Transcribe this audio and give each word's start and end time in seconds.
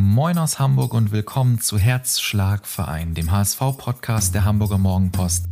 Moin 0.00 0.38
aus 0.38 0.60
Hamburg 0.60 0.94
und 0.94 1.10
willkommen 1.10 1.60
zu 1.60 1.76
Herzschlagverein, 1.76 3.14
dem 3.14 3.32
HSV-Podcast 3.32 4.32
der 4.32 4.44
Hamburger 4.44 4.78
Morgenpost. 4.78 5.46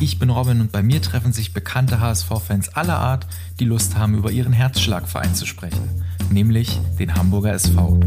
Ich 0.00 0.18
bin 0.18 0.30
Robin 0.30 0.62
und 0.62 0.72
bei 0.72 0.82
mir 0.82 1.02
treffen 1.02 1.34
sich 1.34 1.52
bekannte 1.52 2.00
HSV-Fans 2.00 2.70
aller 2.70 2.96
Art, 2.96 3.26
die 3.60 3.66
Lust 3.66 3.98
haben, 3.98 4.14
über 4.14 4.30
ihren 4.30 4.54
Herzschlagverein 4.54 5.34
zu 5.34 5.44
sprechen, 5.44 6.02
nämlich 6.30 6.80
den 6.98 7.14
Hamburger 7.14 7.52
SV. 7.52 8.00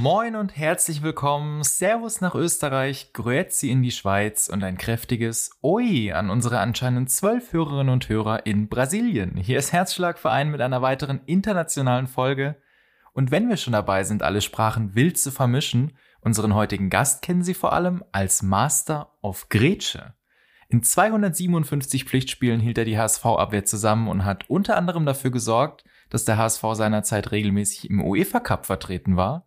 Moin 0.00 0.34
und 0.34 0.56
herzlich 0.56 1.02
willkommen. 1.02 1.62
Servus 1.62 2.22
nach 2.22 2.34
Österreich, 2.34 3.12
Grüezi 3.12 3.68
in 3.68 3.82
die 3.82 3.90
Schweiz 3.90 4.48
und 4.48 4.64
ein 4.64 4.78
kräftiges 4.78 5.50
Oi 5.62 6.14
an 6.14 6.30
unsere 6.30 6.58
anscheinend 6.60 7.10
zwölf 7.10 7.52
Hörerinnen 7.52 7.92
und 7.92 8.08
Hörer 8.08 8.46
in 8.46 8.70
Brasilien. 8.70 9.36
Hier 9.36 9.58
ist 9.58 9.74
Herzschlagverein 9.74 10.50
mit 10.50 10.62
einer 10.62 10.80
weiteren 10.80 11.20
internationalen 11.26 12.06
Folge. 12.06 12.56
Und 13.12 13.30
wenn 13.30 13.50
wir 13.50 13.58
schon 13.58 13.74
dabei 13.74 14.02
sind, 14.04 14.22
alle 14.22 14.40
Sprachen 14.40 14.94
wild 14.94 15.18
zu 15.18 15.30
vermischen, 15.30 15.92
unseren 16.22 16.54
heutigen 16.54 16.88
Gast 16.88 17.20
kennen 17.20 17.42
Sie 17.42 17.52
vor 17.52 17.74
allem 17.74 18.02
als 18.10 18.42
Master 18.42 19.12
of 19.20 19.50
Grätsche. 19.50 20.14
In 20.70 20.82
257 20.82 22.06
Pflichtspielen 22.06 22.60
hielt 22.60 22.78
er 22.78 22.86
die 22.86 22.96
HSV-Abwehr 22.96 23.66
zusammen 23.66 24.08
und 24.08 24.24
hat 24.24 24.48
unter 24.48 24.78
anderem 24.78 25.04
dafür 25.04 25.30
gesorgt, 25.30 25.84
dass 26.08 26.24
der 26.24 26.38
HSV 26.38 26.64
seinerzeit 26.72 27.32
regelmäßig 27.32 27.90
im 27.90 28.02
UEFA 28.02 28.40
Cup 28.40 28.64
vertreten 28.64 29.18
war 29.18 29.44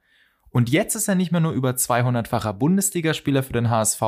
und 0.54 0.70
jetzt 0.70 0.94
ist 0.94 1.08
er 1.08 1.16
nicht 1.16 1.32
mehr 1.32 1.42
nur 1.42 1.52
über 1.52 1.72
200-facher 1.72 2.54
Bundesligaspieler 2.54 3.42
für 3.42 3.54
den 3.54 3.72
HSV, 3.72 4.02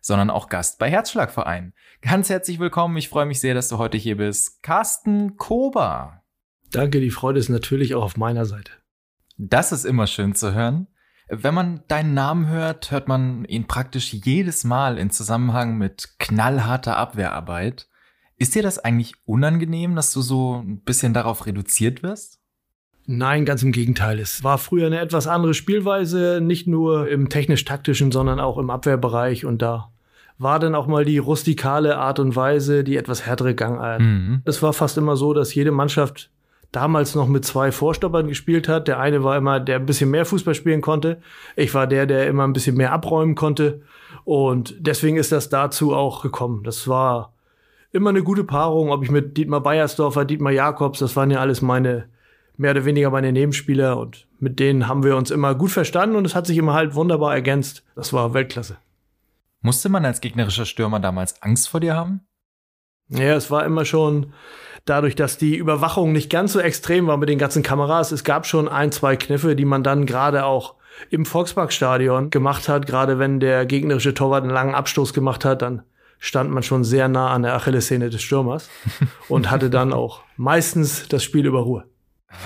sondern 0.00 0.30
auch 0.30 0.48
Gast 0.48 0.80
bei 0.80 0.90
Herzschlagverein. 0.90 1.74
Ganz 2.00 2.28
herzlich 2.28 2.58
willkommen. 2.58 2.96
Ich 2.96 3.08
freue 3.08 3.24
mich 3.24 3.40
sehr, 3.40 3.54
dass 3.54 3.68
du 3.68 3.78
heute 3.78 3.96
hier 3.96 4.16
bist. 4.16 4.64
Carsten 4.64 5.36
Kober. 5.36 6.24
Danke, 6.72 6.98
die 6.98 7.10
Freude 7.10 7.38
ist 7.38 7.50
natürlich 7.50 7.94
auch 7.94 8.02
auf 8.02 8.16
meiner 8.16 8.46
Seite. 8.46 8.72
Das 9.38 9.70
ist 9.70 9.84
immer 9.84 10.08
schön 10.08 10.34
zu 10.34 10.52
hören. 10.52 10.88
Wenn 11.28 11.54
man 11.54 11.84
deinen 11.86 12.14
Namen 12.14 12.48
hört, 12.48 12.90
hört 12.90 13.06
man 13.06 13.44
ihn 13.44 13.68
praktisch 13.68 14.12
jedes 14.12 14.64
Mal 14.64 14.98
in 14.98 15.10
Zusammenhang 15.10 15.78
mit 15.78 16.16
knallharter 16.18 16.96
Abwehrarbeit. 16.96 17.88
Ist 18.36 18.56
dir 18.56 18.64
das 18.64 18.80
eigentlich 18.80 19.14
unangenehm, 19.24 19.94
dass 19.94 20.12
du 20.12 20.20
so 20.20 20.62
ein 20.62 20.82
bisschen 20.82 21.14
darauf 21.14 21.46
reduziert 21.46 22.02
wirst? 22.02 22.41
Nein, 23.06 23.44
ganz 23.44 23.62
im 23.62 23.72
Gegenteil. 23.72 24.18
Es 24.18 24.44
war 24.44 24.58
früher 24.58 24.86
eine 24.86 25.00
etwas 25.00 25.26
andere 25.26 25.54
Spielweise, 25.54 26.40
nicht 26.40 26.66
nur 26.66 27.08
im 27.08 27.28
technisch-taktischen, 27.28 28.12
sondern 28.12 28.38
auch 28.38 28.58
im 28.58 28.70
Abwehrbereich. 28.70 29.44
Und 29.44 29.60
da 29.60 29.90
war 30.38 30.58
dann 30.58 30.74
auch 30.74 30.86
mal 30.86 31.04
die 31.04 31.18
rustikale 31.18 31.98
Art 31.98 32.18
und 32.18 32.36
Weise, 32.36 32.84
die 32.84 32.96
etwas 32.96 33.26
härtere 33.26 33.54
Gangart. 33.54 34.00
Mhm. 34.00 34.42
Es 34.44 34.62
war 34.62 34.72
fast 34.72 34.98
immer 34.98 35.16
so, 35.16 35.34
dass 35.34 35.54
jede 35.54 35.72
Mannschaft 35.72 36.30
damals 36.70 37.14
noch 37.14 37.28
mit 37.28 37.44
zwei 37.44 37.70
Vorstoppern 37.70 38.28
gespielt 38.28 38.68
hat. 38.68 38.88
Der 38.88 38.98
eine 38.98 39.22
war 39.22 39.36
immer, 39.36 39.60
der 39.60 39.76
ein 39.76 39.86
bisschen 39.86 40.10
mehr 40.10 40.24
Fußball 40.24 40.54
spielen 40.54 40.80
konnte. 40.80 41.20
Ich 41.54 41.74
war 41.74 41.86
der, 41.86 42.06
der 42.06 42.26
immer 42.26 42.44
ein 42.44 42.54
bisschen 42.54 42.76
mehr 42.76 42.92
abräumen 42.92 43.34
konnte. 43.34 43.82
Und 44.24 44.74
deswegen 44.78 45.16
ist 45.16 45.32
das 45.32 45.48
dazu 45.48 45.94
auch 45.94 46.22
gekommen. 46.22 46.62
Das 46.64 46.88
war 46.88 47.32
immer 47.90 48.10
eine 48.10 48.22
gute 48.22 48.44
Paarung, 48.44 48.90
ob 48.90 49.02
ich 49.02 49.10
mit 49.10 49.36
Dietmar 49.36 49.60
Beiersdorfer, 49.60 50.24
Dietmar 50.24 50.52
Jakobs, 50.52 51.00
das 51.00 51.14
waren 51.14 51.30
ja 51.30 51.40
alles 51.40 51.60
meine 51.60 52.06
mehr 52.56 52.72
oder 52.72 52.84
weniger 52.84 53.10
meine 53.10 53.32
Nebenspieler 53.32 53.98
und 53.98 54.26
mit 54.38 54.58
denen 54.58 54.88
haben 54.88 55.04
wir 55.04 55.16
uns 55.16 55.30
immer 55.30 55.54
gut 55.54 55.70
verstanden 55.70 56.16
und 56.16 56.26
es 56.26 56.34
hat 56.34 56.46
sich 56.46 56.58
immer 56.58 56.74
halt 56.74 56.94
wunderbar 56.94 57.34
ergänzt. 57.34 57.84
Das 57.94 58.12
war 58.12 58.34
Weltklasse. 58.34 58.76
Musste 59.60 59.88
man 59.88 60.04
als 60.04 60.20
gegnerischer 60.20 60.66
Stürmer 60.66 61.00
damals 61.00 61.40
Angst 61.42 61.68
vor 61.68 61.80
dir 61.80 61.94
haben? 61.94 62.22
Ja, 63.08 63.34
es 63.34 63.50
war 63.50 63.64
immer 63.64 63.84
schon 63.84 64.32
dadurch, 64.84 65.14
dass 65.14 65.38
die 65.38 65.56
Überwachung 65.56 66.12
nicht 66.12 66.30
ganz 66.30 66.52
so 66.52 66.60
extrem 66.60 67.06
war 67.06 67.16
mit 67.16 67.28
den 67.28 67.38
ganzen 67.38 67.62
Kameras. 67.62 68.10
Es 68.10 68.24
gab 68.24 68.46
schon 68.46 68.68
ein, 68.68 68.90
zwei 68.90 69.16
Kniffe, 69.16 69.54
die 69.54 69.64
man 69.64 69.84
dann 69.84 70.06
gerade 70.06 70.44
auch 70.44 70.74
im 71.10 71.24
Volksparkstadion 71.24 72.30
gemacht 72.30 72.68
hat. 72.68 72.86
Gerade 72.86 73.18
wenn 73.18 73.38
der 73.38 73.66
gegnerische 73.66 74.14
Torwart 74.14 74.42
einen 74.42 74.52
langen 74.52 74.74
Abstoß 74.74 75.12
gemacht 75.12 75.44
hat, 75.44 75.62
dann 75.62 75.82
stand 76.18 76.50
man 76.50 76.62
schon 76.62 76.84
sehr 76.84 77.08
nah 77.08 77.30
an 77.30 77.42
der 77.42 77.54
Achillessehne 77.54 78.10
des 78.10 78.22
Stürmers 78.22 78.68
und 79.28 79.50
hatte 79.50 79.70
dann 79.70 79.92
auch 79.92 80.22
meistens 80.36 81.08
das 81.08 81.22
Spiel 81.22 81.46
über 81.46 81.60
Ruhe. 81.60 81.84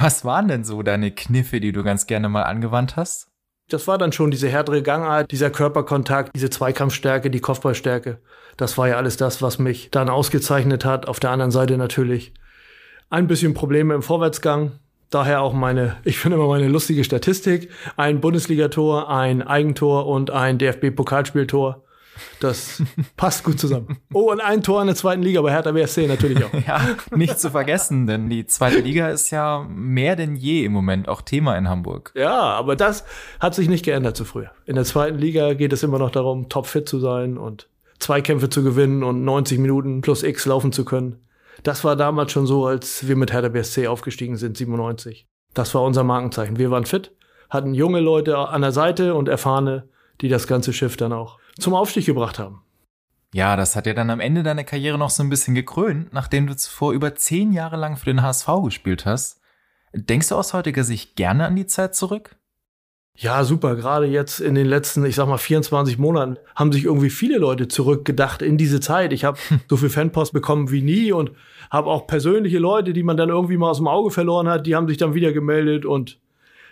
Was 0.01 0.25
waren 0.25 0.49
denn 0.49 0.65
so 0.65 0.83
deine 0.83 1.11
Kniffe, 1.11 1.61
die 1.61 1.73
du 1.73 1.83
ganz 1.83 2.07
gerne 2.07 2.29
mal 2.29 2.43
angewandt 2.43 2.97
hast? 2.97 3.29
Das 3.69 3.89
war 3.89 3.99
dann 3.99 4.13
schon 4.13 4.31
diese 4.31 4.49
härtere 4.49 4.83
Gangart, 4.83 5.33
dieser 5.33 5.51
Körperkontakt, 5.51 6.31
diese 6.37 6.51
Zweikampfstärke, 6.51 7.31
die 7.31 7.41
Kopfballstärke. 7.41 8.21
Das 8.57 8.79
war 8.79 8.89
ja 8.89 8.97
alles 8.97 9.17
das, 9.17 9.43
was 9.43 9.59
mich 9.59 9.91
dann 9.91 10.09
ausgezeichnet 10.09 10.85
hat. 10.85 11.09
Auf 11.09 11.19
der 11.19 11.31
anderen 11.31 11.51
Seite 11.51 11.77
natürlich 11.77 12.33
ein 13.11 13.27
bisschen 13.27 13.55
Probleme 13.55 13.95
im 13.95 14.03
Vorwärtsgang. 14.03 14.73
Daher 15.11 15.41
auch 15.41 15.53
meine, 15.53 15.97
ich 16.05 16.19
finde 16.19 16.37
immer 16.37 16.49
meine 16.49 16.69
lustige 16.69 17.03
Statistik. 17.03 17.71
Ein 17.97 18.21
Bundesligator, 18.21 19.11
ein 19.11 19.43
Eigentor 19.43 20.07
und 20.07 20.31
ein 20.31 20.59
DFB-Pokalspieltor. 20.59 21.83
Das 22.41 22.83
passt 23.17 23.45
gut 23.45 23.59
zusammen. 23.59 23.99
Oh, 24.13 24.31
und 24.31 24.41
ein 24.41 24.63
Tor 24.63 24.81
in 24.81 24.87
der 24.87 24.97
zweiten 24.97 25.23
Liga 25.23 25.41
bei 25.43 25.51
Hertha 25.51 25.73
BSC 25.73 26.07
natürlich 26.07 26.45
auch. 26.45 26.51
Ja, 26.67 26.97
nicht 27.15 27.39
zu 27.39 27.51
vergessen, 27.51 28.07
denn 28.07 28.29
die 28.29 28.47
zweite 28.47 28.81
Liga 28.81 29.09
ist 29.09 29.31
ja 29.31 29.67
mehr 29.69 30.17
denn 30.17 30.35
je 30.35 30.65
im 30.65 30.73
Moment 30.73 31.09
auch 31.09 31.23
Thema 31.23 31.57
in 31.57 31.69
Hamburg. 31.69 32.13
Ja, 32.17 32.35
aber 32.35 32.77
das 32.77 33.05
hat 33.39 33.55
sich 33.55 33.69
nicht 33.69 33.85
geändert 33.85 34.17
zu 34.17 34.25
früher. 34.25 34.51
In 34.65 34.75
der 34.75 34.85
zweiten 34.85 35.19
Liga 35.19 35.55
geht 35.55 35.73
es 35.73 35.83
immer 35.83 35.99
noch 35.99 36.11
darum, 36.11 36.49
topfit 36.49 36.89
zu 36.89 36.99
sein 36.99 37.39
und 37.39 37.69
Zweikämpfe 37.99 38.49
zu 38.49 38.63
gewinnen 38.63 39.03
und 39.03 39.25
90 39.25 39.59
Minuten 39.59 40.01
plus 40.01 40.23
X 40.23 40.47
laufen 40.47 40.73
zu 40.73 40.85
können. 40.85 41.27
Das 41.63 41.85
war 41.85 41.97
damals 41.97 42.33
schon 42.33 42.47
so, 42.47 42.67
als 42.67 43.07
wir 43.07 43.17
mit 43.17 43.33
Hertha 43.33 43.49
BSC 43.49 43.87
aufgestiegen 43.87 44.37
sind, 44.37 44.57
97. 44.57 45.27
Das 45.55 45.75
war 45.75 45.83
unser 45.83 46.05
Markenzeichen. 46.05 46.59
Wir 46.59 46.71
waren 46.71 46.85
fit, 46.85 47.13
hatten 47.49 47.75
junge 47.75 48.01
Leute 48.01 48.37
an 48.37 48.63
der 48.63 48.73
Seite 48.73 49.15
und 49.15 49.29
erfahrene, 49.29 49.89
die 50.21 50.29
das 50.29 50.47
ganze 50.47 50.73
Schiff 50.73 50.97
dann 50.97 51.13
auch 51.13 51.39
zum 51.59 51.75
Aufstieg 51.75 52.07
gebracht 52.07 52.39
haben. 52.39 52.63
Ja, 53.35 53.57
das 53.57 53.77
hat 53.77 53.87
ja 53.87 53.95
dann 53.95 54.11
am 54.11 54.21
Ende 54.21 54.43
deiner 54.43 54.65
Karriere 54.65 54.99
noch 54.99 55.11
so 55.11 55.23
ein 55.23 55.29
bisschen 55.29 55.55
gekrönt, 55.55 56.13
nachdem 56.13 56.47
du 56.47 56.57
zuvor 56.57 56.93
über 56.93 57.15
zehn 57.15 57.53
Jahre 57.53 57.77
lang 57.77 57.97
für 57.97 58.07
den 58.07 58.23
HSV 58.23 58.49
gespielt 58.65 59.05
hast. 59.05 59.41
Denkst 59.93 60.29
du 60.29 60.37
aus 60.37 60.55
heutiger 60.55 60.85
Sicht 60.85 61.17
gerne 61.17 61.47
an 61.47 61.57
die 61.57 61.67
Zeit 61.67 61.95
zurück? 61.95 62.37
Ja, 63.19 63.45
super. 63.45 63.77
Gerade 63.77 64.07
jetzt 64.07 64.41
in 64.41 64.55
den 64.55 64.67
letzten, 64.67 65.05
ich 65.07 65.15
sag 65.15 65.27
mal, 65.27 65.39
24 65.39 65.97
Monaten 65.97 66.37
haben 66.55 66.71
sich 66.71 66.85
irgendwie 66.85 67.09
viele 67.09 67.39
Leute 67.39 67.67
zurückgedacht 67.67 68.43
in 68.43 68.59
diese 68.59 68.81
Zeit. 68.81 69.13
Ich 69.13 69.25
habe 69.25 69.39
so 69.69 69.77
viel 69.77 69.89
Fanpost 69.89 70.33
bekommen 70.33 70.71
wie 70.71 70.83
nie 70.83 71.13
und 71.13 71.33
habe 71.71 71.91
auch 71.91 72.07
persönliche 72.07 72.59
Leute, 72.59 72.93
die 72.93 73.03
man 73.03 73.17
dann 73.17 73.31
irgendwie 73.31 73.57
mal 73.57 73.71
aus 73.71 73.79
dem 73.79 73.89
Auge 73.89 74.11
verloren 74.11 74.49
hat, 74.49 74.67
die 74.67 74.77
haben 74.77 74.87
sich 74.87 74.99
dann 74.99 75.15
wieder 75.15 75.33
gemeldet 75.33 75.87
und 75.87 76.21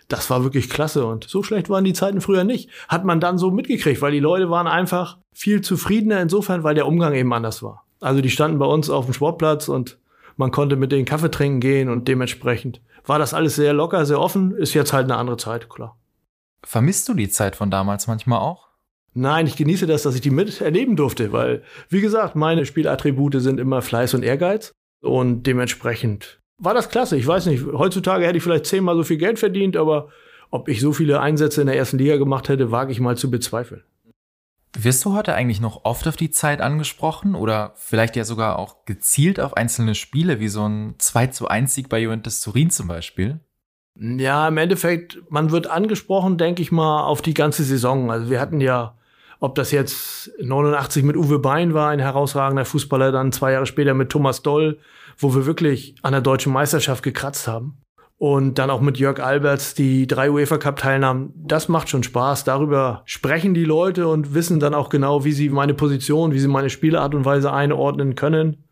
das 0.08 0.30
war 0.30 0.42
wirklich 0.44 0.70
klasse 0.70 1.06
und 1.06 1.24
so 1.24 1.42
schlecht 1.42 1.70
waren 1.70 1.84
die 1.84 1.92
Zeiten 1.92 2.20
früher 2.20 2.44
nicht. 2.44 2.68
Hat 2.88 3.04
man 3.04 3.20
dann 3.20 3.38
so 3.38 3.50
mitgekriegt, 3.50 4.02
weil 4.02 4.12
die 4.12 4.20
Leute 4.20 4.50
waren 4.50 4.66
einfach 4.66 5.18
viel 5.32 5.60
zufriedener 5.60 6.20
insofern, 6.20 6.62
weil 6.62 6.74
der 6.74 6.86
Umgang 6.86 7.14
eben 7.14 7.32
anders 7.32 7.62
war. 7.62 7.84
Also 8.00 8.20
die 8.20 8.30
standen 8.30 8.58
bei 8.58 8.66
uns 8.66 8.90
auf 8.90 9.06
dem 9.06 9.14
Sportplatz 9.14 9.68
und 9.68 9.98
man 10.36 10.50
konnte 10.50 10.76
mit 10.76 10.92
denen 10.92 11.04
Kaffee 11.04 11.30
trinken 11.30 11.60
gehen 11.60 11.88
und 11.88 12.08
dementsprechend 12.08 12.80
war 13.06 13.18
das 13.18 13.34
alles 13.34 13.56
sehr 13.56 13.72
locker, 13.72 14.04
sehr 14.04 14.20
offen. 14.20 14.52
Ist 14.52 14.74
jetzt 14.74 14.92
halt 14.92 15.04
eine 15.04 15.16
andere 15.16 15.36
Zeit, 15.36 15.68
klar. 15.68 15.96
Vermisst 16.62 17.08
du 17.08 17.14
die 17.14 17.28
Zeit 17.28 17.56
von 17.56 17.70
damals 17.70 18.06
manchmal 18.06 18.40
auch? 18.40 18.68
Nein, 19.12 19.46
ich 19.46 19.56
genieße 19.56 19.86
das, 19.86 20.02
dass 20.02 20.16
ich 20.16 20.22
die 20.22 20.30
miterleben 20.30 20.96
durfte, 20.96 21.32
weil, 21.32 21.62
wie 21.88 22.00
gesagt, 22.00 22.34
meine 22.34 22.66
Spielattribute 22.66 23.40
sind 23.40 23.60
immer 23.60 23.80
Fleiß 23.80 24.14
und 24.14 24.24
Ehrgeiz 24.24 24.72
und 25.00 25.44
dementsprechend 25.44 26.40
war 26.64 26.74
das 26.74 26.88
klasse. 26.88 27.16
Ich 27.16 27.26
weiß 27.26 27.46
nicht, 27.46 27.64
heutzutage 27.72 28.26
hätte 28.26 28.38
ich 28.38 28.42
vielleicht 28.42 28.66
zehnmal 28.66 28.96
so 28.96 29.02
viel 29.02 29.18
Geld 29.18 29.38
verdient, 29.38 29.76
aber 29.76 30.08
ob 30.50 30.68
ich 30.68 30.80
so 30.80 30.92
viele 30.92 31.20
Einsätze 31.20 31.60
in 31.60 31.66
der 31.66 31.76
ersten 31.76 31.98
Liga 31.98 32.16
gemacht 32.16 32.48
hätte, 32.48 32.70
wage 32.70 32.92
ich 32.92 33.00
mal 33.00 33.16
zu 33.16 33.30
bezweifeln. 33.30 33.82
Wirst 34.76 35.04
du 35.04 35.12
heute 35.12 35.34
eigentlich 35.34 35.60
noch 35.60 35.84
oft 35.84 36.08
auf 36.08 36.16
die 36.16 36.30
Zeit 36.30 36.60
angesprochen 36.60 37.36
oder 37.36 37.72
vielleicht 37.76 38.16
ja 38.16 38.24
sogar 38.24 38.58
auch 38.58 38.84
gezielt 38.86 39.38
auf 39.38 39.56
einzelne 39.56 39.94
Spiele, 39.94 40.40
wie 40.40 40.48
so 40.48 40.66
ein 40.66 40.96
2 40.98 41.28
zu 41.28 41.46
1 41.46 41.74
Sieg 41.74 41.88
bei 41.88 42.00
Juventus 42.00 42.40
Turin 42.40 42.70
zum 42.70 42.88
Beispiel? 42.88 43.38
Ja, 43.96 44.48
im 44.48 44.56
Endeffekt, 44.56 45.22
man 45.30 45.52
wird 45.52 45.68
angesprochen, 45.68 46.38
denke 46.38 46.60
ich 46.62 46.72
mal, 46.72 47.04
auf 47.04 47.22
die 47.22 47.34
ganze 47.34 47.62
Saison. 47.62 48.10
Also 48.10 48.28
wir 48.28 48.40
hatten 48.40 48.60
ja, 48.60 48.96
ob 49.38 49.54
das 49.54 49.70
jetzt 49.70 50.32
89 50.40 51.04
mit 51.04 51.16
Uwe 51.16 51.38
Bein 51.38 51.74
war, 51.74 51.90
ein 51.90 52.00
herausragender 52.00 52.64
Fußballer, 52.64 53.12
dann 53.12 53.30
zwei 53.30 53.52
Jahre 53.52 53.66
später 53.66 53.94
mit 53.94 54.10
Thomas 54.10 54.42
Doll, 54.42 54.80
wo 55.18 55.34
wir 55.34 55.46
wirklich 55.46 55.94
an 56.02 56.12
der 56.12 56.20
deutschen 56.20 56.52
Meisterschaft 56.52 57.02
gekratzt 57.02 57.48
haben. 57.48 57.78
Und 58.16 58.58
dann 58.58 58.70
auch 58.70 58.80
mit 58.80 58.96
Jörg 58.96 59.20
Alberts 59.20 59.74
die 59.74 60.06
drei 60.06 60.30
UEFA 60.30 60.56
Cup 60.56 60.76
Teilnahmen. 60.76 61.32
Das 61.36 61.68
macht 61.68 61.88
schon 61.88 62.04
Spaß. 62.04 62.44
Darüber 62.44 63.02
sprechen 63.06 63.54
die 63.54 63.64
Leute 63.64 64.06
und 64.06 64.34
wissen 64.34 64.60
dann 64.60 64.72
auch 64.72 64.88
genau, 64.88 65.24
wie 65.24 65.32
sie 65.32 65.48
meine 65.50 65.74
Position, 65.74 66.32
wie 66.32 66.38
sie 66.38 66.48
meine 66.48 66.70
Spielart 66.70 67.14
und 67.14 67.24
Weise 67.24 67.52
einordnen 67.52 68.14
können. 68.14 68.64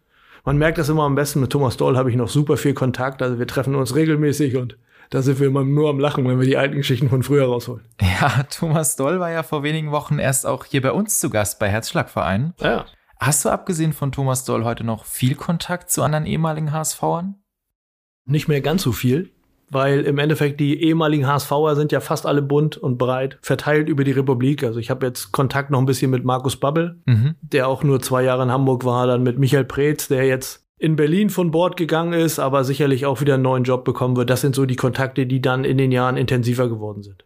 Man 0.45 0.59
merkt 0.59 0.79
das 0.79 0.89
immer 0.89 1.03
am 1.03 1.17
besten. 1.17 1.41
Mit 1.41 1.51
Thomas 1.51 1.77
Doll 1.77 1.97
habe 1.97 2.11
ich 2.11 2.17
noch 2.17 2.29
super 2.29 2.57
viel 2.57 2.75
Kontakt. 2.75 3.21
Also 3.21 3.39
wir 3.39 3.47
treffen 3.47 3.75
uns 3.75 3.95
regelmäßig 3.95 4.57
und 4.57 4.79
da 5.11 5.21
sind 5.21 5.39
wir 5.41 5.49
immer 5.49 5.65
nur 5.65 5.91
am 5.91 5.99
Lachen, 5.99 6.27
wenn 6.27 6.41
wir 6.41 6.47
die 6.47 6.57
alten 6.57 6.77
Geschichten 6.77 7.11
von 7.11 7.23
früher 7.23 7.45
rausholen. 7.45 7.85
Ja, 8.01 8.45
Thomas 8.45 8.97
Doll 8.97 9.21
war 9.21 9.31
ja 9.31 9.43
vor 9.43 9.63
wenigen 9.63 9.91
Wochen 9.91 10.19
erst 10.19 10.47
auch 10.47 10.65
hier 10.65 10.81
bei 10.81 10.93
uns 10.93 11.21
zu 11.21 11.29
Gast 11.29 11.59
bei 11.59 11.69
Herzschlagverein. 11.69 12.55
Ja. 12.61 12.87
Hast 13.25 13.45
du 13.45 13.51
abgesehen 13.51 13.93
von 13.93 14.11
Thomas 14.11 14.45
Doll 14.45 14.65
heute 14.65 14.83
noch 14.83 15.05
viel 15.05 15.37
Kontakt 15.37 15.93
zu 15.93 16.03
anderen 16.03 16.27
ehemaligen 16.27 16.73
HSVern? 16.73 17.37
Nicht 18.25 18.49
mehr 18.49 18.61
ganz 18.61 18.83
so 18.83 18.91
viel, 18.91 19.31
weil 19.71 20.01
im 20.01 20.19
Endeffekt 20.19 20.59
die 20.59 20.83
ehemaligen 20.83 21.25
HSVer 21.25 21.77
sind 21.77 21.93
ja 21.93 22.01
fast 22.01 22.27
alle 22.27 22.43
bunt 22.43 22.79
und 22.79 22.99
breit 22.99 23.39
verteilt 23.41 23.89
über 23.89 24.03
die 24.03 24.11
Republik. 24.11 24.65
Also 24.65 24.81
ich 24.81 24.91
habe 24.91 25.07
jetzt 25.07 25.31
Kontakt 25.31 25.71
noch 25.71 25.79
ein 25.79 25.87
bisschen 25.87 26.11
mit 26.11 26.25
Markus 26.25 26.57
Babbel, 26.57 27.01
mhm. 27.07 27.37
der 27.43 27.69
auch 27.69 27.85
nur 27.85 28.01
zwei 28.01 28.25
Jahre 28.25 28.43
in 28.43 28.51
Hamburg 28.51 28.85
war, 28.85 29.07
dann 29.07 29.23
mit 29.23 29.39
Michael 29.39 29.67
Preetz, 29.67 30.09
der 30.09 30.27
jetzt 30.27 30.67
in 30.77 30.97
Berlin 30.97 31.31
von 31.31 31.53
Bord 31.53 31.77
gegangen 31.77 32.15
ist, 32.15 32.41
aber 32.41 32.65
sicherlich 32.65 33.07
auch 33.07 33.21
wieder 33.21 33.35
einen 33.35 33.45
neuen 33.45 33.63
Job 33.63 33.85
bekommen 33.85 34.17
wird. 34.17 34.31
Das 34.31 34.41
sind 34.41 34.57
so 34.57 34.67
die 34.67 34.75
Kontakte, 34.75 35.27
die 35.27 35.41
dann 35.41 35.63
in 35.63 35.79
den 35.79 35.93
Jahren 35.93 36.17
intensiver 36.17 36.69
geworden 36.69 37.05
sind. 37.05 37.25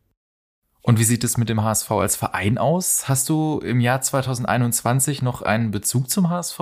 Und 0.86 1.00
wie 1.00 1.04
sieht 1.04 1.24
es 1.24 1.36
mit 1.36 1.48
dem 1.48 1.64
HSV 1.64 1.90
als 1.90 2.14
Verein 2.14 2.58
aus? 2.58 3.08
Hast 3.08 3.28
du 3.28 3.58
im 3.58 3.80
Jahr 3.80 4.00
2021 4.00 5.20
noch 5.20 5.42
einen 5.42 5.72
Bezug 5.72 6.08
zum 6.08 6.30
HSV? 6.30 6.60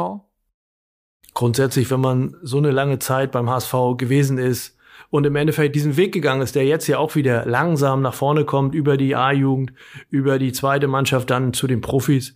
Grundsätzlich, 1.34 1.90
wenn 1.90 2.00
man 2.00 2.34
so 2.40 2.56
eine 2.56 2.70
lange 2.70 2.98
Zeit 2.98 3.32
beim 3.32 3.50
HSV 3.50 3.74
gewesen 3.98 4.38
ist 4.38 4.78
und 5.10 5.26
im 5.26 5.36
Endeffekt 5.36 5.76
diesen 5.76 5.98
Weg 5.98 6.14
gegangen 6.14 6.40
ist, 6.40 6.54
der 6.54 6.64
jetzt 6.64 6.86
ja 6.86 6.96
auch 6.96 7.16
wieder 7.16 7.44
langsam 7.44 8.00
nach 8.00 8.14
vorne 8.14 8.46
kommt, 8.46 8.74
über 8.74 8.96
die 8.96 9.14
A-Jugend, 9.14 9.74
über 10.08 10.38
die 10.38 10.52
zweite 10.52 10.88
Mannschaft, 10.88 11.28
dann 11.28 11.52
zu 11.52 11.66
den 11.66 11.82
Profis, 11.82 12.34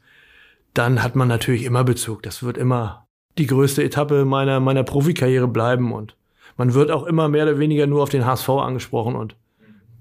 dann 0.74 1.02
hat 1.02 1.16
man 1.16 1.28
natürlich 1.28 1.64
immer 1.64 1.84
Bezug. 1.84 2.22
Das 2.22 2.42
wird 2.42 2.58
immer 2.58 3.06
die 3.38 3.46
größte 3.46 3.82
Etappe 3.82 4.26
meiner, 4.26 4.60
meiner 4.60 4.82
Profikarriere 4.82 5.48
bleiben 5.48 5.94
und 5.94 6.16
man 6.58 6.74
wird 6.74 6.90
auch 6.90 7.04
immer 7.04 7.28
mehr 7.28 7.44
oder 7.44 7.58
weniger 7.58 7.86
nur 7.86 8.02
auf 8.02 8.10
den 8.10 8.26
HSV 8.26 8.50
angesprochen 8.50 9.16
und 9.16 9.36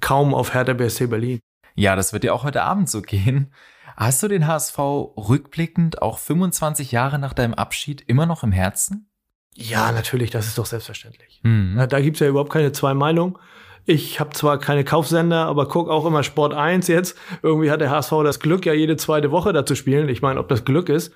kaum 0.01 0.33
auf 0.33 0.53
Hertha 0.53 0.73
BSC 0.73 1.07
Berlin. 1.07 1.39
Ja, 1.77 1.95
das 1.95 2.11
wird 2.11 2.23
dir 2.23 2.33
auch 2.33 2.43
heute 2.43 2.63
Abend 2.63 2.89
so 2.89 3.03
gehen. 3.03 3.53
Hast 3.95 4.23
du 4.23 4.27
den 4.27 4.47
HSV 4.47 4.79
rückblickend 4.79 6.01
auch 6.01 6.17
25 6.17 6.91
Jahre 6.91 7.19
nach 7.19 7.33
deinem 7.33 7.53
Abschied 7.53 8.01
immer 8.07 8.25
noch 8.25 8.43
im 8.43 8.51
Herzen? 8.51 9.11
Ja, 9.53 9.91
natürlich, 9.91 10.31
das 10.31 10.47
ist 10.47 10.57
doch 10.57 10.65
selbstverständlich. 10.65 11.39
Mhm. 11.43 11.85
Da 11.87 12.01
gibt's 12.01 12.19
ja 12.19 12.27
überhaupt 12.27 12.51
keine 12.51 12.71
zwei 12.71 12.95
Meinungen. 12.95 13.37
Ich 13.85 14.19
habe 14.19 14.31
zwar 14.31 14.57
keine 14.57 14.83
Kaufsender, 14.83 15.45
aber 15.45 15.67
guck 15.67 15.87
auch 15.87 16.05
immer 16.05 16.23
Sport 16.23 16.55
1 16.55 16.87
jetzt. 16.87 17.15
Irgendwie 17.43 17.69
hat 17.69 17.79
der 17.79 17.91
HSV 17.91 18.11
das 18.23 18.39
Glück, 18.39 18.65
ja 18.65 18.73
jede 18.73 18.97
zweite 18.97 19.29
Woche 19.31 19.53
da 19.53 19.63
zu 19.63 19.75
spielen. 19.75 20.09
Ich 20.09 20.23
meine, 20.23 20.39
ob 20.39 20.49
das 20.49 20.65
Glück 20.65 20.89
ist. 20.89 21.13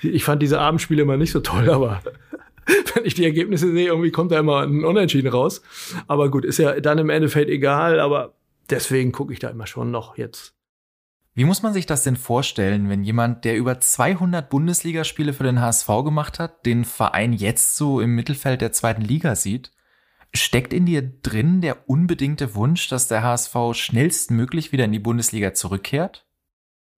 Ich 0.00 0.22
fand 0.22 0.40
diese 0.40 0.60
Abendspiele 0.60 1.02
immer 1.02 1.16
nicht 1.16 1.32
so 1.32 1.40
toll, 1.40 1.68
aber 1.70 2.02
wenn 2.94 3.04
ich 3.04 3.14
die 3.14 3.24
Ergebnisse 3.24 3.70
sehe, 3.72 3.88
irgendwie 3.88 4.12
kommt 4.12 4.30
da 4.30 4.38
immer 4.38 4.62
ein 4.62 4.84
Unentschieden 4.84 5.28
raus. 5.28 5.60
Aber 6.06 6.30
gut, 6.30 6.44
ist 6.44 6.58
ja 6.58 6.78
dann 6.80 6.98
im 6.98 7.10
Endeffekt 7.10 7.50
egal. 7.50 7.98
Aber 7.98 8.34
deswegen 8.70 9.12
gucke 9.12 9.32
ich 9.32 9.38
da 9.38 9.48
immer 9.48 9.66
schon 9.66 9.90
noch 9.90 10.16
jetzt. 10.16 10.54
Wie 11.36 11.44
muss 11.44 11.62
man 11.62 11.72
sich 11.72 11.86
das 11.86 12.04
denn 12.04 12.16
vorstellen, 12.16 12.88
wenn 12.88 13.02
jemand, 13.02 13.44
der 13.44 13.56
über 13.56 13.80
200 13.80 14.48
Bundesligaspiele 14.48 15.32
für 15.32 15.42
den 15.42 15.60
HSV 15.60 15.88
gemacht 16.04 16.38
hat, 16.38 16.64
den 16.64 16.84
Verein 16.84 17.32
jetzt 17.32 17.76
so 17.76 18.00
im 18.00 18.14
Mittelfeld 18.14 18.60
der 18.60 18.70
zweiten 18.70 19.02
Liga 19.02 19.34
sieht? 19.34 19.72
Steckt 20.32 20.72
in 20.72 20.86
dir 20.86 21.02
drin 21.02 21.60
der 21.60 21.88
unbedingte 21.88 22.54
Wunsch, 22.54 22.88
dass 22.88 23.08
der 23.08 23.22
HSV 23.22 23.56
schnellstmöglich 23.72 24.70
wieder 24.70 24.84
in 24.84 24.92
die 24.92 25.00
Bundesliga 25.00 25.54
zurückkehrt? 25.54 26.24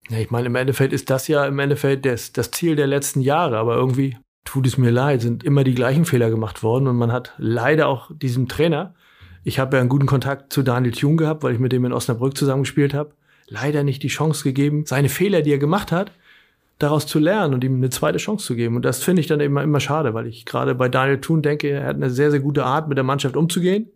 Ja, 0.09 0.19
ich 0.19 0.29
meine, 0.29 0.47
im 0.47 0.55
Endeffekt 0.55 0.93
ist 0.93 1.09
das 1.09 1.27
ja 1.27 1.45
im 1.45 1.57
Endeffekt 1.57 2.05
das, 2.05 2.31
das 2.31 2.51
Ziel 2.51 2.75
der 2.75 2.87
letzten 2.87 3.21
Jahre, 3.21 3.57
aber 3.57 3.75
irgendwie 3.75 4.17
tut 4.45 4.67
es 4.67 4.77
mir 4.77 4.91
leid, 4.91 5.21
sind 5.21 5.43
immer 5.43 5.63
die 5.63 5.75
gleichen 5.75 6.05
Fehler 6.05 6.29
gemacht 6.29 6.63
worden 6.63 6.87
und 6.87 6.95
man 6.95 7.11
hat 7.11 7.33
leider 7.37 7.87
auch 7.87 8.11
diesem 8.15 8.47
Trainer, 8.47 8.95
ich 9.47 9.59
habe 9.59 9.77
ja 9.77 9.79
einen 9.79 9.87
guten 9.87 10.07
Kontakt 10.07 10.51
zu 10.51 10.61
Daniel 10.61 10.91
Thune 10.91 11.15
gehabt, 11.15 11.41
weil 11.41 11.53
ich 11.53 11.59
mit 11.59 11.71
dem 11.71 11.85
in 11.85 11.93
Osnabrück 11.93 12.35
zusammengespielt 12.35 12.93
habe. 12.93 13.11
Leider 13.47 13.85
nicht 13.85 14.03
die 14.03 14.09
Chance 14.09 14.43
gegeben, 14.43 14.85
seine 14.85 15.07
Fehler, 15.07 15.41
die 15.41 15.53
er 15.53 15.57
gemacht 15.57 15.93
hat, 15.93 16.11
daraus 16.79 17.07
zu 17.07 17.17
lernen 17.17 17.53
und 17.53 17.63
ihm 17.63 17.75
eine 17.75 17.89
zweite 17.89 18.17
Chance 18.17 18.45
zu 18.45 18.55
geben. 18.57 18.75
Und 18.75 18.83
das 18.83 19.01
finde 19.01 19.21
ich 19.21 19.27
dann 19.27 19.39
immer, 19.39 19.63
immer 19.63 19.79
schade, 19.79 20.13
weil 20.13 20.27
ich 20.27 20.43
gerade 20.43 20.75
bei 20.75 20.89
Daniel 20.89 21.21
Thun 21.21 21.43
denke, 21.43 21.69
er 21.69 21.85
hat 21.85 21.95
eine 21.95 22.09
sehr, 22.09 22.29
sehr 22.29 22.41
gute 22.41 22.65
Art, 22.65 22.89
mit 22.89 22.97
der 22.97 23.05
Mannschaft 23.05 23.37
umzugehen. 23.37 23.87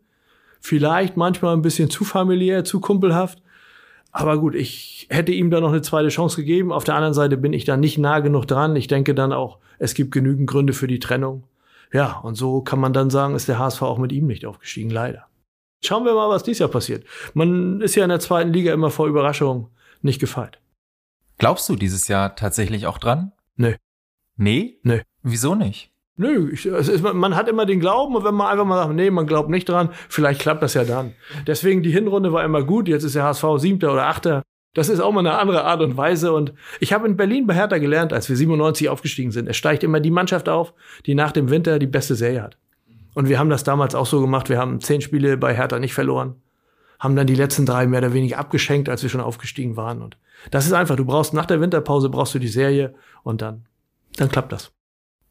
Vielleicht 0.62 1.18
manchmal 1.18 1.54
ein 1.54 1.62
bisschen 1.62 1.90
zu 1.90 2.06
familiär, 2.06 2.64
zu 2.64 2.80
kumpelhaft. 2.80 3.42
Aber 4.14 4.38
gut, 4.38 4.56
ich 4.56 5.08
hätte 5.10 5.34
ihm 5.34 5.52
da 5.52 5.60
noch 5.60 5.74
eine 5.74 5.82
zweite 5.82 6.08
Chance 6.08 6.38
gegeben. 6.38 6.72
Auf 6.72 6.86
der 6.86 6.96
anderen 6.96 7.14
Seite 7.14 7.36
bin 7.36 7.52
ich 7.52 7.66
da 7.66 7.76
nicht 7.76 7.98
nah 7.98 8.22
genug 8.22 8.46
dran. 8.46 8.78
Ich 8.78 8.88
denke 8.88 9.14
dann 9.14 9.34
auch, 9.34 9.58
es 9.80 9.96
gibt 9.96 10.14
genügend 10.14 10.50
Gründe 10.50 10.72
für 10.72 10.88
die 10.88 11.00
Trennung. 11.00 11.44
Ja, 11.92 12.20
und 12.20 12.36
so 12.36 12.62
kann 12.62 12.80
man 12.80 12.94
dann 12.94 13.10
sagen, 13.10 13.36
ist 13.36 13.50
der 13.50 13.60
HSV 13.60 13.82
auch 13.82 13.98
mit 13.98 14.14
ihm 14.14 14.28
nicht 14.28 14.46
aufgestiegen, 14.46 14.90
leider. 14.90 15.26
Schauen 15.84 16.06
wir 16.06 16.14
mal, 16.14 16.30
was 16.30 16.44
dieses 16.44 16.60
Jahr 16.60 16.70
passiert. 16.70 17.06
Man 17.34 17.82
ist 17.82 17.96
ja 17.96 18.04
in 18.04 18.10
der 18.10 18.20
zweiten 18.20 18.54
Liga 18.54 18.74
immer 18.74 18.92
vor 18.92 19.08
Überraschungen 19.08 19.68
nicht 20.02 20.20
gefeit. 20.20 20.60
Glaubst 21.38 21.68
du 21.70 21.76
dieses 21.76 22.08
Jahr 22.08 22.36
tatsächlich 22.36 22.86
auch 22.86 23.00
dran? 23.00 23.32
Nö. 23.56 23.74
Nee? 24.38 24.80
Nö. 24.84 25.00
Wieso 25.24 25.56
nicht? 25.56 25.92
Nö, 26.18 26.52
ich, 26.52 26.68
ist, 26.68 27.02
man 27.02 27.36
hat 27.36 27.48
immer 27.48 27.66
den 27.66 27.80
Glauben 27.80 28.16
und 28.16 28.24
wenn 28.24 28.36
man 28.36 28.52
einfach 28.52 28.66
mal 28.66 28.84
sagt, 28.84 28.94
nee, 28.94 29.10
man 29.10 29.26
glaubt 29.26 29.50
nicht 29.50 29.68
dran, 29.68 29.90
vielleicht 30.08 30.42
klappt 30.42 30.62
das 30.62 30.76
ja 30.76 30.84
dann. 30.84 31.14
Deswegen 31.48 31.82
die 31.82 31.92
Hinrunde 31.92 32.32
war 32.32 32.44
immer 32.44 32.64
gut, 32.64 32.88
jetzt 32.88 33.04
ist 33.04 33.16
der 33.16 33.24
HSV 33.24 33.46
siebter 33.58 33.92
oder 33.92 34.06
achter. 34.06 34.44
Das 34.76 34.88
ist 34.88 35.00
auch 35.00 35.12
mal 35.12 35.22
eine 35.22 35.38
andere 35.38 35.64
Art 35.64 35.82
und 35.82 35.98
Weise 35.98 36.32
und 36.32 36.54
ich 36.80 36.94
habe 36.94 37.08
in 37.08 37.18
Berlin 37.18 37.48
bei 37.48 37.56
Hertha 37.56 37.78
gelernt, 37.80 38.14
als 38.14 38.30
wir 38.30 38.36
97 38.36 38.88
aufgestiegen 38.88 39.32
sind. 39.32 39.48
Es 39.48 39.58
steigt 39.58 39.84
immer 39.84 40.00
die 40.00 40.12
Mannschaft 40.12 40.48
auf, 40.48 40.74
die 41.06 41.16
nach 41.16 41.32
dem 41.32 41.50
Winter 41.50 41.80
die 41.80 41.88
beste 41.88 42.16
Serie 42.16 42.44
hat. 42.44 42.58
Und 43.14 43.30
wir 43.30 43.40
haben 43.40 43.50
das 43.50 43.64
damals 43.64 43.96
auch 43.96 44.06
so 44.06 44.22
gemacht. 44.22 44.50
Wir 44.50 44.58
haben 44.58 44.80
zehn 44.80 45.02
Spiele 45.02 45.38
bei 45.38 45.56
Hertha 45.56 45.80
nicht 45.80 45.94
verloren. 45.94 46.36
Haben 47.00 47.16
dann 47.16 47.28
die 47.28 47.36
letzten 47.36 47.66
drei 47.66 47.88
mehr 47.88 48.00
oder 48.00 48.14
weniger 48.14 48.38
abgeschenkt, 48.38 48.88
als 48.88 49.04
wir 49.04 49.10
schon 49.10 49.22
aufgestiegen 49.22 49.76
waren. 49.76 50.02
Und 50.02 50.18
das 50.52 50.66
ist 50.66 50.74
einfach, 50.74 50.96
du 50.96 51.06
brauchst 51.06 51.34
nach 51.34 51.46
der 51.46 51.62
Winterpause 51.62 52.10
brauchst 52.10 52.34
du 52.36 52.40
die 52.40 52.48
Serie 52.48 52.96
und 53.24 53.42
dann, 53.42 53.66
dann 54.18 54.30
klappt 54.30 54.52
das. 54.52 54.72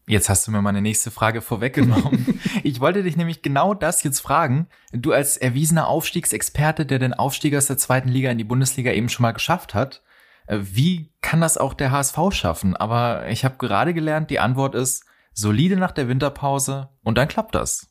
Jetzt 0.07 0.29
hast 0.29 0.47
du 0.47 0.51
mir 0.51 0.61
meine 0.61 0.83
nächste 0.83 1.13
Frage 1.13 1.41
vorweggenommen. 1.41 2.41
ich 2.65 2.81
wollte 2.81 3.05
dich 3.05 3.17
nämlich 3.17 3.43
genau 3.43 3.75
das 3.75 4.03
jetzt 4.03 4.19
fragen. 4.19 4.67
Du 4.93 5.13
als 5.13 5.37
erwiesener 5.37 5.87
Aufstiegsexperte, 5.87 6.85
der 6.85 6.99
den 6.99 7.15
Aufstieg 7.15 7.55
aus 7.55 7.67
der 7.67 7.79
zweiten 7.79 8.09
Liga 8.09 8.31
in 8.31 8.39
die 8.39 8.45
Bundesliga 8.45 8.91
eben 8.91 9.09
schon 9.09 9.23
mal 9.23 9.33
geschafft 9.33 9.73
hat, 9.73 10.03
äh, 10.49 10.59
wie 10.63 11.13
kann 11.21 11.41
das 11.41 11.59
auch 11.59 11.75
der 11.75 11.93
HSV 11.93 12.19
schaffen? 12.33 12.77
Aber 12.77 13.29
ich 13.29 13.45
habe 13.45 13.57
gerade 13.59 13.95
gelernt, 13.95 14.31
die 14.31 14.41
Antwort 14.41 14.75
ist, 14.75 15.05
solide 15.33 15.77
nach 15.77 15.93
der 15.93 16.09
Winterpause 16.09 16.89
und 17.03 17.19
dann 17.19 17.29
klappt 17.29 17.55
das. 17.55 17.91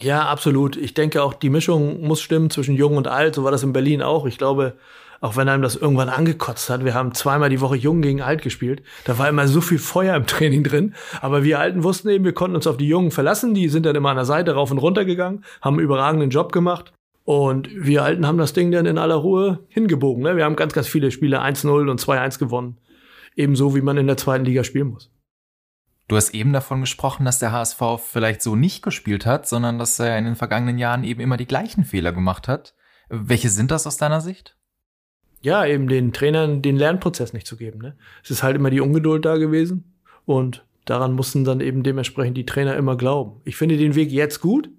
Ja, 0.00 0.26
absolut. 0.26 0.76
Ich 0.76 0.94
denke 0.94 1.22
auch, 1.22 1.34
die 1.34 1.50
Mischung 1.50 2.02
muss 2.02 2.20
stimmen 2.20 2.50
zwischen 2.50 2.74
Jung 2.74 2.96
und 2.96 3.06
Alt. 3.06 3.36
So 3.36 3.44
war 3.44 3.52
das 3.52 3.62
in 3.62 3.72
Berlin 3.72 4.02
auch. 4.02 4.26
Ich 4.26 4.38
glaube, 4.38 4.76
auch 5.20 5.36
wenn 5.36 5.48
einem 5.48 5.62
das 5.62 5.76
irgendwann 5.76 6.08
angekotzt 6.08 6.68
hat, 6.68 6.84
wir 6.84 6.94
haben 6.94 7.14
zweimal 7.14 7.48
die 7.48 7.60
Woche 7.60 7.76
Jung 7.76 8.02
gegen 8.02 8.20
Alt 8.20 8.42
gespielt. 8.42 8.82
Da 9.04 9.18
war 9.18 9.28
immer 9.28 9.46
so 9.46 9.60
viel 9.60 9.78
Feuer 9.78 10.16
im 10.16 10.26
Training 10.26 10.64
drin. 10.64 10.94
Aber 11.20 11.44
wir 11.44 11.60
Alten 11.60 11.84
wussten 11.84 12.08
eben, 12.08 12.24
wir 12.24 12.34
konnten 12.34 12.56
uns 12.56 12.66
auf 12.66 12.76
die 12.76 12.88
Jungen 12.88 13.12
verlassen. 13.12 13.54
Die 13.54 13.68
sind 13.68 13.86
dann 13.86 13.96
immer 13.96 14.10
an 14.10 14.16
der 14.16 14.24
Seite 14.24 14.54
rauf 14.54 14.70
und 14.70 14.78
runter 14.78 15.04
gegangen, 15.04 15.44
haben 15.62 15.76
einen 15.76 15.84
überragenden 15.84 16.30
Job 16.30 16.52
gemacht. 16.52 16.92
Und 17.22 17.70
wir 17.72 18.02
Alten 18.02 18.26
haben 18.26 18.36
das 18.36 18.52
Ding 18.52 18.70
dann 18.70 18.84
in 18.84 18.98
aller 18.98 19.14
Ruhe 19.14 19.60
hingebogen. 19.68 20.24
Ne? 20.24 20.36
Wir 20.36 20.44
haben 20.44 20.56
ganz, 20.56 20.74
ganz 20.74 20.88
viele 20.88 21.10
Spiele 21.10 21.40
1-0 21.40 21.88
und 21.88 22.00
2-1 22.00 22.38
gewonnen. 22.38 22.76
Ebenso 23.36 23.74
wie 23.74 23.80
man 23.80 23.96
in 23.96 24.06
der 24.06 24.18
zweiten 24.18 24.44
Liga 24.44 24.62
spielen 24.62 24.88
muss. 24.88 25.13
Du 26.06 26.16
hast 26.16 26.34
eben 26.34 26.52
davon 26.52 26.80
gesprochen, 26.80 27.24
dass 27.24 27.38
der 27.38 27.52
HSV 27.52 27.80
vielleicht 27.98 28.42
so 28.42 28.56
nicht 28.56 28.82
gespielt 28.82 29.24
hat, 29.24 29.48
sondern 29.48 29.78
dass 29.78 29.98
er 29.98 30.18
in 30.18 30.26
den 30.26 30.36
vergangenen 30.36 30.78
Jahren 30.78 31.02
eben 31.02 31.20
immer 31.20 31.36
die 31.36 31.46
gleichen 31.46 31.84
Fehler 31.84 32.12
gemacht 32.12 32.46
hat. 32.46 32.74
Welche 33.08 33.48
sind 33.48 33.70
das 33.70 33.86
aus 33.86 33.96
deiner 33.96 34.20
Sicht? 34.20 34.56
Ja, 35.40 35.64
eben 35.66 35.88
den 35.88 36.12
Trainern 36.12 36.62
den 36.62 36.76
Lernprozess 36.76 37.32
nicht 37.32 37.46
zu 37.46 37.56
geben. 37.56 37.78
Ne? 37.80 37.96
Es 38.22 38.30
ist 38.30 38.42
halt 38.42 38.56
immer 38.56 38.70
die 38.70 38.80
Ungeduld 38.80 39.24
da 39.24 39.36
gewesen 39.36 39.94
und 40.26 40.64
daran 40.84 41.12
mussten 41.12 41.44
dann 41.44 41.60
eben 41.60 41.82
dementsprechend 41.82 42.36
die 42.36 42.46
Trainer 42.46 42.76
immer 42.76 42.96
glauben. 42.96 43.40
Ich 43.44 43.56
finde 43.56 43.76
den 43.76 43.94
Weg 43.94 44.10
jetzt 44.10 44.40
gut, 44.40 44.70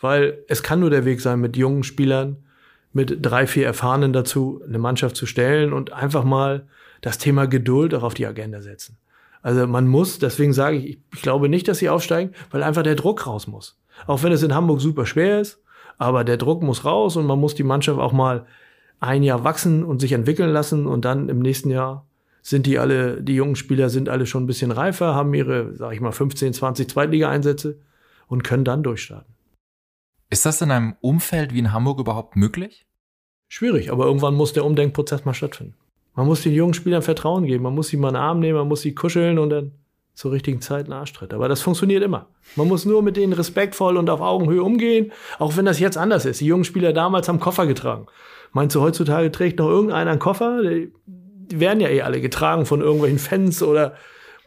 weil 0.00 0.44
es 0.48 0.62
kann 0.62 0.80
nur 0.80 0.90
der 0.90 1.04
Weg 1.04 1.20
sein, 1.20 1.40
mit 1.40 1.56
jungen 1.56 1.84
Spielern, 1.84 2.44
mit 2.92 3.18
drei, 3.20 3.46
vier 3.46 3.66
Erfahrenen 3.66 4.12
dazu 4.12 4.62
eine 4.66 4.78
Mannschaft 4.78 5.16
zu 5.16 5.26
stellen 5.26 5.72
und 5.72 5.92
einfach 5.92 6.24
mal 6.24 6.66
das 7.00 7.18
Thema 7.18 7.46
Geduld 7.46 7.94
auch 7.94 8.02
auf 8.02 8.14
die 8.14 8.26
Agenda 8.26 8.62
setzen. 8.62 8.98
Also 9.42 9.66
man 9.66 9.86
muss, 9.86 10.18
deswegen 10.18 10.52
sage 10.52 10.76
ich, 10.76 10.98
ich 11.14 11.22
glaube 11.22 11.48
nicht, 11.48 11.68
dass 11.68 11.78
sie 11.78 11.88
aufsteigen, 11.88 12.32
weil 12.50 12.62
einfach 12.62 12.82
der 12.82 12.94
Druck 12.94 13.26
raus 13.26 13.46
muss. 13.46 13.78
Auch 14.06 14.22
wenn 14.22 14.32
es 14.32 14.42
in 14.42 14.54
Hamburg 14.54 14.80
super 14.80 15.06
schwer 15.06 15.40
ist, 15.40 15.62
aber 15.98 16.24
der 16.24 16.36
Druck 16.36 16.62
muss 16.62 16.84
raus 16.84 17.16
und 17.16 17.26
man 17.26 17.38
muss 17.38 17.54
die 17.54 17.62
Mannschaft 17.62 17.98
auch 17.98 18.12
mal 18.12 18.46
ein 19.00 19.22
Jahr 19.22 19.44
wachsen 19.44 19.84
und 19.84 20.00
sich 20.00 20.12
entwickeln 20.12 20.50
lassen 20.50 20.86
und 20.86 21.04
dann 21.04 21.28
im 21.28 21.40
nächsten 21.40 21.70
Jahr 21.70 22.06
sind 22.42 22.66
die 22.66 22.78
alle, 22.78 23.22
die 23.22 23.34
jungen 23.34 23.56
Spieler 23.56 23.90
sind 23.90 24.08
alle 24.08 24.26
schon 24.26 24.44
ein 24.44 24.46
bisschen 24.46 24.70
reifer, 24.70 25.14
haben 25.14 25.34
ihre, 25.34 25.74
sag 25.76 25.92
ich 25.92 26.00
mal, 26.00 26.12
15, 26.12 26.54
20 26.54 26.88
Zweitliga-Einsätze 26.88 27.78
und 28.28 28.44
können 28.44 28.64
dann 28.64 28.82
durchstarten. 28.82 29.34
Ist 30.30 30.46
das 30.46 30.62
in 30.62 30.70
einem 30.70 30.96
Umfeld 31.00 31.52
wie 31.52 31.58
in 31.58 31.72
Hamburg 31.72 31.98
überhaupt 31.98 32.36
möglich? 32.36 32.86
Schwierig, 33.48 33.90
aber 33.90 34.04
irgendwann 34.04 34.34
muss 34.34 34.52
der 34.52 34.64
Umdenkprozess 34.64 35.24
mal 35.24 35.34
stattfinden. 35.34 35.74
Man 36.14 36.26
muss 36.26 36.42
den 36.42 36.52
jungen 36.52 36.74
Spielern 36.74 37.02
Vertrauen 37.02 37.46
geben. 37.46 37.62
Man 37.64 37.74
muss 37.74 37.88
sie 37.88 37.96
mal 37.96 38.08
in 38.08 38.14
den 38.14 38.22
Arm 38.22 38.40
nehmen, 38.40 38.58
man 38.58 38.68
muss 38.68 38.82
sie 38.82 38.94
kuscheln 38.94 39.38
und 39.38 39.50
dann 39.50 39.72
zur 40.14 40.32
richtigen 40.32 40.60
Zeit 40.60 40.84
einen 40.84 40.92
Arschtritt. 40.92 41.32
Aber 41.32 41.48
das 41.48 41.62
funktioniert 41.62 42.02
immer. 42.02 42.26
Man 42.56 42.68
muss 42.68 42.84
nur 42.84 43.02
mit 43.02 43.16
denen 43.16 43.32
respektvoll 43.32 43.96
und 43.96 44.10
auf 44.10 44.20
Augenhöhe 44.20 44.62
umgehen, 44.62 45.12
auch 45.38 45.56
wenn 45.56 45.64
das 45.64 45.80
jetzt 45.80 45.96
anders 45.96 46.26
ist. 46.26 46.40
Die 46.40 46.46
jungen 46.46 46.64
Spieler 46.64 46.92
damals 46.92 47.28
haben 47.28 47.40
Koffer 47.40 47.66
getragen. 47.66 48.06
Meinst 48.52 48.76
du, 48.76 48.80
heutzutage 48.80 49.30
trägt 49.30 49.58
noch 49.58 49.68
irgendeiner 49.68 50.10
einen 50.10 50.20
Koffer? 50.20 50.62
Die 50.62 50.90
werden 51.60 51.80
ja 51.80 51.88
eh 51.88 52.02
alle 52.02 52.20
getragen 52.20 52.66
von 52.66 52.80
irgendwelchen 52.80 53.18
Fans 53.18 53.62
oder 53.62 53.94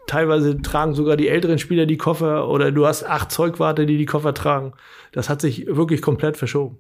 Teilweise 0.06 0.62
tragen 0.62 0.94
sogar 0.94 1.16
die 1.16 1.30
älteren 1.30 1.60
Spieler 1.60 1.86
die 1.86 1.98
Koffer 1.98 2.50
oder 2.50 2.72
du 2.72 2.86
hast 2.86 3.06
acht 3.06 3.32
Zeugwarte, 3.32 3.86
die 3.86 3.98
die 3.98 4.06
Koffer 4.06 4.34
tragen. 4.34 4.74
Das 5.14 5.30
hat 5.30 5.42
sich 5.42 5.66
wirklich 5.68 6.02
komplett 6.02 6.36
verschoben. 6.36 6.78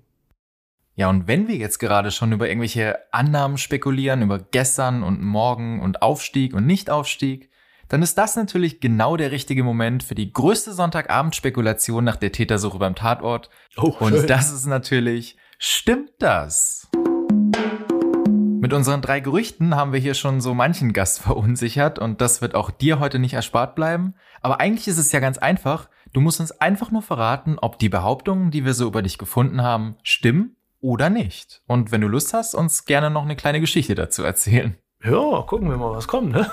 Ja, 0.95 1.09
und 1.09 1.27
wenn 1.27 1.47
wir 1.47 1.55
jetzt 1.55 1.79
gerade 1.79 2.11
schon 2.11 2.31
über 2.33 2.47
irgendwelche 2.47 2.99
Annahmen 3.11 3.57
spekulieren, 3.57 4.21
über 4.21 4.37
gestern 4.37 5.01
und 5.01 5.23
morgen 5.23 5.81
und 5.81 6.03
Aufstieg 6.03 6.53
und 6.53 6.67
Nichtaufstieg, 6.67 7.49
dann 7.87 8.03
ist 8.03 8.15
das 8.19 8.35
natürlich 8.35 8.79
genau 8.79 9.17
der 9.17 9.31
richtige 9.31 9.63
Moment 9.63 10.03
für 10.03 10.13
die 10.13 10.31
größte 10.31 10.71
Sonntagabend-Spekulation 10.71 12.03
nach 12.03 12.15
der 12.15 12.31
Tätersuche 12.31 12.77
beim 12.77 12.93
Tatort. 12.93 13.49
Oh, 13.75 13.95
und 13.99 14.29
das 14.29 14.51
ist 14.51 14.67
natürlich, 14.67 15.35
stimmt 15.57 16.11
das? 16.19 16.87
Mit 18.61 18.71
unseren 18.71 19.01
drei 19.01 19.19
Gerüchten 19.19 19.75
haben 19.75 19.93
wir 19.93 19.99
hier 19.99 20.13
schon 20.13 20.41
so 20.41 20.53
manchen 20.53 20.93
Gast 20.93 21.21
verunsichert 21.21 21.97
und 21.97 22.21
das 22.21 22.41
wird 22.41 22.53
auch 22.53 22.69
dir 22.69 22.99
heute 22.99 23.17
nicht 23.17 23.33
erspart 23.33 23.73
bleiben. 23.73 24.13
Aber 24.41 24.59
eigentlich 24.59 24.87
ist 24.87 24.99
es 24.99 25.11
ja 25.11 25.19
ganz 25.19 25.39
einfach. 25.39 25.89
Du 26.13 26.21
musst 26.21 26.39
uns 26.39 26.51
einfach 26.51 26.91
nur 26.91 27.01
verraten, 27.01 27.57
ob 27.59 27.79
die 27.79 27.89
Behauptungen, 27.89 28.51
die 28.51 28.63
wir 28.63 28.75
so 28.75 28.85
über 28.85 29.01
dich 29.01 29.17
gefunden 29.17 29.63
haben, 29.63 29.95
stimmen 30.03 30.55
oder 30.83 31.09
nicht. 31.09 31.61
Und 31.65 31.91
wenn 31.91 32.01
du 32.01 32.07
Lust 32.07 32.33
hast, 32.33 32.53
uns 32.53 32.85
gerne 32.85 33.09
noch 33.09 33.23
eine 33.23 33.35
kleine 33.35 33.61
Geschichte 33.61 33.95
dazu 33.95 34.21
erzählen. 34.21 34.75
Ja, 35.03 35.41
gucken 35.41 35.69
wir 35.69 35.77
mal, 35.77 35.91
was 35.91 36.07
kommt, 36.07 36.31
ne? 36.31 36.49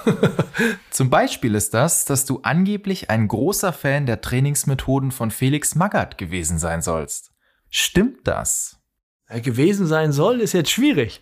Zum 0.91 1.11
Beispiel 1.11 1.55
ist 1.55 1.75
das, 1.75 2.05
dass 2.05 2.25
du 2.25 2.41
angeblich 2.43 3.11
ein 3.11 3.29
großer 3.29 3.73
Fan 3.73 4.07
der 4.07 4.21
Trainingsmethoden 4.21 5.13
von 5.13 5.31
Felix 5.31 5.75
Magath 5.75 6.19
gewesen 6.19 6.59
sein 6.59 6.81
sollst. 6.81 7.33
Stimmt 7.69 8.27
das? 8.27 8.77
gewesen 9.43 9.87
sein 9.87 10.11
soll, 10.11 10.41
ist 10.41 10.55
jetzt 10.55 10.73
schwierig. 10.73 11.21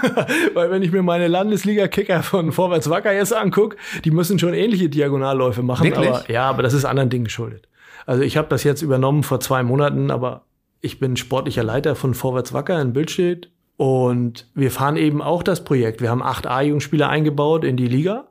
Weil 0.54 0.72
wenn 0.72 0.82
ich 0.82 0.90
mir 0.90 1.04
meine 1.04 1.28
Landesliga-Kicker 1.28 2.24
von 2.24 2.50
Vorwärts 2.50 2.90
Wacker 2.90 3.12
jetzt 3.12 3.32
angucke, 3.32 3.76
die 4.04 4.10
müssen 4.10 4.40
schon 4.40 4.54
ähnliche 4.54 4.88
Diagonalläufe 4.88 5.62
machen. 5.62 5.84
Wirklich? 5.84 6.08
Aber, 6.08 6.28
ja, 6.28 6.50
aber 6.50 6.64
das 6.64 6.72
ist 6.72 6.84
anderen 6.84 7.10
Dingen 7.10 7.22
geschuldet. 7.22 7.68
Also 8.06 8.22
ich 8.22 8.36
habe 8.36 8.48
das 8.48 8.64
jetzt 8.64 8.82
übernommen 8.82 9.22
vor 9.22 9.38
zwei 9.38 9.62
Monaten, 9.62 10.10
aber 10.10 10.46
ich 10.84 10.98
bin 10.98 11.16
sportlicher 11.16 11.64
Leiter 11.64 11.94
von 11.94 12.12
Vorwärts 12.12 12.52
Wacker 12.52 12.80
in 12.80 12.92
Bildstedt. 12.92 13.50
Und 13.76 14.48
wir 14.54 14.70
fahren 14.70 14.96
eben 14.96 15.22
auch 15.22 15.42
das 15.42 15.64
Projekt. 15.64 16.00
Wir 16.00 16.10
haben 16.10 16.22
acht 16.22 16.46
A-Jugendspieler 16.46 17.08
eingebaut 17.08 17.64
in 17.64 17.76
die 17.76 17.88
Liga. 17.88 18.28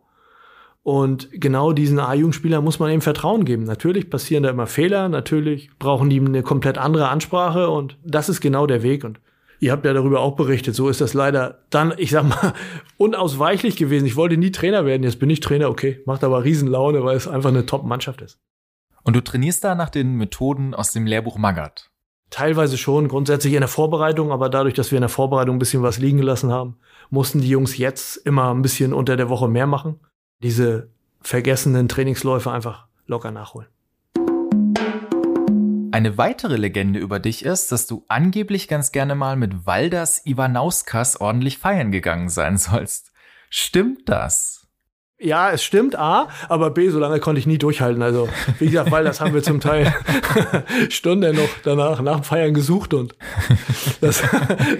Und 0.83 1.29
genau 1.31 1.73
diesen 1.73 1.99
A-Jugendspielern 1.99 2.63
muss 2.63 2.79
man 2.79 2.91
eben 2.91 3.01
Vertrauen 3.01 3.43
geben. 3.43 3.63
Natürlich 3.63 4.09
passieren 4.09 4.43
da 4.43 4.49
immer 4.49 4.67
Fehler, 4.67 5.09
natürlich 5.09 5.69
brauchen 5.79 6.09
die 6.09 6.19
eine 6.19 6.43
komplett 6.43 6.77
andere 6.77 7.07
Ansprache 7.07 7.69
und 7.69 7.97
das 8.03 8.27
ist 8.29 8.41
genau 8.41 8.67
der 8.67 8.83
Weg. 8.83 9.05
Und 9.05 9.21
ihr 9.59 9.71
habt 9.71 9.85
ja 9.85 9.93
darüber 9.93 10.19
auch 10.19 10.35
berichtet, 10.35 10.75
so 10.75 10.89
ist 10.89 10.99
das 10.99 11.13
leider 11.13 11.59
dann, 11.69 11.93
ich 11.97 12.11
sag 12.11 12.27
mal, 12.27 12.53
unausweichlich 12.97 13.77
gewesen. 13.77 14.05
Ich 14.05 14.17
wollte 14.17 14.35
nie 14.35 14.51
Trainer 14.51 14.85
werden, 14.85 15.03
jetzt 15.03 15.19
bin 15.19 15.29
ich 15.29 15.39
Trainer, 15.39 15.69
okay, 15.69 16.01
macht 16.05 16.23
aber 16.23 16.43
Riesenlaune, 16.43 17.03
weil 17.03 17.15
es 17.15 17.29
einfach 17.29 17.49
eine 17.49 17.65
Top-Mannschaft 17.65 18.21
ist. 18.21 18.39
Und 19.03 19.15
du 19.15 19.23
trainierst 19.23 19.63
da 19.63 19.75
nach 19.75 19.89
den 19.89 20.15
Methoden 20.15 20.73
aus 20.73 20.91
dem 20.91 21.05
Lehrbuch 21.05 21.37
Magath? 21.37 21.92
Teilweise 22.33 22.79
schon, 22.79 23.09
grundsätzlich 23.09 23.53
in 23.53 23.59
der 23.59 23.67
Vorbereitung, 23.67 24.31
aber 24.31 24.49
dadurch, 24.49 24.73
dass 24.73 24.89
wir 24.89 24.97
in 24.97 25.03
der 25.03 25.09
Vorbereitung 25.09 25.57
ein 25.57 25.59
bisschen 25.59 25.83
was 25.83 25.99
liegen 25.99 26.17
gelassen 26.17 26.51
haben, 26.51 26.77
mussten 27.11 27.41
die 27.41 27.49
Jungs 27.49 27.77
jetzt 27.77 28.17
immer 28.17 28.51
ein 28.51 28.63
bisschen 28.63 28.91
unter 28.91 29.15
der 29.15 29.29
Woche 29.29 29.47
mehr 29.47 29.67
machen 29.67 29.99
diese 30.43 30.89
vergessenen 31.21 31.87
Trainingsläufe 31.87 32.51
einfach 32.51 32.87
locker 33.07 33.31
nachholen. 33.31 33.69
Eine 35.91 36.17
weitere 36.17 36.57
Legende 36.57 36.99
über 36.99 37.19
dich 37.19 37.45
ist, 37.45 37.71
dass 37.71 37.87
du 37.87 38.03
angeblich 38.07 38.67
ganz 38.67 38.91
gerne 38.91 39.15
mal 39.15 39.35
mit 39.35 39.67
Waldas 39.67 40.25
Ivanauskas 40.25 41.21
ordentlich 41.21 41.59
feiern 41.59 41.91
gegangen 41.91 42.29
sein 42.29 42.57
sollst. 42.57 43.13
Stimmt 43.49 44.09
das? 44.09 44.62
Ja, 45.19 45.51
es 45.51 45.63
stimmt, 45.63 45.97
A, 45.97 46.27
aber 46.49 46.71
B, 46.71 46.89
so 46.89 46.99
lange 46.99 47.19
konnte 47.19 47.39
ich 47.39 47.47
nie 47.47 47.57
durchhalten. 47.57 48.01
Also, 48.01 48.27
wie 48.59 48.65
gesagt, 48.65 48.91
weil 48.91 49.05
das 49.05 49.21
haben 49.21 49.33
wir 49.33 49.41
zum 49.43 49.61
Teil 49.61 49.93
Stunden 50.89 51.35
noch 51.35 51.49
danach, 51.63 52.01
nach 52.01 52.15
dem 52.15 52.23
Feiern 52.23 52.53
gesucht 52.53 52.93
und 52.93 53.15
das, 54.01 54.21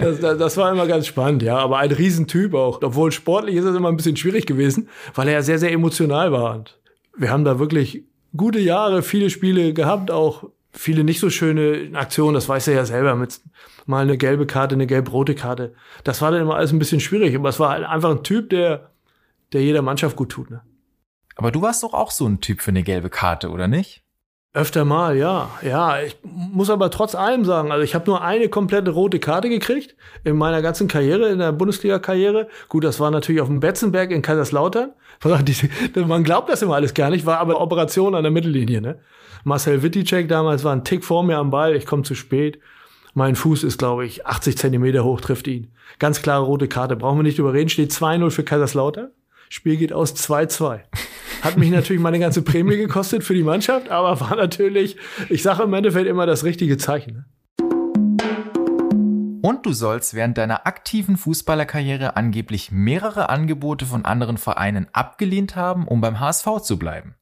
das, 0.00 0.20
das 0.20 0.56
war 0.56 0.70
immer 0.70 0.86
ganz 0.86 1.06
spannend, 1.06 1.42
ja. 1.42 1.56
Aber 1.56 1.78
ein 1.78 1.90
Riesentyp 1.90 2.52
auch. 2.52 2.82
Obwohl 2.82 3.10
sportlich 3.10 3.54
ist 3.54 3.64
es 3.64 3.74
immer 3.74 3.88
ein 3.88 3.96
bisschen 3.96 4.16
schwierig 4.16 4.44
gewesen, 4.44 4.88
weil 5.14 5.28
er 5.28 5.34
ja 5.34 5.42
sehr, 5.42 5.58
sehr 5.58 5.72
emotional 5.72 6.30
war. 6.30 6.56
Und 6.56 6.78
wir 7.16 7.30
haben 7.30 7.44
da 7.44 7.58
wirklich 7.58 8.04
gute 8.36 8.58
Jahre, 8.58 9.02
viele 9.02 9.30
Spiele 9.30 9.72
gehabt, 9.72 10.10
auch 10.10 10.44
viele 10.72 11.04
nicht 11.04 11.20
so 11.20 11.30
schöne 11.30 11.90
Aktionen, 11.94 12.34
das 12.34 12.48
weiß 12.48 12.68
er 12.68 12.74
ja 12.74 12.84
selber, 12.84 13.14
mit 13.14 13.40
mal 13.86 14.02
eine 14.02 14.18
gelbe 14.18 14.46
Karte, 14.46 14.74
eine 14.74 14.86
gelb-rote 14.86 15.34
Karte. 15.34 15.74
Das 16.02 16.20
war 16.20 16.32
dann 16.32 16.42
immer 16.42 16.56
alles 16.56 16.72
ein 16.72 16.78
bisschen 16.78 17.00
schwierig, 17.00 17.34
aber 17.36 17.48
es 17.48 17.60
war 17.60 17.70
halt 17.70 17.84
einfach 17.84 18.10
ein 18.10 18.24
Typ, 18.24 18.50
der 18.50 18.90
der 19.54 19.62
jeder 19.62 19.82
Mannschaft 19.82 20.16
gut 20.16 20.30
tut. 20.30 20.50
Ne? 20.50 20.62
Aber 21.36 21.50
du 21.50 21.62
warst 21.62 21.82
doch 21.82 21.94
auch 21.94 22.10
so 22.10 22.26
ein 22.26 22.40
Typ 22.40 22.60
für 22.60 22.70
eine 22.70 22.82
gelbe 22.82 23.10
Karte, 23.10 23.50
oder 23.50 23.68
nicht? 23.68 24.04
Öfter 24.56 24.84
mal, 24.84 25.16
ja. 25.16 25.50
Ja, 25.62 26.00
ich 26.00 26.16
muss 26.22 26.70
aber 26.70 26.88
trotz 26.88 27.16
allem 27.16 27.44
sagen, 27.44 27.72
also 27.72 27.82
ich 27.82 27.96
habe 27.96 28.06
nur 28.06 28.22
eine 28.22 28.48
komplette 28.48 28.92
rote 28.92 29.18
Karte 29.18 29.48
gekriegt 29.48 29.96
in 30.22 30.36
meiner 30.36 30.62
ganzen 30.62 30.86
Karriere, 30.86 31.28
in 31.28 31.40
der 31.40 31.50
Bundesliga-Karriere. 31.50 32.46
Gut, 32.68 32.84
das 32.84 33.00
war 33.00 33.10
natürlich 33.10 33.40
auf 33.40 33.48
dem 33.48 33.58
Betzenberg 33.58 34.12
in 34.12 34.22
Kaiserslautern. 34.22 34.92
Man 36.06 36.22
glaubt 36.22 36.50
das 36.50 36.62
immer 36.62 36.76
alles 36.76 36.94
gar 36.94 37.10
nicht, 37.10 37.26
war 37.26 37.38
aber 37.38 37.60
Operation 37.60 38.14
an 38.14 38.22
der 38.22 38.30
Mittellinie. 38.30 38.80
Ne? 38.80 39.00
Marcel 39.42 39.82
Witticek 39.82 40.28
damals 40.28 40.62
war 40.62 40.72
ein 40.72 40.84
Tick 40.84 41.04
vor 41.04 41.24
mir 41.24 41.38
am 41.38 41.50
Ball, 41.50 41.74
ich 41.74 41.84
komme 41.84 42.04
zu 42.04 42.14
spät. 42.14 42.60
Mein 43.12 43.34
Fuß 43.34 43.64
ist, 43.64 43.78
glaube 43.78 44.06
ich, 44.06 44.24
80 44.24 44.56
Zentimeter 44.56 45.02
hoch, 45.02 45.20
trifft 45.20 45.48
ihn. 45.48 45.72
Ganz 45.98 46.22
klare 46.22 46.44
rote 46.44 46.68
Karte, 46.68 46.94
brauchen 46.94 47.18
wir 47.18 47.22
nicht 47.24 47.40
überreden, 47.40 47.68
steht 47.68 47.90
2-0 47.90 48.30
für 48.30 48.44
Kaiserslautern. 48.44 49.10
Spiel 49.48 49.76
geht 49.76 49.92
aus 49.92 50.14
2-2. 50.14 50.80
Hat 51.42 51.56
mich 51.56 51.70
natürlich 51.70 52.00
meine 52.00 52.18
ganze 52.18 52.42
Prämie 52.42 52.76
gekostet 52.76 53.22
für 53.24 53.34
die 53.34 53.42
Mannschaft, 53.42 53.90
aber 53.90 54.20
war 54.20 54.36
natürlich, 54.36 54.96
ich 55.28 55.42
sage 55.42 55.64
im 55.64 55.74
Endeffekt 55.74 56.06
immer 56.06 56.26
das 56.26 56.44
richtige 56.44 56.78
Zeichen. 56.78 57.14
Ne? 57.14 57.24
Und 59.44 59.66
du 59.66 59.74
sollst 59.74 60.14
während 60.14 60.38
deiner 60.38 60.66
aktiven 60.66 61.18
Fußballerkarriere 61.18 62.16
angeblich 62.16 62.72
mehrere 62.72 63.28
Angebote 63.28 63.84
von 63.84 64.06
anderen 64.06 64.38
Vereinen 64.38 64.86
abgelehnt 64.92 65.54
haben, 65.54 65.86
um 65.86 66.00
beim 66.00 66.18
HSV 66.18 66.62
zu 66.62 66.78
bleiben. 66.78 67.14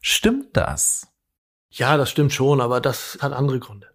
Stimmt 0.00 0.56
das? 0.56 1.08
Ja, 1.68 1.98
das 1.98 2.08
stimmt 2.08 2.32
schon, 2.32 2.62
aber 2.62 2.80
das 2.80 3.18
hat 3.20 3.34
andere 3.34 3.60
Gründe. 3.60 3.88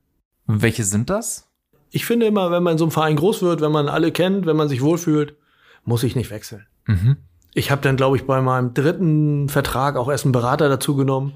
Welche 0.45 0.83
sind 0.83 1.09
das? 1.09 1.49
Ich 1.89 2.05
finde 2.05 2.27
immer, 2.27 2.51
wenn 2.51 2.61
man 2.61 2.73
in 2.73 2.77
so 2.77 2.85
einem 2.85 2.91
Verein 2.91 3.15
groß 3.15 3.41
wird, 3.41 3.61
wenn 3.61 3.71
man 3.71 3.89
alle 3.89 4.11
kennt, 4.11 4.45
wenn 4.45 4.57
man 4.57 4.69
sich 4.69 4.81
wohlfühlt, 4.81 5.35
muss 5.83 6.03
ich 6.03 6.15
nicht 6.15 6.29
wechseln. 6.29 6.67
Mhm. 6.85 7.17
Ich 7.53 7.71
habe 7.71 7.81
dann, 7.81 7.97
glaube 7.97 8.17
ich, 8.17 8.25
bei 8.25 8.41
meinem 8.41 8.73
dritten 8.73 9.49
Vertrag 9.49 9.95
auch 9.95 10.09
erst 10.09 10.25
einen 10.25 10.31
Berater 10.31 10.69
dazu 10.69 10.95
genommen. 10.95 11.33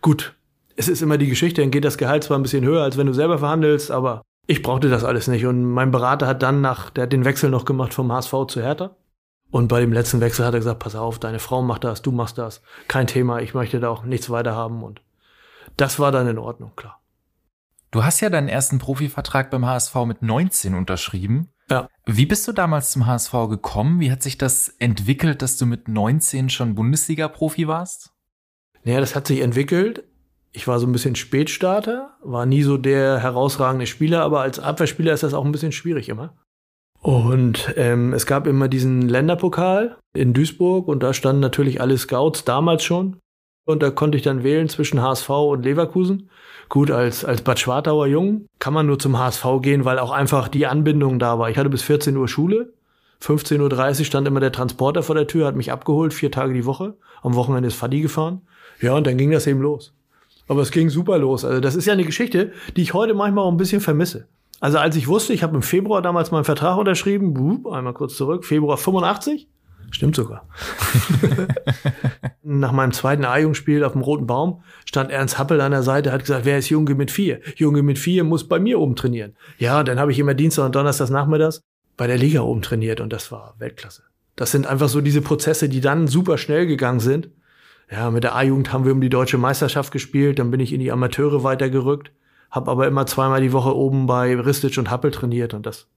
Gut, 0.00 0.34
es 0.76 0.88
ist 0.88 1.02
immer 1.02 1.18
die 1.18 1.28
Geschichte, 1.28 1.60
dann 1.60 1.70
geht 1.70 1.84
das 1.84 1.98
Gehalt 1.98 2.24
zwar 2.24 2.38
ein 2.38 2.42
bisschen 2.42 2.64
höher, 2.64 2.82
als 2.82 2.96
wenn 2.96 3.06
du 3.06 3.12
selber 3.12 3.38
verhandelst, 3.38 3.90
aber 3.90 4.22
ich 4.46 4.62
brauchte 4.62 4.88
das 4.88 5.04
alles 5.04 5.28
nicht. 5.28 5.44
Und 5.44 5.64
mein 5.64 5.90
Berater 5.90 6.26
hat 6.26 6.42
dann 6.42 6.60
nach, 6.62 6.88
der 6.90 7.04
hat 7.04 7.12
den 7.12 7.24
Wechsel 7.24 7.50
noch 7.50 7.64
gemacht 7.64 7.92
vom 7.92 8.10
HSV 8.10 8.32
zu 8.48 8.62
Hertha. 8.62 8.96
Und 9.50 9.68
bei 9.68 9.80
dem 9.80 9.92
letzten 9.92 10.20
Wechsel 10.20 10.44
hat 10.44 10.54
er 10.54 10.60
gesagt, 10.60 10.78
pass 10.78 10.94
auf, 10.94 11.18
deine 11.18 11.38
Frau 11.38 11.62
macht 11.62 11.84
das, 11.84 12.02
du 12.02 12.12
machst 12.12 12.38
das. 12.38 12.62
Kein 12.86 13.06
Thema, 13.06 13.40
ich 13.40 13.54
möchte 13.54 13.80
da 13.80 13.88
auch 13.88 14.04
nichts 14.04 14.30
weiter 14.30 14.54
haben. 14.54 14.82
Und 14.82 15.02
das 15.76 15.98
war 15.98 16.12
dann 16.12 16.28
in 16.28 16.38
Ordnung, 16.38 16.72
klar. 16.76 17.00
Du 17.90 18.04
hast 18.04 18.20
ja 18.20 18.28
deinen 18.28 18.48
ersten 18.48 18.78
Profivertrag 18.78 19.50
beim 19.50 19.66
HSV 19.66 19.94
mit 20.06 20.22
19 20.22 20.74
unterschrieben. 20.74 21.48
Ja. 21.70 21.88
Wie 22.06 22.26
bist 22.26 22.48
du 22.48 22.52
damals 22.52 22.90
zum 22.90 23.06
HSV 23.06 23.32
gekommen? 23.50 24.00
Wie 24.00 24.10
hat 24.10 24.22
sich 24.22 24.38
das 24.38 24.68
entwickelt, 24.78 25.42
dass 25.42 25.58
du 25.58 25.66
mit 25.66 25.88
19 25.88 26.48
schon 26.48 26.74
Bundesliga-Profi 26.74 27.68
warst? 27.68 28.12
Naja, 28.84 29.00
das 29.00 29.14
hat 29.14 29.26
sich 29.26 29.40
entwickelt. 29.40 30.04
Ich 30.52 30.66
war 30.66 30.80
so 30.80 30.86
ein 30.86 30.92
bisschen 30.92 31.14
Spätstarter, 31.14 32.16
war 32.22 32.46
nie 32.46 32.62
so 32.62 32.78
der 32.78 33.18
herausragende 33.18 33.86
Spieler, 33.86 34.22
aber 34.22 34.40
als 34.40 34.58
Abwehrspieler 34.58 35.12
ist 35.12 35.22
das 35.22 35.34
auch 35.34 35.44
ein 35.44 35.52
bisschen 35.52 35.72
schwierig 35.72 36.08
immer. 36.08 36.34
Und 37.00 37.72
ähm, 37.76 38.12
es 38.12 38.26
gab 38.26 38.46
immer 38.46 38.66
diesen 38.68 39.02
Länderpokal 39.02 39.98
in 40.14 40.32
Duisburg 40.32 40.88
und 40.88 41.02
da 41.02 41.12
standen 41.12 41.40
natürlich 41.40 41.80
alle 41.80 41.96
Scouts 41.96 42.44
damals 42.44 42.82
schon. 42.82 43.18
Und 43.68 43.82
da 43.82 43.90
konnte 43.90 44.16
ich 44.16 44.24
dann 44.24 44.44
wählen 44.44 44.70
zwischen 44.70 45.02
HSV 45.02 45.28
und 45.28 45.62
Leverkusen. 45.62 46.30
Gut, 46.70 46.90
als, 46.90 47.22
als 47.26 47.42
Bad 47.42 47.58
Schwartauer 47.58 48.06
Jung 48.06 48.46
kann 48.60 48.72
man 48.72 48.86
nur 48.86 48.98
zum 48.98 49.18
HSV 49.18 49.44
gehen, 49.60 49.84
weil 49.84 49.98
auch 49.98 50.10
einfach 50.10 50.48
die 50.48 50.66
Anbindung 50.66 51.18
da 51.18 51.38
war. 51.38 51.50
Ich 51.50 51.58
hatte 51.58 51.68
bis 51.68 51.82
14 51.82 52.16
Uhr 52.16 52.28
Schule. 52.28 52.72
15.30 53.22 53.98
Uhr 53.98 54.04
stand 54.06 54.26
immer 54.26 54.40
der 54.40 54.52
Transporter 54.52 55.02
vor 55.02 55.16
der 55.16 55.26
Tür, 55.26 55.46
hat 55.46 55.54
mich 55.54 55.70
abgeholt, 55.70 56.14
vier 56.14 56.32
Tage 56.32 56.54
die 56.54 56.64
Woche. 56.64 56.94
Am 57.20 57.34
Wochenende 57.34 57.66
ist 57.66 57.74
Fadi 57.74 58.00
gefahren. 58.00 58.40
Ja, 58.80 58.94
und 58.94 59.06
dann 59.06 59.18
ging 59.18 59.32
das 59.32 59.46
eben 59.46 59.60
los. 59.60 59.92
Aber 60.46 60.62
es 60.62 60.70
ging 60.70 60.88
super 60.88 61.18
los. 61.18 61.44
Also 61.44 61.60
das 61.60 61.74
ist 61.74 61.84
ja 61.84 61.92
eine 61.92 62.04
Geschichte, 62.06 62.52
die 62.74 62.80
ich 62.80 62.94
heute 62.94 63.12
manchmal 63.12 63.44
auch 63.44 63.50
ein 63.50 63.58
bisschen 63.58 63.82
vermisse. 63.82 64.28
Also 64.60 64.78
als 64.78 64.96
ich 64.96 65.08
wusste, 65.08 65.34
ich 65.34 65.42
habe 65.42 65.54
im 65.54 65.62
Februar 65.62 66.00
damals 66.00 66.30
meinen 66.30 66.44
Vertrag 66.44 66.78
unterschrieben, 66.78 67.66
einmal 67.70 67.92
kurz 67.92 68.16
zurück, 68.16 68.46
Februar 68.46 68.78
85, 68.78 69.46
Stimmt 69.90 70.16
sogar. 70.16 70.46
Nach 72.42 72.72
meinem 72.72 72.92
zweiten 72.92 73.24
A-Jugendspiel 73.24 73.84
auf 73.84 73.92
dem 73.92 74.02
Roten 74.02 74.26
Baum 74.26 74.62
stand 74.84 75.10
Ernst 75.10 75.38
Happel 75.38 75.60
an 75.60 75.72
der 75.72 75.82
Seite, 75.82 76.12
hat 76.12 76.20
gesagt, 76.20 76.44
wer 76.44 76.58
ist 76.58 76.68
Junge 76.68 76.94
mit 76.94 77.10
vier? 77.10 77.40
Junge 77.56 77.82
mit 77.82 77.98
vier 77.98 78.24
muss 78.24 78.46
bei 78.46 78.58
mir 78.58 78.80
oben 78.80 78.96
trainieren. 78.96 79.34
Ja, 79.58 79.82
dann 79.82 79.98
habe 79.98 80.12
ich 80.12 80.18
immer 80.18 80.34
Dienstag 80.34 80.66
und 80.66 80.74
Donnerstag 80.74 81.10
nachmittags 81.10 81.62
bei 81.96 82.06
der 82.06 82.18
Liga 82.18 82.42
oben 82.42 82.62
trainiert 82.62 83.00
und 83.00 83.12
das 83.12 83.32
war 83.32 83.54
Weltklasse. 83.58 84.02
Das 84.36 84.52
sind 84.52 84.66
einfach 84.66 84.88
so 84.88 85.00
diese 85.00 85.22
Prozesse, 85.22 85.68
die 85.68 85.80
dann 85.80 86.06
super 86.06 86.38
schnell 86.38 86.66
gegangen 86.66 87.00
sind. 87.00 87.30
Ja, 87.90 88.10
mit 88.10 88.24
der 88.24 88.36
A-Jugend 88.36 88.72
haben 88.72 88.84
wir 88.84 88.92
um 88.92 89.00
die 89.00 89.08
deutsche 89.08 89.38
Meisterschaft 89.38 89.92
gespielt, 89.92 90.38
dann 90.38 90.50
bin 90.50 90.60
ich 90.60 90.72
in 90.72 90.80
die 90.80 90.92
Amateure 90.92 91.42
weitergerückt, 91.42 92.12
habe 92.50 92.70
aber 92.70 92.86
immer 92.86 93.06
zweimal 93.06 93.40
die 93.40 93.52
Woche 93.52 93.74
oben 93.74 94.06
bei 94.06 94.38
Ristic 94.38 94.76
und 94.76 94.90
Happel 94.90 95.10
trainiert 95.10 95.54
und 95.54 95.64
das 95.64 95.88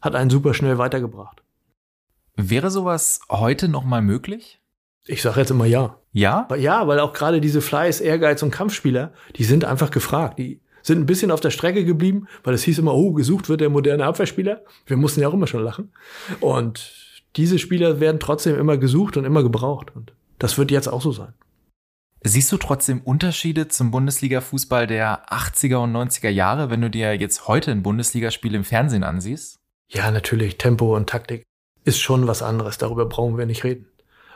hat 0.00 0.14
einen 0.14 0.30
super 0.30 0.54
schnell 0.54 0.78
weitergebracht. 0.78 1.42
Wäre 2.40 2.70
sowas 2.70 3.20
heute 3.28 3.68
noch 3.68 3.82
mal 3.82 4.00
möglich? 4.00 4.60
Ich 5.06 5.22
sage 5.22 5.40
jetzt 5.40 5.50
immer 5.50 5.66
ja. 5.66 5.98
Ja? 6.12 6.46
Ja, 6.56 6.86
weil 6.86 7.00
auch 7.00 7.12
gerade 7.12 7.40
diese 7.40 7.60
Fleiß, 7.60 8.00
Ehrgeiz 8.00 8.44
und 8.44 8.52
Kampfspieler, 8.52 9.12
die 9.34 9.42
sind 9.42 9.64
einfach 9.64 9.90
gefragt. 9.90 10.38
Die 10.38 10.60
sind 10.82 11.00
ein 11.00 11.06
bisschen 11.06 11.32
auf 11.32 11.40
der 11.40 11.50
Strecke 11.50 11.84
geblieben, 11.84 12.28
weil 12.44 12.54
es 12.54 12.62
hieß 12.62 12.78
immer, 12.78 12.94
oh, 12.94 13.12
gesucht 13.12 13.48
wird 13.48 13.60
der 13.60 13.70
moderne 13.70 14.04
Abwehrspieler. 14.04 14.62
Wir 14.86 14.96
mussten 14.96 15.20
ja 15.20 15.26
auch 15.26 15.34
immer 15.34 15.48
schon 15.48 15.64
lachen. 15.64 15.92
Und 16.38 17.24
diese 17.34 17.58
Spieler 17.58 17.98
werden 17.98 18.20
trotzdem 18.20 18.56
immer 18.56 18.76
gesucht 18.76 19.16
und 19.16 19.24
immer 19.24 19.42
gebraucht. 19.42 19.96
Und 19.96 20.12
das 20.38 20.56
wird 20.58 20.70
jetzt 20.70 20.86
auch 20.86 21.02
so 21.02 21.10
sein. 21.10 21.34
Siehst 22.22 22.52
du 22.52 22.56
trotzdem 22.56 23.00
Unterschiede 23.00 23.66
zum 23.66 23.90
Bundesliga-Fußball 23.90 24.86
der 24.86 25.28
80er 25.28 25.78
und 25.78 25.92
90er 25.92 26.30
Jahre, 26.30 26.70
wenn 26.70 26.82
du 26.82 26.90
dir 26.90 27.14
jetzt 27.14 27.48
heute 27.48 27.72
ein 27.72 27.82
Bundesligaspiel 27.82 28.54
im 28.54 28.62
Fernsehen 28.62 29.02
ansiehst? 29.02 29.58
Ja, 29.88 30.12
natürlich. 30.12 30.56
Tempo 30.56 30.94
und 30.94 31.08
Taktik 31.08 31.47
ist 31.88 31.98
schon 32.00 32.26
was 32.26 32.42
anderes. 32.42 32.78
Darüber 32.78 33.06
brauchen 33.06 33.38
wir 33.38 33.46
nicht 33.46 33.64
reden. 33.64 33.86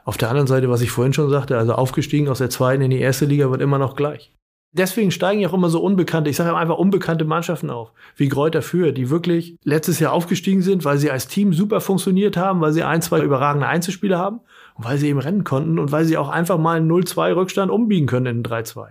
Auf 0.05 0.17
der 0.17 0.31
anderen 0.31 0.49
Seite, 0.49 0.71
was 0.71 0.81
ich 0.81 0.91
vorhin 0.91 1.13
schon 1.13 1.31
sagte, 1.31 1.57
also 1.57 1.75
aufgestiegen 1.75 2.29
aus 2.29 2.39
der 2.39 2.51
zweiten 2.51 2.83
in 2.83 2.91
die 2.91 2.99
erste 2.99 3.27
Liga 3.27 3.51
wird 3.51 3.61
immer 3.61 3.79
noch 3.79 3.95
gleich. 3.95 4.33
Deswegen 4.75 5.11
steigen 5.11 5.41
ja 5.43 5.51
auch 5.51 5.55
immer 5.55 5.69
so 5.69 5.83
unbekannte, 5.83 6.31
ich 6.31 6.37
sage 6.37 6.57
einfach 6.57 6.79
unbekannte 6.79 7.27
Mannschaften 7.27 7.69
auf, 7.69 7.93
wie 8.17 8.31
Kräuter 8.31 8.63
Fürth, 8.63 8.97
die 8.97 9.11
wirklich 9.11 9.59
letztes 9.65 10.01
Jahr 10.01 10.15
aufgestiegen 10.15 10.63
sind, 10.63 10.87
weil 10.87 10.97
sie 10.97 11.11
als 11.11 11.29
Team 11.29 11.53
super 11.53 11.83
funktioniert 11.83 12.39
haben, 12.39 12.63
weil 12.63 12.73
sie 12.73 12.83
ein, 12.83 13.03
zwei 13.03 13.21
überragende 13.21 13.69
Einzelspieler 13.69 14.19
haben 14.19 14.41
und 14.75 14.87
weil 14.87 14.97
sie 14.97 15.09
eben 15.09 15.19
rennen 15.19 15.45
konnten 15.45 15.79
und 15.79 15.93
weil 15.93 16.07
sie 16.07 16.17
auch 16.17 16.31
einfach 16.31 16.57
mal 16.57 16.79
einen 16.79 16.91
0-2 16.91 17.37
Rückstand 17.37 17.71
umbiegen 17.71 18.07
können 18.07 18.27
in 18.27 18.47
einen 18.47 18.65
3-2. 18.65 18.87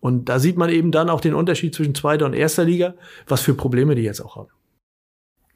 Und 0.00 0.28
da 0.28 0.40
sieht 0.40 0.58
man 0.58 0.68
eben 0.68 0.90
dann 0.90 1.08
auch 1.08 1.20
den 1.20 1.34
Unterschied 1.34 1.76
zwischen 1.76 1.94
zweiter 1.94 2.26
und 2.26 2.34
erster 2.34 2.64
Liga, 2.64 2.94
was 3.28 3.40
für 3.40 3.54
Probleme 3.54 3.94
die 3.94 4.02
jetzt 4.02 4.20
auch 4.20 4.34
haben. 4.34 4.50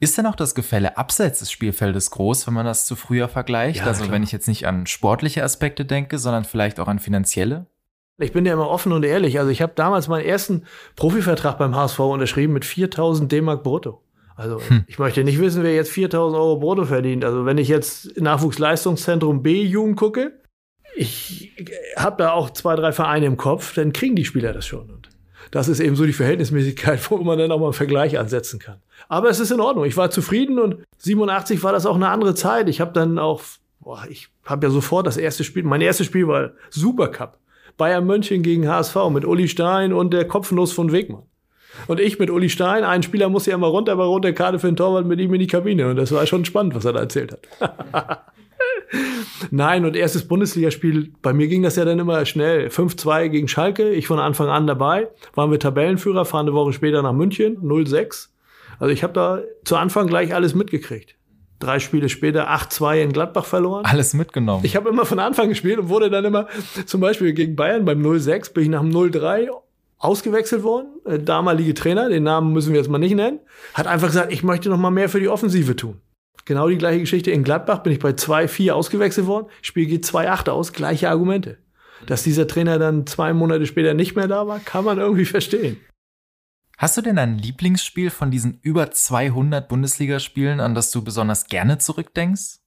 Ist 0.01 0.17
denn 0.17 0.25
auch 0.25 0.35
das 0.35 0.55
Gefälle 0.55 0.97
abseits 0.97 1.39
des 1.39 1.51
Spielfeldes 1.51 2.11
groß, 2.11 2.47
wenn 2.47 2.53
man 2.53 2.65
das 2.65 2.85
zu 2.85 2.95
früher 2.95 3.27
vergleicht? 3.27 3.79
Ja, 3.79 3.85
also 3.85 4.03
klar. 4.03 4.13
wenn 4.13 4.23
ich 4.23 4.31
jetzt 4.31 4.47
nicht 4.47 4.65
an 4.65 4.87
sportliche 4.87 5.43
Aspekte 5.43 5.83
denke, 5.83 6.17
sondern 6.17 6.45
vielleicht 6.45 6.79
auch 6.79 6.87
an 6.87 6.99
finanzielle? 6.99 7.65
Ich 8.17 8.31
bin 8.31 8.45
ja 8.45 8.53
immer 8.53 8.69
offen 8.69 8.91
und 8.91 9.03
ehrlich. 9.03 9.39
Also 9.39 9.51
ich 9.51 9.61
habe 9.61 9.73
damals 9.75 10.07
meinen 10.07 10.25
ersten 10.25 10.63
Profivertrag 10.95 11.57
beim 11.57 11.75
HSV 11.75 11.99
unterschrieben 11.99 12.53
mit 12.53 12.65
4000 12.65 13.31
D-Mark 13.31 13.63
brutto. 13.63 14.01
Also 14.35 14.61
hm. 14.61 14.85
ich 14.87 14.99
möchte 14.99 15.23
nicht 15.25 15.39
wissen, 15.39 15.63
wer 15.63 15.75
jetzt 15.75 15.91
4000 15.91 16.39
Euro 16.39 16.59
brutto 16.59 16.85
verdient. 16.85 17.25
Also 17.25 17.45
wenn 17.45 17.57
ich 17.57 17.67
jetzt 17.67 18.19
Nachwuchsleistungszentrum 18.19 19.43
B-Jugend 19.43 19.97
gucke, 19.97 20.39
ich 20.95 21.53
habe 21.97 22.17
da 22.17 22.31
auch 22.31 22.49
zwei, 22.51 22.75
drei 22.75 22.93
Vereine 22.93 23.25
im 23.25 23.37
Kopf, 23.37 23.73
dann 23.73 23.93
kriegen 23.93 24.15
die 24.15 24.25
Spieler 24.25 24.53
das 24.53 24.65
schon. 24.65 24.89
Und 24.89 25.09
das 25.51 25.67
ist 25.67 25.79
eben 25.79 25.95
so 25.95 26.05
die 26.05 26.13
Verhältnismäßigkeit, 26.13 26.99
wo 27.11 27.17
man 27.17 27.37
dann 27.37 27.51
auch 27.51 27.59
mal 27.59 27.65
einen 27.65 27.73
Vergleich 27.73 28.17
ansetzen 28.19 28.59
kann. 28.59 28.77
Aber 29.07 29.29
es 29.29 29.39
ist 29.39 29.51
in 29.51 29.59
Ordnung. 29.59 29.85
Ich 29.85 29.97
war 29.97 30.11
zufrieden 30.11 30.59
und 30.59 30.83
87 30.97 31.63
war 31.63 31.71
das 31.71 31.85
auch 31.85 31.95
eine 31.95 32.09
andere 32.09 32.35
Zeit. 32.35 32.69
Ich 32.69 32.81
habe 32.81 32.93
dann 32.93 33.17
auch, 33.17 33.41
boah, 33.79 34.05
ich 34.09 34.29
habe 34.45 34.67
ja 34.67 34.71
sofort 34.71 35.07
das 35.07 35.17
erste 35.17 35.43
Spiel, 35.43 35.63
mein 35.63 35.81
erstes 35.81 36.07
Spiel 36.07 36.27
war 36.27 36.51
Supercup. 36.69 37.37
Bayern 37.77 38.05
München 38.05 38.43
gegen 38.43 38.67
HSV 38.67 38.95
mit 39.09 39.23
Uli 39.23 39.47
Stein 39.47 39.93
und 39.93 40.11
der 40.11 40.27
Kopfnuss 40.27 40.73
von 40.73 40.91
Wegmann. 40.91 41.23
Und 41.87 42.01
ich 42.01 42.19
mit 42.19 42.29
Uli 42.29 42.49
Stein, 42.49 42.83
ein 42.83 43.03
Spieler 43.03 43.29
muss 43.29 43.45
ja 43.45 43.55
immer 43.55 43.67
runter, 43.67 43.93
aber 43.93 44.05
runter 44.05 44.33
Karte 44.33 44.59
für 44.59 44.67
den 44.67 44.75
Torwart 44.75 45.05
mit 45.05 45.19
ihm 45.19 45.33
in 45.33 45.39
die 45.39 45.47
Kabine. 45.47 45.89
Und 45.89 45.95
das 45.95 46.11
war 46.11 46.25
schon 46.25 46.43
spannend, 46.43 46.75
was 46.75 46.83
er 46.83 46.93
da 46.93 46.99
erzählt 46.99 47.31
hat. 47.31 48.25
Nein, 49.51 49.85
und 49.85 49.95
erstes 49.95 50.27
Bundesligaspiel, 50.27 51.13
bei 51.21 51.33
mir 51.33 51.47
ging 51.47 51.63
das 51.63 51.75
ja 51.75 51.85
dann 51.85 51.99
immer 51.99 52.25
schnell. 52.25 52.67
5-2 52.67 53.29
gegen 53.29 53.47
Schalke, 53.47 53.89
ich 53.91 54.07
von 54.07 54.19
Anfang 54.19 54.49
an 54.49 54.67
dabei. 54.67 55.09
Waren 55.35 55.51
wir 55.51 55.59
Tabellenführer, 55.59 56.25
fahren 56.25 56.47
eine 56.47 56.55
Woche 56.55 56.73
später 56.73 57.01
nach 57.01 57.13
München, 57.13 57.57
0-6. 57.61 58.29
Also 58.79 58.93
ich 58.93 59.03
habe 59.03 59.13
da 59.13 59.41
zu 59.63 59.75
Anfang 59.75 60.07
gleich 60.07 60.33
alles 60.33 60.55
mitgekriegt. 60.55 61.15
Drei 61.59 61.79
Spiele 61.79 62.07
später 62.07 62.49
8-2 62.49 63.01
in 63.01 63.11
Gladbach 63.11 63.45
verloren. 63.45 63.85
Alles 63.85 64.13
mitgenommen. 64.13 64.63
Ich 64.63 64.77
habe 64.77 64.89
immer 64.89 65.05
von 65.05 65.19
Anfang 65.19 65.49
gespielt 65.49 65.77
und 65.77 65.89
wurde 65.89 66.09
dann 66.09 66.23
immer, 66.23 66.47
zum 66.85 67.01
Beispiel 67.01 67.33
gegen 67.33 67.57
Bayern 67.57 67.83
beim 67.83 68.01
0-6, 68.01 68.53
bin 68.53 68.63
ich 68.63 68.69
nach 68.69 68.81
dem 68.81 68.91
0-3 68.91 69.49
ausgewechselt 69.97 70.63
worden. 70.63 70.87
Der 71.05 71.15
äh, 71.15 71.19
damalige 71.19 71.73
Trainer, 71.73 72.09
den 72.09 72.23
Namen 72.23 72.53
müssen 72.53 72.71
wir 72.71 72.79
jetzt 72.79 72.89
mal 72.89 72.97
nicht 72.97 73.15
nennen, 73.15 73.39
hat 73.73 73.87
einfach 73.87 74.07
gesagt, 74.07 74.31
ich 74.31 74.43
möchte 74.43 74.69
noch 74.69 74.77
mal 74.77 74.89
mehr 74.89 75.09
für 75.09 75.19
die 75.19 75.27
Offensive 75.27 75.75
tun. 75.75 75.99
Genau 76.45 76.67
die 76.67 76.77
gleiche 76.77 77.01
Geschichte 77.01 77.31
in 77.31 77.43
Gladbach, 77.43 77.79
bin 77.79 77.93
ich 77.93 77.99
bei 77.99 78.09
2-4 78.09 78.71
ausgewechselt 78.71 79.27
worden. 79.27 79.47
Spiel 79.61 79.85
geht 79.85 80.05
2-8 80.05 80.49
aus, 80.49 80.73
gleiche 80.73 81.09
Argumente. 81.09 81.57
Dass 82.07 82.23
dieser 82.23 82.47
Trainer 82.47 82.79
dann 82.79 83.05
zwei 83.05 83.33
Monate 83.33 83.65
später 83.65 83.93
nicht 83.93 84.15
mehr 84.15 84.27
da 84.27 84.47
war, 84.47 84.59
kann 84.59 84.85
man 84.85 84.97
irgendwie 84.99 85.25
verstehen. 85.25 85.77
Hast 86.77 86.95
du 86.95 87.01
denn 87.01 87.17
ein 87.17 87.37
Lieblingsspiel 87.37 88.09
von 88.09 88.31
diesen 88.31 88.59
über 88.61 88.89
200 88.89 89.67
Bundesligaspielen, 89.67 90.61
an 90.61 90.75
das 90.75 90.91
du 90.91 91.03
besonders 91.03 91.47
gerne 91.47 91.77
zurückdenkst? 91.77 92.59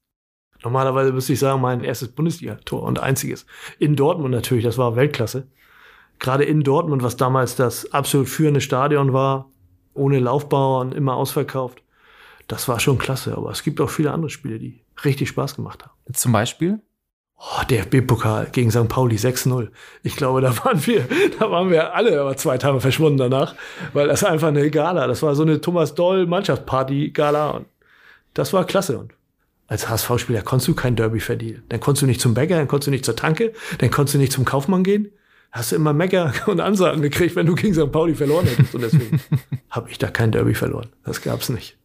Normalerweise 0.62 1.12
müsste 1.12 1.32
ich 1.32 1.38
sagen, 1.38 1.62
mein 1.62 1.82
erstes 1.82 2.08
Bundesliga-Tor 2.08 2.82
und 2.82 3.00
einziges. 3.00 3.46
In 3.78 3.96
Dortmund 3.96 4.32
natürlich, 4.32 4.64
das 4.64 4.78
war 4.78 4.96
Weltklasse. 4.96 5.48
Gerade 6.18 6.44
in 6.44 6.62
Dortmund, 6.62 7.02
was 7.02 7.16
damals 7.16 7.56
das 7.56 7.90
absolut 7.92 8.28
führende 8.28 8.60
Stadion 8.60 9.12
war, 9.12 9.50
ohne 9.94 10.20
Laufbauern, 10.20 10.92
immer 10.92 11.16
ausverkauft. 11.16 11.81
Das 12.52 12.68
war 12.68 12.78
schon 12.80 12.98
klasse, 12.98 13.34
aber 13.34 13.50
es 13.50 13.62
gibt 13.62 13.80
auch 13.80 13.88
viele 13.88 14.10
andere 14.10 14.28
Spiele, 14.28 14.58
die 14.58 14.84
richtig 15.06 15.30
Spaß 15.30 15.56
gemacht 15.56 15.84
haben. 15.84 15.92
Zum 16.12 16.32
Beispiel? 16.32 16.80
Oh, 17.38 17.64
DFB-Pokal 17.64 18.50
gegen 18.52 18.70
St. 18.70 18.88
Pauli 18.88 19.16
6-0. 19.16 19.70
Ich 20.02 20.16
glaube, 20.16 20.42
da 20.42 20.54
waren 20.62 20.86
wir, 20.86 21.08
da 21.38 21.50
waren 21.50 21.70
wir 21.70 21.94
alle 21.94 22.20
aber 22.20 22.36
zwei 22.36 22.58
Tage 22.58 22.78
verschwunden 22.82 23.16
danach, 23.16 23.54
weil 23.94 24.08
das 24.08 24.22
einfach 24.22 24.48
eine 24.48 24.70
Gala, 24.70 25.06
das 25.06 25.22
war 25.22 25.34
so 25.34 25.44
eine 25.44 25.62
Thomas 25.62 25.94
Doll 25.94 26.26
Mannschaftsparty-Gala 26.26 27.52
und 27.52 27.66
das 28.34 28.52
war 28.52 28.66
klasse. 28.66 28.98
Und 28.98 29.14
als 29.66 29.88
HSV-Spieler 29.88 30.42
konntest 30.42 30.68
du 30.68 30.74
kein 30.74 30.94
Derby 30.94 31.20
verdienen. 31.20 31.62
Dann 31.70 31.80
konntest 31.80 32.02
du 32.02 32.06
nicht 32.06 32.20
zum 32.20 32.34
Bäcker, 32.34 32.56
dann 32.56 32.68
konntest 32.68 32.88
du 32.88 32.90
nicht 32.90 33.06
zur 33.06 33.16
Tanke, 33.16 33.54
dann 33.78 33.90
konntest 33.90 34.16
du 34.16 34.18
nicht 34.18 34.32
zum 34.32 34.44
Kaufmann 34.44 34.84
gehen. 34.84 35.10
Hast 35.52 35.72
du 35.72 35.76
immer 35.76 35.94
Mecker 35.94 36.34
und 36.48 36.60
Ansagen 36.60 37.00
gekriegt, 37.00 37.34
wenn 37.34 37.46
du 37.46 37.54
gegen 37.54 37.72
St. 37.72 37.90
Pauli 37.90 38.14
verloren 38.14 38.44
hättest. 38.44 38.74
Und 38.74 38.82
deswegen 38.82 39.22
habe 39.70 39.88
ich 39.90 39.96
da 39.96 40.08
kein 40.08 40.32
Derby 40.32 40.52
verloren. 40.52 40.90
Das 41.02 41.22
gab's 41.22 41.48
nicht. 41.48 41.78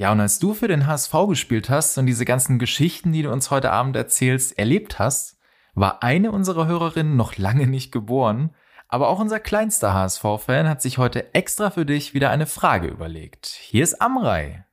Ja, 0.00 0.12
und 0.12 0.20
als 0.20 0.38
du 0.38 0.54
für 0.54 0.68
den 0.68 0.86
HSV 0.86 1.12
gespielt 1.28 1.68
hast 1.68 1.98
und 1.98 2.06
diese 2.06 2.24
ganzen 2.24 2.60
Geschichten, 2.60 3.12
die 3.12 3.22
du 3.22 3.32
uns 3.32 3.50
heute 3.50 3.72
Abend 3.72 3.96
erzählst, 3.96 4.56
erlebt 4.56 5.00
hast, 5.00 5.36
war 5.74 6.04
eine 6.04 6.30
unserer 6.30 6.68
Hörerinnen 6.68 7.16
noch 7.16 7.36
lange 7.36 7.66
nicht 7.66 7.90
geboren, 7.90 8.54
aber 8.86 9.08
auch 9.08 9.18
unser 9.18 9.40
kleinster 9.40 9.94
HSV-Fan 9.94 10.68
hat 10.68 10.82
sich 10.82 10.98
heute 10.98 11.34
extra 11.34 11.70
für 11.70 11.84
dich 11.84 12.14
wieder 12.14 12.30
eine 12.30 12.46
Frage 12.46 12.86
überlegt. 12.86 13.46
Hier 13.46 13.82
ist 13.82 14.00
Amrei. 14.00 14.64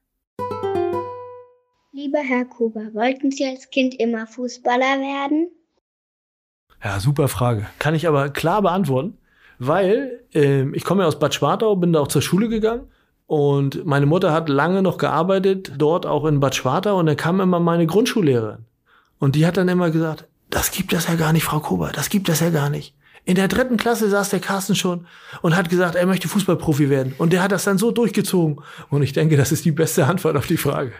Lieber 1.91 2.19
Herr 2.19 2.45
Kuber, 2.45 2.93
wollten 2.93 3.31
Sie 3.31 3.47
als 3.47 3.71
Kind 3.71 3.95
immer 3.95 4.27
Fußballer 4.27 4.99
werden? 4.99 5.49
Ja, 6.83 6.99
super 6.99 7.29
Frage. 7.29 7.65
Kann 7.79 7.95
ich 7.95 8.07
aber 8.07 8.29
klar 8.29 8.61
beantworten, 8.61 9.17
weil 9.57 10.23
äh, 10.35 10.69
ich 10.75 10.83
komme 10.83 11.01
ja 11.01 11.07
aus 11.07 11.17
Bad 11.17 11.33
Schwartau, 11.33 11.75
bin 11.77 11.93
da 11.93 12.01
auch 12.01 12.09
zur 12.09 12.21
Schule 12.21 12.47
gegangen 12.47 12.91
und 13.27 13.85
meine 13.85 14.05
Mutter 14.05 14.31
hat 14.31 14.49
lange 14.49 14.81
noch 14.81 14.97
gearbeitet, 14.97 15.73
dort 15.77 16.05
auch 16.05 16.25
in 16.25 16.39
Bad 16.39 16.55
Schwartau, 16.55 16.99
und 16.99 17.07
dann 17.07 17.17
kam 17.17 17.41
immer 17.41 17.59
meine 17.59 17.88
Grundschullehrerin. 17.88 18.65
Und 19.19 19.35
die 19.35 19.45
hat 19.45 19.57
dann 19.57 19.67
immer 19.67 19.89
gesagt, 19.89 20.27
das 20.49 20.71
gibt 20.71 20.93
es 20.93 21.07
ja 21.07 21.15
gar 21.15 21.33
nicht, 21.33 21.43
Frau 21.43 21.59
Kober, 21.59 21.91
das 21.91 22.09
gibt 22.09 22.29
es 22.29 22.39
ja 22.39 22.49
gar 22.49 22.69
nicht. 22.69 22.93
In 23.27 23.35
der 23.35 23.47
dritten 23.47 23.77
Klasse 23.77 24.07
saß 24.07 24.29
der 24.29 24.39
Carsten 24.39 24.75
schon 24.75 25.07
und 25.41 25.55
hat 25.55 25.69
gesagt, 25.69 25.95
er 25.95 26.05
möchte 26.05 26.27
Fußballprofi 26.27 26.91
werden. 26.91 27.15
Und 27.17 27.33
der 27.33 27.41
hat 27.41 27.51
das 27.51 27.63
dann 27.63 27.79
so 27.79 27.89
durchgezogen. 27.89 28.61
Und 28.89 29.01
ich 29.01 29.13
denke, 29.13 29.35
das 29.35 29.51
ist 29.51 29.65
die 29.65 29.71
beste 29.71 30.05
Antwort 30.05 30.38
auf 30.38 30.45
die 30.45 30.57
Frage. 30.57 30.91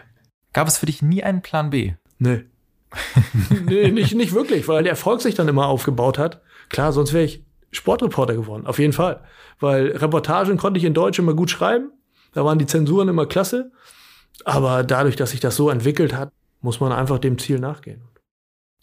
Gab 0.52 0.66
es 0.66 0.78
für 0.78 0.86
dich 0.86 1.02
nie 1.02 1.22
einen 1.22 1.42
Plan 1.42 1.70
B? 1.70 1.92
Nee. 2.18 2.44
nee, 3.66 3.92
nicht, 3.92 4.16
nicht 4.16 4.32
wirklich, 4.32 4.66
weil 4.66 4.82
der 4.82 4.90
Erfolg 4.90 5.22
sich 5.22 5.36
dann 5.36 5.46
immer 5.46 5.66
aufgebaut 5.68 6.18
hat. 6.18 6.40
Klar, 6.68 6.92
sonst 6.92 7.12
wäre 7.12 7.24
ich 7.24 7.44
Sportreporter 7.70 8.34
geworden, 8.34 8.66
auf 8.66 8.80
jeden 8.80 8.92
Fall. 8.92 9.20
Weil 9.60 9.92
Reportagen 9.92 10.56
konnte 10.56 10.78
ich 10.78 10.84
in 10.84 10.94
Deutsch 10.94 11.20
immer 11.20 11.34
gut 11.34 11.50
schreiben 11.50 11.92
da 12.36 12.44
waren 12.44 12.58
die 12.58 12.66
Zensuren 12.66 13.08
immer 13.08 13.24
klasse. 13.24 13.72
Aber 14.44 14.84
dadurch, 14.84 15.16
dass 15.16 15.30
sich 15.30 15.40
das 15.40 15.56
so 15.56 15.70
entwickelt 15.70 16.14
hat, 16.14 16.30
muss 16.60 16.80
man 16.80 16.92
einfach 16.92 17.18
dem 17.18 17.38
Ziel 17.38 17.58
nachgehen. 17.58 18.02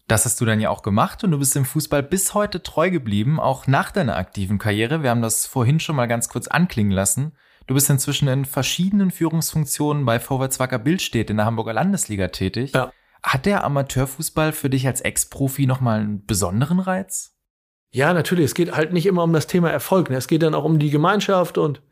Das 0.07 0.25
hast 0.25 0.41
du 0.41 0.45
dann 0.45 0.59
ja 0.59 0.71
auch 0.71 0.81
gemacht 0.81 1.23
und 1.23 1.29
du 1.29 1.37
bist 1.37 1.53
dem 1.53 1.63
Fußball 1.63 2.01
bis 2.01 2.33
heute 2.33 2.63
treu 2.63 2.89
geblieben, 2.89 3.39
auch 3.39 3.67
nach 3.67 3.91
deiner 3.91 4.17
aktiven 4.17 4.57
Karriere. 4.57 5.03
Wir 5.03 5.11
haben 5.11 5.21
das 5.21 5.45
vorhin 5.45 5.79
schon 5.79 5.95
mal 5.95 6.07
ganz 6.07 6.29
kurz 6.29 6.47
anklingen 6.47 6.91
lassen. 6.91 7.33
Du 7.67 7.75
bist 7.75 7.91
inzwischen 7.91 8.27
in 8.27 8.45
verschiedenen 8.45 9.11
Führungsfunktionen 9.11 10.03
bei 10.03 10.19
Vorwärts 10.19 10.59
Wacker 10.59 10.79
Bildstedt 10.79 11.29
in 11.29 11.37
der 11.37 11.45
Hamburger 11.45 11.73
Landesliga 11.73 12.29
tätig. 12.29 12.73
Ja. 12.73 12.91
Hat 13.21 13.45
der 13.45 13.63
Amateurfußball 13.63 14.51
für 14.51 14.71
dich 14.71 14.87
als 14.87 15.01
Ex-Profi 15.01 15.67
nochmal 15.67 15.99
einen 15.99 16.25
besonderen 16.25 16.79
Reiz? 16.79 17.37
Ja, 17.91 18.15
natürlich. 18.15 18.45
Es 18.45 18.55
geht 18.55 18.75
halt 18.75 18.93
nicht 18.93 19.05
immer 19.05 19.21
um 19.21 19.31
das 19.31 19.45
Thema 19.45 19.69
Erfolg. 19.69 20.09
Ne? 20.09 20.17
Es 20.17 20.27
geht 20.27 20.41
dann 20.41 20.55
auch 20.55 20.63
um 20.63 20.79
die 20.79 20.89
Gemeinschaft 20.89 21.59
und 21.59 21.83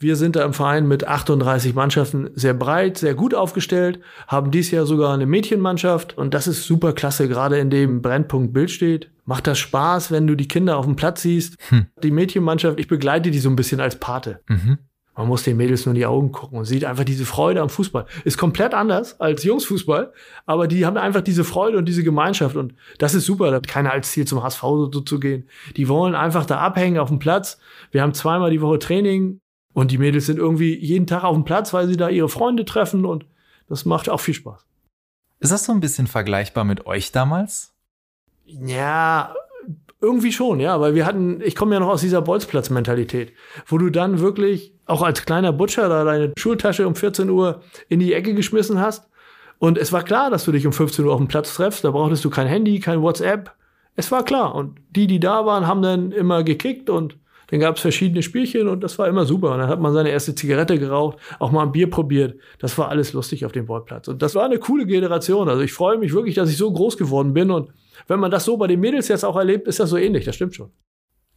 Wir 0.00 0.14
sind 0.14 0.36
da 0.36 0.44
im 0.44 0.52
Verein 0.52 0.86
mit 0.86 1.08
38 1.08 1.74
Mannschaften 1.74 2.30
sehr 2.34 2.54
breit, 2.54 2.98
sehr 2.98 3.14
gut 3.14 3.34
aufgestellt, 3.34 3.98
haben 4.28 4.52
dies 4.52 4.70
Jahr 4.70 4.86
sogar 4.86 5.12
eine 5.12 5.26
Mädchenmannschaft 5.26 6.16
und 6.16 6.34
das 6.34 6.46
ist 6.46 6.64
super 6.64 6.92
klasse, 6.92 7.26
gerade 7.26 7.58
in 7.58 7.68
dem 7.68 8.00
Brennpunkt 8.00 8.52
Bild 8.52 8.70
steht. 8.70 9.10
Macht 9.24 9.48
das 9.48 9.58
Spaß, 9.58 10.12
wenn 10.12 10.28
du 10.28 10.36
die 10.36 10.46
Kinder 10.46 10.76
auf 10.76 10.84
dem 10.84 10.94
Platz 10.94 11.22
siehst. 11.22 11.56
Hm. 11.70 11.86
Die 12.02 12.12
Mädchenmannschaft, 12.12 12.78
ich 12.78 12.86
begleite 12.86 13.32
die 13.32 13.40
so 13.40 13.50
ein 13.50 13.56
bisschen 13.56 13.80
als 13.80 13.96
Pate. 13.96 14.40
Mhm. 14.46 14.78
Man 15.16 15.26
muss 15.26 15.42
den 15.42 15.56
Mädels 15.56 15.84
nur 15.84 15.94
in 15.94 15.98
die 15.98 16.06
Augen 16.06 16.30
gucken 16.30 16.58
und 16.58 16.64
sieht 16.64 16.84
einfach 16.84 17.02
diese 17.02 17.26
Freude 17.26 17.60
am 17.60 17.68
Fußball. 17.68 18.06
Ist 18.24 18.38
komplett 18.38 18.72
anders 18.72 19.20
als 19.20 19.42
Jungsfußball, 19.42 20.12
aber 20.46 20.68
die 20.68 20.86
haben 20.86 20.96
einfach 20.96 21.22
diese 21.22 21.42
Freude 21.42 21.76
und 21.76 21.86
diese 21.86 22.04
Gemeinschaft 22.04 22.54
und 22.54 22.74
das 22.98 23.14
ist 23.14 23.26
super. 23.26 23.50
Da 23.50 23.56
hat 23.56 23.66
keiner 23.66 23.90
als 23.90 24.12
Ziel 24.12 24.28
zum 24.28 24.44
HSV 24.44 24.60
so 24.60 25.00
zu 25.00 25.18
gehen. 25.18 25.48
Die 25.76 25.88
wollen 25.88 26.14
einfach 26.14 26.46
da 26.46 26.58
abhängen 26.58 26.98
auf 26.98 27.08
dem 27.08 27.18
Platz. 27.18 27.58
Wir 27.90 28.02
haben 28.02 28.14
zweimal 28.14 28.52
die 28.52 28.60
Woche 28.60 28.78
Training 28.78 29.40
und 29.78 29.92
die 29.92 29.98
Mädels 29.98 30.26
sind 30.26 30.40
irgendwie 30.40 30.76
jeden 30.76 31.06
Tag 31.06 31.22
auf 31.22 31.36
dem 31.36 31.44
Platz, 31.44 31.72
weil 31.72 31.86
sie 31.86 31.96
da 31.96 32.08
ihre 32.08 32.28
Freunde 32.28 32.64
treffen 32.64 33.04
und 33.04 33.26
das 33.68 33.84
macht 33.84 34.08
auch 34.08 34.18
viel 34.18 34.34
Spaß. 34.34 34.66
Ist 35.38 35.52
das 35.52 35.66
so 35.66 35.72
ein 35.72 35.78
bisschen 35.78 36.08
vergleichbar 36.08 36.64
mit 36.64 36.86
euch 36.86 37.12
damals? 37.12 37.72
Ja, 38.44 39.36
irgendwie 40.00 40.32
schon, 40.32 40.58
ja, 40.58 40.80
weil 40.80 40.96
wir 40.96 41.06
hatten, 41.06 41.40
ich 41.42 41.54
komme 41.54 41.74
ja 41.74 41.80
noch 41.80 41.90
aus 41.90 42.00
dieser 42.00 42.22
Bolzplatz-Mentalität, 42.22 43.32
wo 43.66 43.78
du 43.78 43.88
dann 43.88 44.18
wirklich 44.18 44.74
auch 44.86 45.02
als 45.02 45.24
kleiner 45.24 45.52
Butcher 45.52 45.88
da 45.88 46.02
deine 46.02 46.32
Schultasche 46.36 46.84
um 46.84 46.96
14 46.96 47.30
Uhr 47.30 47.62
in 47.88 48.00
die 48.00 48.14
Ecke 48.14 48.34
geschmissen 48.34 48.80
hast. 48.80 49.08
Und 49.60 49.78
es 49.78 49.92
war 49.92 50.02
klar, 50.02 50.28
dass 50.28 50.44
du 50.44 50.50
dich 50.50 50.66
um 50.66 50.72
15 50.72 51.04
Uhr 51.04 51.12
auf 51.12 51.20
dem 51.20 51.28
Platz 51.28 51.54
treffst. 51.54 51.84
Da 51.84 51.92
brauchtest 51.92 52.24
du 52.24 52.30
kein 52.30 52.48
Handy, 52.48 52.80
kein 52.80 53.00
WhatsApp. 53.00 53.54
Es 53.94 54.10
war 54.10 54.24
klar. 54.24 54.56
Und 54.56 54.80
die, 54.90 55.06
die 55.06 55.20
da 55.20 55.46
waren, 55.46 55.68
haben 55.68 55.82
dann 55.82 56.10
immer 56.10 56.42
gekickt 56.42 56.90
und 56.90 57.16
dann 57.48 57.60
gab 57.60 57.76
es 57.76 57.82
verschiedene 57.82 58.22
Spielchen 58.22 58.68
und 58.68 58.84
das 58.84 58.98
war 58.98 59.08
immer 59.08 59.24
super. 59.24 59.52
Und 59.52 59.58
dann 59.58 59.68
hat 59.68 59.80
man 59.80 59.92
seine 59.92 60.10
erste 60.10 60.34
Zigarette 60.34 60.78
geraucht, 60.78 61.18
auch 61.38 61.50
mal 61.50 61.62
ein 61.62 61.72
Bier 61.72 61.88
probiert. 61.90 62.38
Das 62.58 62.76
war 62.76 62.88
alles 62.88 63.14
lustig 63.14 63.44
auf 63.46 63.52
dem 63.52 63.66
Ballplatz. 63.66 64.06
Und 64.08 64.22
das 64.22 64.34
war 64.34 64.44
eine 64.44 64.58
coole 64.58 64.86
Generation. 64.86 65.48
Also 65.48 65.62
ich 65.62 65.72
freue 65.72 65.98
mich 65.98 66.12
wirklich, 66.12 66.34
dass 66.34 66.50
ich 66.50 66.58
so 66.58 66.70
groß 66.70 66.96
geworden 66.96 67.32
bin 67.32 67.50
und 67.50 67.70
wenn 68.06 68.20
man 68.20 68.30
das 68.30 68.44
so 68.44 68.56
bei 68.56 68.66
den 68.66 68.80
Mädels 68.80 69.08
jetzt 69.08 69.24
auch 69.24 69.36
erlebt, 69.36 69.66
ist 69.66 69.80
das 69.80 69.90
so 69.90 69.96
ähnlich, 69.96 70.24
das 70.24 70.36
stimmt 70.36 70.54
schon. 70.54 70.70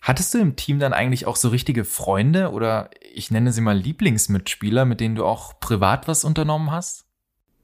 Hattest 0.02 0.34
du 0.34 0.40
im 0.40 0.56
Team 0.56 0.80
dann 0.80 0.94
eigentlich 0.94 1.28
auch 1.28 1.36
so 1.36 1.50
richtige 1.50 1.86
Freunde 1.86 2.52
oder 2.52 2.90
ich 3.14 3.30
nenne 3.30 3.52
sie 3.52 3.62
mal 3.62 3.78
Lieblingsmitspieler, 3.78 4.84
mit 4.86 5.00
denen 5.00 5.16
du 5.16 5.26
auch 5.26 5.60
privat 5.60 6.08
was 6.08 6.24
unternommen 6.24 6.72
hast? 6.72 7.06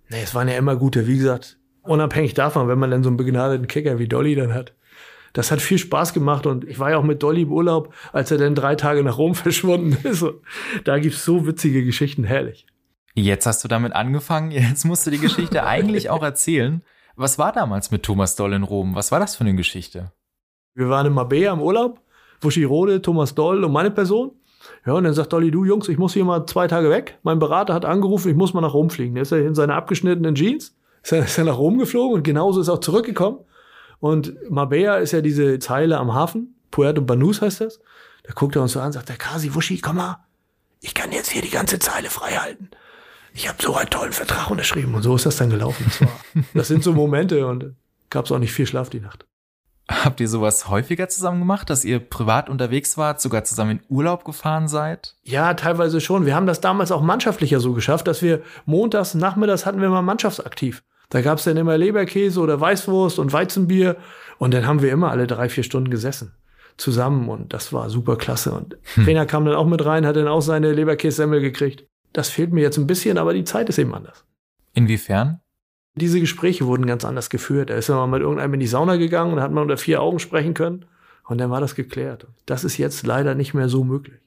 Nee, 0.09 0.21
es 0.23 0.35
waren 0.35 0.47
ja 0.47 0.55
immer 0.55 0.75
gute, 0.75 1.07
wie 1.07 1.17
gesagt, 1.17 1.57
unabhängig 1.81 2.33
davon, 2.33 2.67
wenn 2.67 2.79
man 2.79 2.91
dann 2.91 3.03
so 3.03 3.09
einen 3.09 3.17
begnadeten 3.17 3.67
Kicker 3.67 3.97
wie 3.97 4.07
Dolly 4.07 4.35
dann 4.35 4.53
hat. 4.53 4.73
Das 5.37 5.51
hat 5.51 5.61
viel 5.61 5.77
Spaß 5.77 6.13
gemacht 6.13 6.47
und 6.47 6.63
ich 6.67 6.79
war 6.79 6.89
ja 6.89 6.97
auch 6.97 7.03
mit 7.03 7.21
Dolly 7.21 7.43
im 7.43 7.51
Urlaub, 7.51 7.93
als 8.11 8.31
er 8.31 8.39
dann 8.39 8.55
drei 8.55 8.73
Tage 8.73 9.03
nach 9.03 9.19
Rom 9.19 9.35
verschwunden 9.35 9.95
ist. 10.03 10.25
Da 10.83 10.97
gibt's 10.97 11.23
so 11.23 11.45
witzige 11.45 11.85
Geschichten, 11.85 12.23
herrlich. 12.23 12.65
Jetzt 13.13 13.45
hast 13.45 13.63
du 13.63 13.67
damit 13.67 13.93
angefangen, 13.93 14.49
jetzt 14.49 14.83
musst 14.83 15.05
du 15.05 15.11
die 15.11 15.19
Geschichte 15.19 15.63
eigentlich 15.67 16.09
auch 16.09 16.23
erzählen. 16.23 16.81
Was 17.15 17.37
war 17.37 17.51
damals 17.51 17.91
mit 17.91 18.01
Thomas 18.01 18.35
Doll 18.35 18.53
in 18.53 18.63
Rom? 18.63 18.95
Was 18.95 19.11
war 19.11 19.19
das 19.19 19.35
für 19.35 19.41
eine 19.41 19.53
Geschichte? 19.53 20.11
Wir 20.73 20.89
waren 20.89 21.05
in 21.05 21.13
Mabea 21.13 21.53
im 21.53 21.61
Urlaub, 21.61 22.01
Wuschirode, 22.41 23.03
Thomas 23.03 23.35
Doll 23.35 23.63
und 23.63 23.71
meine 23.71 23.91
Person. 23.91 24.31
Ja, 24.87 24.93
und 24.93 25.03
dann 25.03 25.13
sagt 25.13 25.33
Dolly, 25.33 25.51
du 25.51 25.65
Jungs, 25.65 25.87
ich 25.87 25.99
muss 25.99 26.15
hier 26.15 26.25
mal 26.25 26.47
zwei 26.47 26.67
Tage 26.67 26.89
weg. 26.89 27.19
Mein 27.21 27.37
Berater 27.37 27.75
hat 27.75 27.85
angerufen, 27.85 28.31
ich 28.31 28.35
muss 28.35 28.55
mal 28.55 28.61
nach 28.61 28.73
Rom 28.73 28.89
fliegen. 28.89 29.13
Der 29.13 29.21
ist 29.21 29.31
ja 29.31 29.37
in 29.37 29.53
seiner 29.53 29.75
abgeschnittenen 29.75 30.33
Jeans, 30.33 30.75
ist 31.03 31.11
er, 31.11 31.25
ist 31.25 31.37
er 31.37 31.43
nach 31.43 31.59
Rom 31.59 31.77
geflogen 31.77 32.15
und 32.15 32.23
genauso 32.23 32.59
ist 32.59 32.69
er 32.69 32.73
auch 32.73 32.79
zurückgekommen. 32.79 33.37
Und 33.99 34.49
Mabea 34.49 34.97
ist 34.97 35.11
ja 35.11 35.21
diese 35.21 35.59
Zeile 35.59 35.97
am 35.97 36.13
Hafen, 36.13 36.55
Puerto 36.71 37.01
Banús 37.01 37.41
heißt 37.41 37.61
das. 37.61 37.79
Da 38.23 38.33
guckt 38.33 38.55
er 38.55 38.61
uns 38.61 38.73
so 38.73 38.79
an, 38.79 38.91
sagt 38.91 39.09
der 39.09 39.17
Kasi, 39.17 39.53
Wuschi, 39.55 39.79
komm 39.79 39.97
mal, 39.97 40.25
ich 40.81 40.93
kann 40.93 41.11
jetzt 41.11 41.31
hier 41.31 41.41
die 41.41 41.49
ganze 41.49 41.79
Zeile 41.79 42.09
frei 42.09 42.31
halten 42.31 42.69
ich 43.37 43.47
habe 43.47 43.61
so 43.61 43.75
einen 43.75 43.89
tollen 43.89 44.13
Vertrag 44.13 44.49
unterschrieben 44.49 44.95
und 44.95 45.03
so 45.03 45.15
ist 45.15 45.27
das 45.27 45.37
dann 45.37 45.51
gelaufen. 45.51 45.85
Das, 45.85 46.01
war, 46.01 46.19
das 46.55 46.67
sind 46.67 46.83
so 46.83 46.91
Momente 46.91 47.45
und 47.45 47.75
gab 48.09 48.25
es 48.25 48.31
auch 48.31 48.39
nicht 48.39 48.51
viel 48.51 48.65
Schlaf 48.65 48.89
die 48.89 48.99
Nacht. 48.99 49.25
Habt 49.89 50.19
ihr 50.19 50.27
sowas 50.27 50.67
häufiger 50.67 51.07
zusammen 51.07 51.39
gemacht, 51.39 51.69
dass 51.69 51.85
ihr 51.85 51.99
privat 51.99 52.49
unterwegs 52.49 52.97
wart, 52.97 53.21
sogar 53.21 53.45
zusammen 53.45 53.71
in 53.71 53.81
Urlaub 53.89 54.25
gefahren 54.25 54.67
seid? 54.67 55.15
Ja, 55.23 55.53
teilweise 55.53 56.01
schon. 56.01 56.25
Wir 56.25 56.35
haben 56.35 56.47
das 56.47 56.59
damals 56.59 56.91
auch 56.91 57.01
mannschaftlicher 57.01 57.59
so 57.61 57.73
geschafft, 57.73 58.07
dass 58.07 58.21
wir 58.21 58.41
montags, 58.65 59.13
nachmittags 59.13 59.65
hatten 59.65 59.79
wir 59.79 59.89
mal 59.89 60.01
mannschaftsaktiv. 60.01 60.83
Da 61.09 61.21
gab 61.21 61.37
es 61.37 61.45
dann 61.45 61.57
immer 61.57 61.77
Leberkäse 61.77 62.39
oder 62.39 62.59
Weißwurst 62.59 63.19
und 63.19 63.33
Weizenbier 63.33 63.97
und 64.37 64.53
dann 64.53 64.67
haben 64.67 64.81
wir 64.81 64.91
immer 64.91 65.11
alle 65.11 65.27
drei, 65.27 65.49
vier 65.49 65.63
Stunden 65.63 65.89
gesessen 65.89 66.33
zusammen 66.77 67.27
und 67.27 67.53
das 67.53 67.73
war 67.73 67.89
super 67.89 68.15
klasse. 68.17 68.53
Und 68.53 68.77
hm. 68.93 69.05
Trainer 69.05 69.25
kam 69.25 69.45
dann 69.45 69.55
auch 69.55 69.65
mit 69.65 69.83
rein, 69.85 70.05
hat 70.05 70.15
dann 70.15 70.27
auch 70.27 70.41
seine 70.41 70.73
Leberkässemmel 70.73 71.41
gekriegt. 71.41 71.85
Das 72.13 72.29
fehlt 72.29 72.53
mir 72.53 72.61
jetzt 72.61 72.77
ein 72.77 72.87
bisschen, 72.87 73.17
aber 73.17 73.33
die 73.33 73.43
Zeit 73.43 73.69
ist 73.69 73.79
eben 73.79 73.93
anders. 73.93 74.25
Inwiefern? 74.73 75.41
Diese 75.95 76.19
Gespräche 76.19 76.67
wurden 76.67 76.85
ganz 76.85 77.03
anders 77.03 77.29
geführt. 77.29 77.71
Da 77.71 77.75
ist 77.75 77.89
man 77.89 78.09
mit 78.09 78.21
irgendeinem 78.21 78.53
in 78.53 78.59
die 78.59 78.67
Sauna 78.67 78.97
gegangen 78.97 79.33
und 79.33 79.41
hat 79.41 79.51
man 79.51 79.63
unter 79.63 79.77
vier 79.77 80.01
Augen 80.01 80.19
sprechen 80.19 80.53
können 80.53 80.85
und 81.25 81.39
dann 81.39 81.49
war 81.49 81.59
das 81.59 81.75
geklärt. 81.75 82.27
Das 82.45 82.63
ist 82.63 82.77
jetzt 82.77 83.05
leider 83.05 83.33
nicht 83.33 83.53
mehr 83.53 83.69
so 83.69 83.83
möglich. 83.83 84.19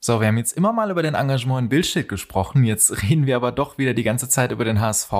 So, 0.00 0.20
wir 0.20 0.28
haben 0.28 0.38
jetzt 0.38 0.56
immer 0.56 0.72
mal 0.72 0.92
über 0.92 1.02
den 1.02 1.14
Engagement 1.14 1.64
in 1.64 1.68
Bildstedt 1.68 2.08
gesprochen. 2.08 2.62
Jetzt 2.62 3.02
reden 3.02 3.26
wir 3.26 3.34
aber 3.34 3.50
doch 3.50 3.78
wieder 3.78 3.94
die 3.94 4.04
ganze 4.04 4.28
Zeit 4.28 4.52
über 4.52 4.64
den 4.64 4.80
HSV. 4.80 5.12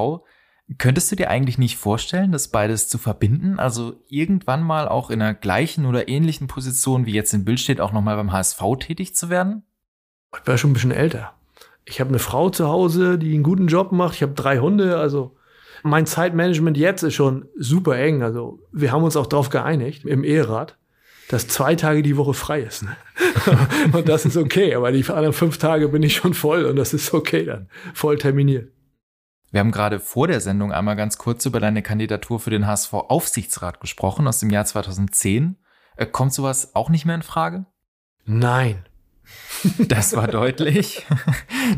Könntest 0.77 1.11
du 1.11 1.17
dir 1.17 1.31
eigentlich 1.31 1.57
nicht 1.57 1.79
vorstellen, 1.79 2.31
das 2.31 2.49
beides 2.49 2.89
zu 2.89 2.99
verbinden? 2.99 3.59
Also 3.59 3.95
irgendwann 4.09 4.63
mal 4.63 4.87
auch 4.87 5.09
in 5.09 5.23
einer 5.23 5.33
gleichen 5.33 5.87
oder 5.87 6.09
ähnlichen 6.09 6.47
Position 6.47 7.07
wie 7.07 7.13
jetzt 7.13 7.33
in 7.33 7.47
Bildstedt 7.47 7.81
auch 7.81 7.93
nochmal 7.93 8.17
beim 8.17 8.33
HSV 8.33 8.61
tätig 8.79 9.15
zu 9.15 9.31
werden? 9.31 9.63
Ich 10.35 10.47
war 10.47 10.59
schon 10.59 10.71
ein 10.71 10.75
bisschen 10.75 10.91
älter. 10.91 11.33
Ich 11.87 12.01
habe 12.01 12.11
eine 12.11 12.19
Frau 12.19 12.51
zu 12.51 12.69
Hause, 12.69 13.19
die 13.19 13.33
einen 13.33 13.45
guten 13.45 13.67
Job 13.67 13.93
macht. 13.93 14.17
Ich 14.17 14.23
habe 14.23 14.35
drei 14.35 14.59
Hunde. 14.59 14.99
Also 14.99 15.37
mein 15.83 16.05
Zeitmanagement 16.05 16.77
jetzt 16.77 17.03
ist 17.03 17.15
schon 17.15 17.47
super 17.57 17.97
eng. 17.97 18.23
Also 18.23 18.61
wir 18.71 18.93
haben 18.93 19.05
uns 19.05 19.17
auch 19.17 19.27
darauf 19.27 19.49
geeinigt 19.49 20.05
im 20.05 20.23
Eherat, 20.23 20.77
dass 21.31 21.49
zwei 21.49 21.77
Tage 21.77 22.03
die 22.03 22.19
Woche 22.19 22.35
frei 22.35 22.61
ist. 22.61 22.83
Ne? 22.83 22.95
und 23.93 24.07
das 24.07 24.27
ist 24.27 24.37
okay. 24.37 24.75
Aber 24.75 24.93
die 24.93 25.09
anderen 25.09 25.33
fünf 25.33 25.57
Tage 25.57 25.89
bin 25.89 26.03
ich 26.03 26.17
schon 26.17 26.35
voll 26.35 26.67
und 26.67 26.77
das 26.77 26.93
ist 26.93 27.15
okay 27.15 27.45
dann. 27.45 27.71
Voll 27.95 28.19
terminiert. 28.19 28.71
Wir 29.51 29.61
haben 29.61 29.71
gerade 29.71 29.99
vor 29.99 30.29
der 30.29 30.41
Sendung 30.41 30.73
einmal 30.73 30.97
ganz 30.97 31.17
kurz 31.17 31.47
über 31.47 31.59
deine 31.59 31.83
Kandidatur 31.83 32.39
für 32.39 32.51
den 32.51 32.67
HSV-Aufsichtsrat 32.67 33.81
gesprochen 33.81 34.29
aus 34.29 34.41
dem 34.41 34.51
Jahr 34.51 34.67
2010. 34.67 35.57
Äh, 35.97 36.07
kommt 36.07 36.35
sowas 36.35 36.75
auch 36.75 36.91
nicht 36.91 37.07
mehr 37.07 37.15
in 37.15 37.23
Frage? 37.23 37.67
Nein. 38.25 38.85
Das 39.89 40.17
war 40.17 40.29
deutlich. 40.29 41.05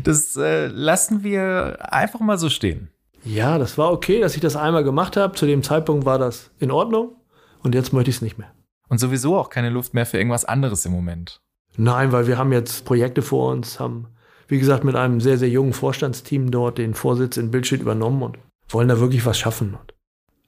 Das 0.03 0.37
äh, 0.37 0.67
lassen 0.67 1.23
wir 1.23 1.91
einfach 1.91 2.19
mal 2.21 2.37
so 2.37 2.49
stehen. 2.49 2.91
Ja, 3.23 3.57
das 3.57 3.77
war 3.77 3.91
okay, 3.91 4.21
dass 4.21 4.35
ich 4.35 4.41
das 4.41 4.55
einmal 4.55 4.83
gemacht 4.83 5.17
habe. 5.17 5.35
Zu 5.35 5.45
dem 5.45 5.63
Zeitpunkt 5.63 6.05
war 6.05 6.17
das 6.17 6.51
in 6.59 6.71
Ordnung 6.71 7.15
und 7.61 7.75
jetzt 7.75 7.91
möchte 7.91 8.09
ich 8.09 8.17
es 8.17 8.21
nicht 8.21 8.37
mehr. 8.37 8.51
Und 8.87 8.99
sowieso 8.99 9.37
auch 9.37 9.49
keine 9.49 9.69
Luft 9.69 9.93
mehr 9.93 10.05
für 10.05 10.17
irgendwas 10.17 10.45
anderes 10.45 10.85
im 10.85 10.91
Moment. 10.91 11.41
Nein, 11.75 12.11
weil 12.11 12.27
wir 12.27 12.37
haben 12.37 12.51
jetzt 12.51 12.85
Projekte 12.85 13.21
vor 13.21 13.51
uns, 13.51 13.79
haben, 13.79 14.07
wie 14.51 14.59
gesagt, 14.59 14.83
mit 14.83 14.97
einem 14.97 15.21
sehr, 15.21 15.37
sehr 15.37 15.47
jungen 15.47 15.71
Vorstandsteam 15.71 16.51
dort 16.51 16.77
den 16.77 16.93
Vorsitz 16.93 17.37
in 17.37 17.51
Bildschild 17.51 17.81
übernommen 17.81 18.21
und 18.21 18.37
wollen 18.67 18.89
da 18.89 18.99
wirklich 18.99 19.25
was 19.25 19.39
schaffen. 19.39 19.75
Und 19.75 19.93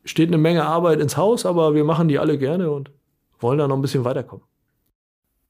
steht 0.04 0.28
eine 0.28 0.38
Menge 0.38 0.66
Arbeit 0.66 1.00
ins 1.00 1.16
Haus, 1.16 1.46
aber 1.46 1.74
wir 1.74 1.86
machen 1.86 2.10
die 2.10 2.20
alle 2.20 2.38
gerne 2.38 2.70
und 2.70 2.92
wollen 3.40 3.60
da 3.60 3.68
noch 3.68 3.78
ein 3.78 3.82
bisschen 3.82 4.04
weiterkommen. 4.04 4.44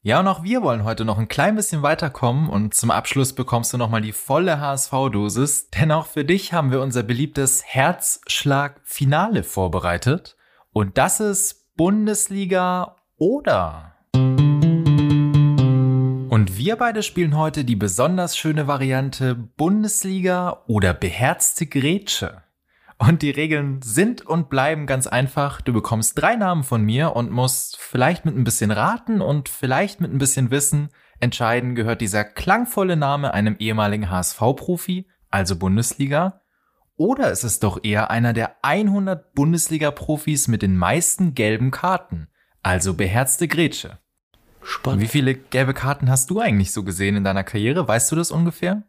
Ja, 0.04 0.20
und 0.20 0.28
auch 0.28 0.44
wir 0.44 0.62
wollen 0.62 0.84
heute 0.84 1.04
noch 1.04 1.18
ein 1.18 1.30
klein 1.30 1.56
bisschen 1.56 1.82
weiterkommen 1.82 2.48
und 2.48 2.76
zum 2.76 2.92
Abschluss 2.92 3.34
bekommst 3.34 3.74
du 3.74 3.78
nochmal 3.80 4.02
die 4.02 4.12
volle 4.12 4.60
HSV-Dosis, 4.60 5.72
denn 5.72 5.92
auch 5.92 6.06
für 6.06 6.24
dich 6.24 6.54
haben 6.54 6.70
wir 6.70 6.82
unser 6.82 7.02
beliebtes 7.02 7.64
Herzschlag-Finale 7.66 9.42
vorbereitet. 9.42 10.38
Und 10.74 11.00
das 11.00 11.22
ist 11.22 11.76
Bundesliga 11.76 12.98
oder. 13.18 13.93
Und 16.34 16.58
wir 16.58 16.78
beide 16.78 17.04
spielen 17.04 17.38
heute 17.38 17.64
die 17.64 17.76
besonders 17.76 18.36
schöne 18.36 18.66
Variante 18.66 19.36
Bundesliga 19.36 20.64
oder 20.66 20.92
beherzte 20.96 21.68
Grätsche. 21.68 22.42
Und 22.98 23.22
die 23.22 23.30
Regeln 23.30 23.84
sind 23.84 24.26
und 24.26 24.50
bleiben 24.50 24.88
ganz 24.88 25.06
einfach. 25.06 25.62
Du 25.62 25.74
bekommst 25.74 26.20
drei 26.20 26.36
Namen 26.36 26.64
von 26.64 26.82
mir 26.82 27.16
und 27.16 27.30
musst 27.30 27.78
vielleicht 27.78 28.26
mit 28.26 28.36
ein 28.36 28.46
bisschen 28.46 28.72
raten 28.72 29.22
und 29.22 29.48
vielleicht 29.48 30.02
mit 30.02 30.12
ein 30.12 30.18
bisschen 30.18 30.50
Wissen 30.50 30.90
entscheiden, 31.20 31.76
gehört 31.76 32.02
dieser 32.02 32.24
klangvolle 32.24 32.96
Name 32.96 33.32
einem 33.32 33.56
ehemaligen 33.60 34.10
HSV-Profi, 34.10 35.08
also 35.30 35.56
Bundesliga, 35.56 36.42
oder 36.96 37.30
ist 37.30 37.44
es 37.44 37.60
doch 37.60 37.84
eher 37.84 38.10
einer 38.10 38.34
der 38.34 38.56
100 38.64 39.36
Bundesliga-Profis 39.36 40.48
mit 40.48 40.64
den 40.64 40.78
meisten 40.78 41.36
gelben 41.36 41.70
Karten, 41.70 42.28
also 42.64 42.96
beherzte 42.96 43.48
Grätsche. 43.48 44.00
Spannend. 44.64 45.02
Wie 45.02 45.08
viele 45.08 45.36
gelbe 45.36 45.74
Karten 45.74 46.10
hast 46.10 46.30
du 46.30 46.40
eigentlich 46.40 46.72
so 46.72 46.84
gesehen 46.84 47.16
in 47.16 47.24
deiner 47.24 47.44
Karriere? 47.44 47.88
Weißt 47.88 48.12
du 48.12 48.16
das 48.16 48.32
ungefähr? 48.32 48.84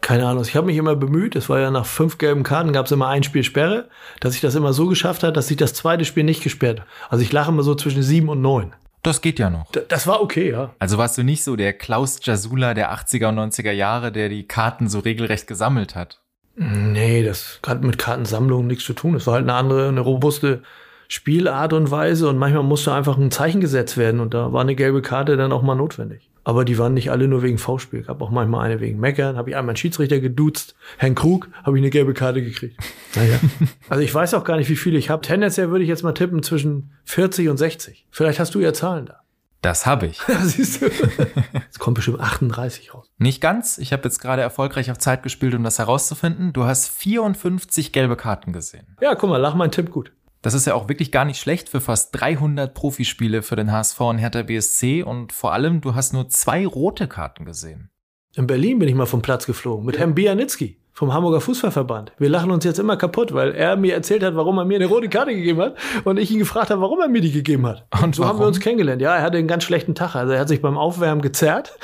keine 0.00 0.26
Ahnung, 0.26 0.42
ich 0.42 0.56
habe 0.56 0.66
mich 0.66 0.76
immer 0.78 0.96
bemüht, 0.96 1.36
es 1.36 1.50
war 1.50 1.60
ja 1.60 1.70
nach 1.70 1.84
fünf 1.84 2.16
gelben 2.16 2.42
Karten 2.42 2.72
gab 2.72 2.86
es 2.86 2.92
immer 2.92 3.08
ein 3.08 3.22
Spiel 3.22 3.42
Sperre, 3.42 3.90
dass 4.20 4.34
ich 4.34 4.40
das 4.40 4.54
immer 4.54 4.72
so 4.72 4.86
geschafft 4.86 5.22
habe, 5.22 5.34
dass 5.34 5.50
ich 5.50 5.58
das 5.58 5.74
zweite 5.74 6.06
Spiel 6.06 6.24
nicht 6.24 6.42
gesperrt. 6.42 6.82
Also 7.10 7.22
ich 7.22 7.30
lache 7.30 7.50
immer 7.50 7.62
so 7.62 7.74
zwischen 7.74 8.02
sieben 8.02 8.30
und 8.30 8.40
neun. 8.40 8.72
Das 9.02 9.20
geht 9.20 9.38
ja 9.38 9.50
noch. 9.50 9.70
D 9.70 9.82
das 9.86 10.06
war 10.06 10.22
okay, 10.22 10.50
ja. 10.50 10.70
Also 10.78 10.96
warst 10.96 11.18
du 11.18 11.22
nicht 11.22 11.44
so 11.44 11.56
der 11.56 11.72
Klaus 11.72 12.20
Jasula 12.22 12.74
der 12.74 12.92
80er 12.92 13.28
und 13.28 13.38
90er 13.38 13.72
Jahre, 13.72 14.10
der 14.10 14.28
die 14.28 14.46
Karten 14.46 14.88
so 14.88 15.00
regelrecht 15.00 15.46
gesammelt 15.46 15.94
hat? 15.94 16.22
Nee, 16.56 17.22
das 17.22 17.60
hat 17.66 17.84
mit 17.84 17.98
Kartensammlung 17.98 18.66
nichts 18.66 18.84
zu 18.84 18.94
tun. 18.94 19.14
Es 19.14 19.26
war 19.26 19.34
halt 19.34 19.44
eine 19.44 19.54
andere, 19.54 19.88
eine 19.88 20.00
robuste 20.00 20.62
Spielart 21.08 21.72
und 21.72 21.90
Weise 21.90 22.28
und 22.28 22.38
manchmal 22.38 22.62
musste 22.62 22.92
einfach 22.92 23.16
ein 23.16 23.30
Zeichen 23.30 23.60
gesetzt 23.60 23.96
werden 23.96 24.20
und 24.20 24.34
da 24.34 24.52
war 24.52 24.60
eine 24.60 24.74
gelbe 24.74 25.02
Karte 25.02 25.36
dann 25.36 25.52
auch 25.52 25.62
mal 25.62 25.74
notwendig. 25.74 26.30
Aber 26.44 26.64
die 26.64 26.78
waren 26.78 26.94
nicht 26.94 27.10
alle 27.10 27.28
nur 27.28 27.42
wegen 27.42 27.58
V-Spiel. 27.58 28.02
Gab 28.04 28.22
auch 28.22 28.30
manchmal 28.30 28.64
eine 28.64 28.80
wegen 28.80 28.98
Meckern. 28.98 29.36
Habe 29.36 29.50
ich 29.50 29.56
einmal 29.56 29.72
einen 29.72 29.76
Schiedsrichter 29.76 30.18
geduzt. 30.18 30.76
Herrn 30.96 31.14
Krug 31.14 31.48
habe 31.62 31.76
ich 31.76 31.82
eine 31.82 31.90
gelbe 31.90 32.14
Karte 32.14 32.42
gekriegt. 32.42 32.76
Naja. 33.14 33.40
also 33.88 34.02
ich 34.02 34.14
weiß 34.14 34.34
auch 34.34 34.44
gar 34.44 34.58
nicht, 34.58 34.68
wie 34.68 34.76
viele 34.76 34.98
ich 34.98 35.08
habe. 35.08 35.22
Tendenziell 35.22 35.70
würde 35.70 35.82
ich 35.82 35.88
jetzt 35.88 36.02
mal 36.02 36.12
tippen 36.12 36.42
zwischen 36.42 36.92
40 37.04 37.48
und 37.48 37.56
60. 37.56 38.06
Vielleicht 38.10 38.38
hast 38.38 38.54
du 38.54 38.60
ja 38.60 38.72
Zahlen 38.74 39.06
da. 39.06 39.20
Das 39.62 39.86
habe 39.86 40.06
ich. 40.06 40.20
Siehst 40.42 40.82
du? 40.82 40.90
Es 41.70 41.78
kommt 41.78 41.96
bestimmt 41.96 42.20
38 42.20 42.94
raus. 42.94 43.10
Nicht 43.18 43.40
ganz. 43.40 43.78
Ich 43.78 43.92
habe 43.92 44.04
jetzt 44.04 44.20
gerade 44.20 44.42
erfolgreich 44.42 44.90
auf 44.90 44.98
Zeit 44.98 45.22
gespielt, 45.22 45.54
um 45.54 45.64
das 45.64 45.78
herauszufinden. 45.78 46.52
Du 46.52 46.64
hast 46.64 46.88
54 46.88 47.92
gelbe 47.92 48.16
Karten 48.16 48.52
gesehen. 48.52 48.86
Ja, 49.00 49.14
guck 49.14 49.30
mal, 49.30 49.36
lach 49.36 49.54
mein 49.54 49.70
Tipp 49.70 49.90
gut. 49.90 50.12
Das 50.42 50.54
ist 50.54 50.66
ja 50.66 50.74
auch 50.74 50.88
wirklich 50.88 51.10
gar 51.10 51.24
nicht 51.24 51.40
schlecht 51.40 51.68
für 51.68 51.80
fast 51.80 52.10
300 52.18 52.72
Profispiele 52.72 53.42
für 53.42 53.56
den 53.56 53.72
HSV 53.72 54.00
und 54.00 54.18
Hertha 54.18 54.42
BSC 54.42 55.02
und 55.02 55.32
vor 55.32 55.52
allem, 55.52 55.80
du 55.80 55.94
hast 55.94 56.12
nur 56.12 56.28
zwei 56.28 56.66
rote 56.66 57.08
Karten 57.08 57.44
gesehen. 57.44 57.90
In 58.36 58.46
Berlin 58.46 58.78
bin 58.78 58.88
ich 58.88 58.94
mal 58.94 59.06
vom 59.06 59.22
Platz 59.22 59.46
geflogen 59.46 59.84
mit 59.84 59.98
Herrn 59.98 60.14
Bianitzki 60.14 60.78
vom 60.98 61.14
Hamburger 61.14 61.40
Fußballverband. 61.40 62.10
Wir 62.18 62.28
lachen 62.28 62.50
uns 62.50 62.64
jetzt 62.64 62.80
immer 62.80 62.96
kaputt, 62.96 63.32
weil 63.32 63.52
er 63.52 63.76
mir 63.76 63.94
erzählt 63.94 64.24
hat, 64.24 64.34
warum 64.34 64.58
er 64.58 64.64
mir 64.64 64.76
eine 64.76 64.86
rote 64.86 65.08
Karte 65.08 65.32
gegeben 65.32 65.60
hat 65.60 65.76
und 66.02 66.18
ich 66.18 66.28
ihn 66.32 66.40
gefragt 66.40 66.70
habe, 66.70 66.80
warum 66.80 67.00
er 67.00 67.06
mir 67.06 67.20
die 67.20 67.30
gegeben 67.30 67.66
hat. 67.66 67.86
Und 68.02 68.16
so 68.16 68.22
warum? 68.22 68.34
haben 68.34 68.42
wir 68.42 68.48
uns 68.48 68.58
kennengelernt. 68.58 69.00
Ja, 69.00 69.14
er 69.14 69.22
hatte 69.22 69.38
einen 69.38 69.46
ganz 69.46 69.62
schlechten 69.62 69.94
Tag. 69.94 70.16
Also 70.16 70.32
er 70.32 70.40
hat 70.40 70.48
sich 70.48 70.60
beim 70.60 70.76
Aufwärmen 70.76 71.22
gezerrt 71.22 71.78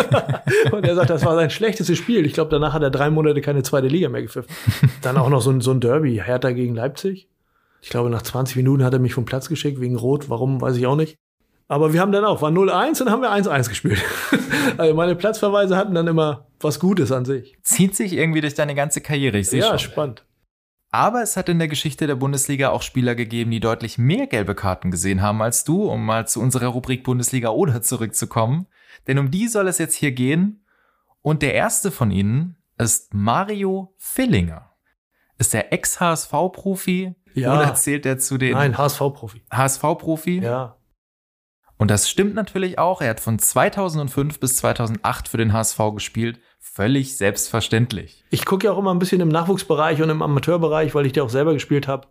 und 0.72 0.84
er 0.84 0.94
sagt, 0.94 1.08
das 1.08 1.24
war 1.24 1.36
sein 1.36 1.48
schlechtestes 1.48 1.96
Spiel. 1.96 2.26
Ich 2.26 2.34
glaube, 2.34 2.50
danach 2.50 2.74
hat 2.74 2.82
er 2.82 2.90
drei 2.90 3.08
Monate 3.08 3.40
keine 3.40 3.62
zweite 3.62 3.88
Liga 3.88 4.10
mehr 4.10 4.20
gepfiffen. 4.20 4.54
Dann 5.00 5.16
auch 5.16 5.30
noch 5.30 5.40
so 5.40 5.50
ein, 5.50 5.62
so 5.62 5.70
ein 5.70 5.80
Derby, 5.80 6.20
Hertha 6.22 6.50
gegen 6.50 6.74
Leipzig. 6.74 7.30
Ich 7.82 7.90
glaube, 7.90 8.10
nach 8.10 8.22
20 8.22 8.56
Minuten 8.56 8.84
hat 8.84 8.92
er 8.92 8.98
mich 8.98 9.14
vom 9.14 9.24
Platz 9.24 9.48
geschickt, 9.48 9.80
wegen 9.80 9.96
Rot. 9.96 10.28
Warum, 10.28 10.60
weiß 10.60 10.76
ich 10.76 10.86
auch 10.86 10.96
nicht. 10.96 11.18
Aber 11.68 11.92
wir 11.92 12.00
haben 12.00 12.12
dann 12.12 12.24
auch, 12.24 12.42
war 12.42 12.50
0-1 12.50 13.00
und 13.02 13.10
haben 13.10 13.22
wir 13.22 13.30
1-1 13.30 13.68
gespielt. 13.68 14.02
also 14.76 14.94
meine 14.94 15.14
Platzverweise 15.14 15.76
hatten 15.76 15.94
dann 15.94 16.08
immer 16.08 16.48
was 16.58 16.80
Gutes 16.80 17.12
an 17.12 17.24
sich. 17.24 17.56
Zieht 17.62 17.94
sich 17.94 18.12
irgendwie 18.12 18.40
durch 18.40 18.54
deine 18.54 18.74
ganze 18.74 19.00
Karriere, 19.00 19.38
ich 19.38 19.48
sehe 19.48 19.60
ja, 19.60 19.66
schon. 19.66 19.74
Ja, 19.74 19.78
spannend. 19.78 20.24
Aber 20.90 21.22
es 21.22 21.36
hat 21.36 21.48
in 21.48 21.60
der 21.60 21.68
Geschichte 21.68 22.08
der 22.08 22.16
Bundesliga 22.16 22.70
auch 22.70 22.82
Spieler 22.82 23.14
gegeben, 23.14 23.52
die 23.52 23.60
deutlich 23.60 23.96
mehr 23.98 24.26
gelbe 24.26 24.56
Karten 24.56 24.90
gesehen 24.90 25.22
haben 25.22 25.40
als 25.40 25.62
du, 25.62 25.84
um 25.84 26.04
mal 26.04 26.26
zu 26.26 26.40
unserer 26.40 26.66
Rubrik 26.66 27.04
Bundesliga 27.04 27.50
oder 27.50 27.80
zurückzukommen. 27.82 28.66
Denn 29.06 29.18
um 29.18 29.30
die 29.30 29.46
soll 29.46 29.68
es 29.68 29.78
jetzt 29.78 29.94
hier 29.94 30.10
gehen. 30.10 30.64
Und 31.22 31.42
der 31.42 31.54
erste 31.54 31.92
von 31.92 32.10
ihnen 32.10 32.56
ist 32.78 33.14
Mario 33.14 33.94
Fillinger. 33.98 34.69
Ist 35.40 35.54
der 35.54 35.72
Ex-HSV-Profi, 35.72 37.14
ja. 37.34 37.56
Oder 37.56 37.74
zählt 37.74 38.04
er 38.06 38.18
zu 38.18 38.38
den. 38.38 38.52
Nein, 38.52 38.76
HSV-Profi. 38.76 39.42
HSV-Profi? 39.50 40.40
Ja. 40.42 40.76
Und 41.76 41.90
das 41.90 42.10
stimmt 42.10 42.34
natürlich 42.34 42.78
auch. 42.78 43.00
Er 43.00 43.10
hat 43.10 43.20
von 43.20 43.38
2005 43.38 44.38
bis 44.38 44.56
2008 44.56 45.28
für 45.28 45.38
den 45.38 45.52
HSV 45.52 45.78
gespielt. 45.94 46.40
Völlig 46.58 47.16
selbstverständlich. 47.16 48.24
Ich 48.28 48.44
gucke 48.44 48.66
ja 48.66 48.72
auch 48.72 48.78
immer 48.78 48.92
ein 48.92 48.98
bisschen 48.98 49.22
im 49.22 49.28
Nachwuchsbereich 49.28 50.02
und 50.02 50.10
im 50.10 50.20
Amateurbereich, 50.20 50.94
weil 50.94 51.06
ich 51.06 51.14
da 51.14 51.22
auch 51.22 51.30
selber 51.30 51.54
gespielt 51.54 51.88
habe. 51.88 52.06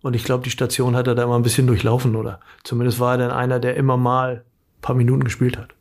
Und 0.00 0.16
ich 0.16 0.24
glaube, 0.24 0.42
die 0.42 0.50
Station 0.50 0.96
hat 0.96 1.06
er 1.06 1.14
da 1.14 1.22
immer 1.22 1.38
ein 1.38 1.44
bisschen 1.44 1.68
durchlaufen, 1.68 2.16
oder? 2.16 2.40
Zumindest 2.64 2.98
war 2.98 3.12
er 3.12 3.18
dann 3.18 3.30
einer, 3.30 3.60
der 3.60 3.76
immer 3.76 3.96
mal 3.96 4.44
ein 4.78 4.80
paar 4.80 4.96
Minuten 4.96 5.22
gespielt 5.22 5.56
hat. 5.56 5.76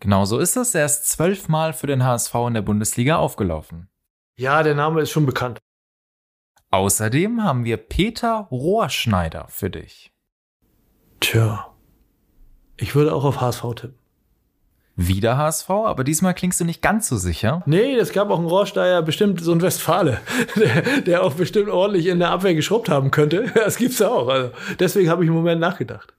Genau 0.00 0.24
so 0.24 0.38
ist 0.38 0.56
es. 0.56 0.74
Er 0.74 0.86
ist 0.86 1.08
zwölfmal 1.08 1.72
für 1.72 1.86
den 1.86 2.02
HSV 2.02 2.34
in 2.48 2.54
der 2.54 2.62
Bundesliga 2.62 3.18
aufgelaufen. 3.18 3.88
Ja, 4.36 4.64
der 4.64 4.74
Name 4.74 5.02
ist 5.02 5.10
schon 5.10 5.26
bekannt. 5.26 5.60
Außerdem 6.72 7.44
haben 7.44 7.66
wir 7.66 7.76
Peter 7.76 8.48
Rohrschneider 8.50 9.46
für 9.48 9.68
dich. 9.68 10.10
Tja, 11.20 11.66
ich 12.78 12.94
würde 12.94 13.14
auch 13.14 13.24
auf 13.24 13.42
HSV 13.42 13.62
tippen. 13.76 13.98
Wieder 14.96 15.36
HSV, 15.36 15.68
aber 15.68 16.02
diesmal 16.02 16.32
klingst 16.32 16.60
du 16.60 16.64
nicht 16.64 16.80
ganz 16.80 17.08
so 17.08 17.18
sicher. 17.18 17.62
Nee, 17.66 17.94
es 17.96 18.14
gab 18.14 18.30
auch 18.30 18.38
einen 18.38 18.48
Rohrsteiger, 18.48 19.02
bestimmt 19.02 19.40
so 19.42 19.52
ein 19.52 19.60
Westfale, 19.60 20.20
der, 20.56 21.02
der, 21.02 21.22
auch 21.24 21.34
bestimmt 21.34 21.68
ordentlich 21.68 22.06
in 22.06 22.18
der 22.18 22.30
Abwehr 22.30 22.54
geschrubbt 22.54 22.88
haben 22.88 23.10
könnte. 23.10 23.50
Das 23.54 23.76
gibt's 23.76 24.00
auch. 24.00 24.28
Also 24.28 24.52
deswegen 24.78 25.10
habe 25.10 25.24
ich 25.24 25.28
im 25.28 25.34
Moment 25.34 25.60
nachgedacht. 25.60 26.14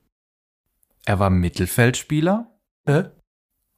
Er 1.06 1.18
war 1.18 1.32
Mittelfeldspieler. 1.32 2.48
Hä? 2.86 3.06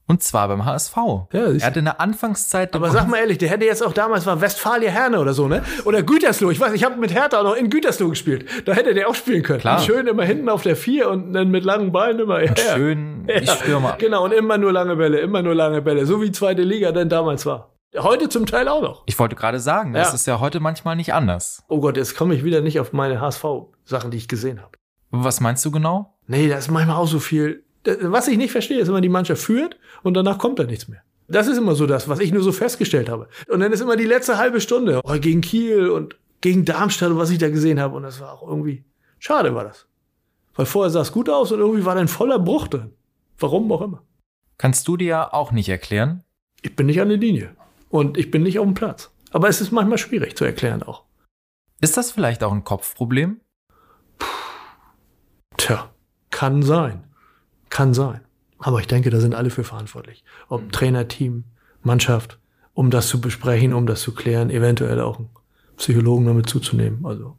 Und 0.08 0.22
zwar 0.22 0.48
beim 0.48 0.66
HSV. 0.66 0.96
Ja, 1.32 1.52
er 1.52 1.66
hatte 1.66 1.80
in 1.80 1.86
der 1.86 2.00
Anfangszeit. 2.00 2.76
Aber 2.76 2.92
sag 2.92 3.08
mal 3.08 3.18
ehrlich, 3.18 3.40
der 3.40 3.50
hätte 3.50 3.66
jetzt 3.66 3.84
auch 3.84 3.94
damals 3.94 4.26
war 4.28 4.40
Westfalia 4.40 4.92
Herne 4.92 5.20
oder 5.20 5.34
so, 5.34 5.48
ne? 5.48 5.64
Oder 5.84 6.04
Gütersloh. 6.04 6.52
Ich 6.52 6.60
weiß, 6.60 6.74
ich 6.74 6.84
habe 6.84 6.98
mit 6.98 7.12
Hertha 7.14 7.40
auch 7.40 7.44
noch 7.44 7.56
in 7.56 7.72
Gütersloh 7.72 8.10
gespielt. 8.10 8.46
Da 8.66 8.74
hätte 8.74 8.94
der 8.94 9.10
auch 9.10 9.16
spielen 9.16 9.42
können. 9.42 9.60
Klar. 9.62 9.80
Und 9.80 9.86
schön 9.86 10.06
immer 10.06 10.24
hinten 10.24 10.48
auf 10.48 10.62
der 10.62 10.76
Vier 10.76 11.10
und 11.10 11.34
dann 11.34 11.50
mit 11.50 11.66
langen 11.66 11.92
Beinen 11.92 12.20
immer. 12.20 12.44
Ja, 12.44 12.56
schön 12.76 13.26
ja. 13.28 13.40
die 13.40 13.48
Stürmer. 13.48 13.96
Genau, 13.98 14.24
und 14.26 14.32
immer 14.32 14.60
nur 14.60 14.72
lange 14.72 14.96
Bälle, 14.96 15.20
immer 15.20 15.42
nur 15.42 15.56
lange 15.56 15.82
Bälle. 15.82 16.06
So 16.06 16.22
wie 16.22 16.32
zweite 16.32 16.62
Liga 16.62 16.92
denn 16.92 17.10
damals 17.10 17.46
war. 17.48 17.72
Heute 17.98 18.30
zum 18.30 18.46
Teil 18.46 18.68
auch 18.68 18.82
noch. 18.82 19.04
Ich 19.08 19.18
wollte 19.18 19.36
gerade 19.36 19.60
sagen, 19.60 19.94
das 19.94 20.10
Ja. 20.10 20.14
ist 20.16 20.28
ja 20.28 20.40
heute 20.40 20.60
manchmal 20.60 20.96
nicht 20.96 21.14
anders. 21.14 21.64
Oh 21.68 21.80
Gott, 21.80 21.98
jetzt 21.98 22.16
komme 22.16 22.36
ich 22.36 22.44
wieder 22.44 22.62
nicht 22.62 22.80
auf 22.80 22.94
meine 22.94 23.22
HSV-Sachen, 23.22 24.12
die 24.12 24.18
ich 24.18 24.28
gesehen 24.28 24.60
habe. 24.62 24.72
Was 25.12 25.40
meinst 25.40 25.64
du 25.66 25.72
genau? 25.72 26.14
Nee, 26.28 26.48
da 26.50 26.58
ist 26.58 26.70
manchmal 26.70 26.98
auch 26.98 27.08
so 27.08 27.20
viel. 27.20 27.64
Was 28.02 28.28
ich 28.28 28.38
nicht 28.38 28.52
verstehe, 28.52 28.80
ist 28.80 28.88
immer, 28.88 29.02
die 29.02 29.10
Mannschaft 29.10 29.42
führt 29.42 29.78
und 30.04 30.16
danach 30.16 30.38
kommt 30.38 30.60
da 30.60 30.64
nichts 30.64 30.88
mehr. 30.88 31.02
Das 31.28 31.48
ist 31.48 31.58
immer 31.58 31.76
so 31.76 31.88
das, 31.88 32.08
was 32.08 32.20
ich 32.20 32.32
nur 32.32 32.44
so 32.44 32.52
festgestellt 32.52 33.10
habe. 33.10 33.28
Und 33.48 33.60
dann 33.60 33.72
ist 33.72 33.82
immer 33.82 33.96
die 33.96 34.06
letzte 34.06 34.38
halbe 34.38 34.62
Stunde 34.62 35.02
oh, 35.04 35.14
gegen 35.20 35.42
Kiel 35.42 35.90
und 35.90 36.16
gegen 36.42 36.66
Darmstadt, 36.66 37.12
und 37.12 37.18
was 37.18 37.32
ich 37.32 37.40
da 37.40 37.50
gesehen 37.50 37.80
habe. 37.80 37.96
Und 37.96 38.04
das 38.04 38.20
war 38.20 38.34
auch 38.34 38.48
irgendwie 38.48 38.84
schade, 39.20 39.56
war 39.56 39.64
das. 39.64 39.88
Weil 40.56 40.66
vorher 40.66 40.92
sah 40.92 41.02
es 41.02 41.12
gut 41.12 41.30
aus 41.30 41.52
und 41.52 41.60
irgendwie 41.60 41.86
war 41.86 41.96
da 41.96 42.02
ein 42.02 42.08
voller 42.08 42.40
Bruch 42.40 42.68
drin. 42.68 42.94
Warum 43.40 43.72
auch 43.72 43.82
immer. 43.82 44.04
Kannst 44.58 44.88
du 44.88 44.98
dir 44.98 45.34
auch 45.34 45.52
nicht 45.52 45.70
erklären? 45.70 46.24
Ich 46.62 46.76
bin 46.76 46.86
nicht 46.86 47.02
an 47.02 47.10
der 47.10 47.18
Linie. 47.18 47.56
Und 47.90 48.18
ich 48.18 48.32
bin 48.32 48.44
nicht 48.44 48.60
auf 48.60 48.66
dem 48.66 48.74
Platz. 48.74 49.12
Aber 49.32 49.50
es 49.50 49.62
ist 49.62 49.72
manchmal 49.72 49.98
schwierig 49.98 50.38
zu 50.38 50.46
erklären 50.46 50.84
auch. 50.84 51.04
Ist 51.82 51.98
das 51.98 52.12
vielleicht 52.12 52.44
auch 52.44 52.54
ein 52.54 52.64
Kopfproblem? 52.64 53.42
Tja, 55.58 55.90
kann 56.30 56.64
sein. 56.64 57.05
Kann 57.76 57.94
sein. 57.94 58.22
Aber 58.58 58.80
ich 58.80 58.88
denke, 58.88 59.10
da 59.10 59.20
sind 59.20 59.36
alle 59.36 59.50
für 59.50 59.66
verantwortlich. 59.66 60.24
Ob 60.48 60.72
Trainer, 60.72 61.10
Team, 61.10 61.44
Mannschaft, 61.84 62.40
um 62.74 62.90
das 62.90 63.10
zu 63.10 63.20
besprechen, 63.20 63.74
um 63.74 63.86
das 63.86 64.00
zu 64.00 64.14
klären, 64.14 64.50
eventuell 64.50 65.02
auch 65.02 65.20
einen 65.20 65.28
Psychologen 65.76 66.26
damit 66.26 66.48
zuzunehmen. 66.48 67.06
Also 67.06 67.36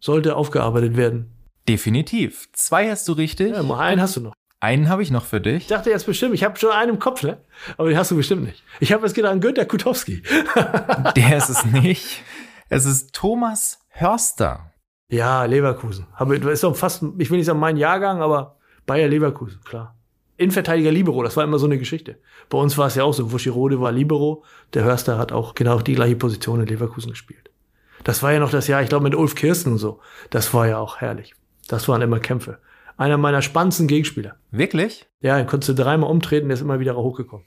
sollte 0.00 0.34
aufgearbeitet 0.34 0.96
werden. 0.96 1.30
Definitiv. 1.68 2.48
Zwei 2.52 2.90
hast 2.90 3.06
du 3.06 3.12
richtig. 3.12 3.52
Ja, 3.52 3.60
einen 3.76 4.00
hast 4.00 4.16
du 4.16 4.22
noch. 4.22 4.32
Einen 4.58 4.88
habe 4.88 5.04
ich 5.04 5.12
noch 5.12 5.24
für 5.24 5.40
dich. 5.40 5.58
Ich 5.58 5.66
dachte 5.68 5.90
jetzt 5.90 6.06
bestimmt, 6.06 6.34
ich 6.34 6.42
habe 6.42 6.58
schon 6.58 6.72
einen 6.72 6.94
im 6.94 6.98
Kopf, 6.98 7.22
ne? 7.22 7.38
Aber 7.76 7.90
den 7.90 7.96
hast 7.96 8.10
du 8.10 8.16
bestimmt 8.16 8.42
nicht. 8.42 8.64
Ich 8.80 8.92
habe 8.92 9.06
jetzt 9.06 9.14
gedacht 9.14 9.34
an 9.34 9.40
Günter 9.40 9.66
Kutowski. 9.66 10.24
Der 11.14 11.36
ist 11.36 11.48
es 11.48 11.64
nicht. 11.64 12.24
Es 12.70 12.86
ist 12.86 13.14
Thomas 13.14 13.78
Hörster. 13.90 14.72
Ja, 15.12 15.44
Leverkusen. 15.44 16.08
Aber 16.16 16.34
ist 16.34 16.64
doch 16.64 16.74
fast, 16.74 17.04
ich 17.18 17.30
will 17.30 17.38
nicht 17.38 17.46
sagen 17.46 17.60
mein 17.60 17.76
Jahrgang, 17.76 18.20
aber 18.20 18.56
Bayer 18.86 19.08
Leverkusen, 19.08 19.60
klar. 19.64 19.96
Innenverteidiger 20.36 20.90
Libero, 20.90 21.22
das 21.22 21.36
war 21.36 21.44
immer 21.44 21.58
so 21.58 21.66
eine 21.66 21.76
Geschichte. 21.78 22.16
Bei 22.48 22.56
uns 22.56 22.78
war 22.78 22.86
es 22.86 22.94
ja 22.94 23.04
auch 23.04 23.12
so, 23.12 23.30
Wuschirode 23.30 23.80
war 23.80 23.92
Libero, 23.92 24.42
der 24.72 24.84
Hörster 24.84 25.18
hat 25.18 25.32
auch 25.32 25.54
genau 25.54 25.80
die 25.80 25.94
gleiche 25.94 26.16
Position 26.16 26.60
in 26.60 26.66
Leverkusen 26.66 27.10
gespielt. 27.10 27.50
Das 28.04 28.22
war 28.22 28.32
ja 28.32 28.40
noch 28.40 28.50
das 28.50 28.66
Jahr, 28.66 28.82
ich 28.82 28.88
glaube 28.88 29.04
mit 29.04 29.14
Ulf 29.14 29.34
Kirsten 29.34 29.72
und 29.72 29.78
so. 29.78 30.00
Das 30.30 30.54
war 30.54 30.66
ja 30.66 30.78
auch 30.78 30.98
herrlich. 30.98 31.34
Das 31.68 31.88
waren 31.88 32.00
immer 32.00 32.20
Kämpfe. 32.20 32.58
Einer 32.96 33.18
meiner 33.18 33.42
spannendsten 33.42 33.86
Gegenspieler. 33.86 34.36
Wirklich? 34.50 35.06
Ja, 35.20 35.36
den 35.36 35.46
konntest 35.46 35.68
du 35.68 35.82
dreimal 35.82 36.10
umtreten, 36.10 36.48
der 36.48 36.54
ist 36.54 36.62
immer 36.62 36.80
wieder 36.80 36.96
hochgekommen. 36.96 37.44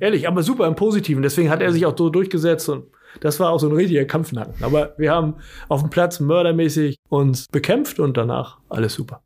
Ehrlich, 0.00 0.26
aber 0.26 0.42
super 0.42 0.66
im 0.66 0.74
Positiven. 0.74 1.22
Deswegen 1.22 1.50
hat 1.50 1.62
er 1.62 1.72
sich 1.72 1.86
auch 1.86 1.96
so 1.96 2.10
durchgesetzt 2.10 2.68
und 2.68 2.86
das 3.20 3.40
war 3.40 3.50
auch 3.50 3.58
so 3.58 3.68
ein 3.68 3.74
richtiger 3.74 4.04
Kampfnacken. 4.04 4.54
Aber 4.62 4.94
wir 4.98 5.12
haben 5.12 5.34
auf 5.68 5.80
dem 5.80 5.90
Platz 5.90 6.20
mördermäßig 6.20 6.96
uns 7.08 7.46
bekämpft 7.48 8.00
und 8.00 8.16
danach 8.16 8.58
alles 8.68 8.94
super. 8.94 9.22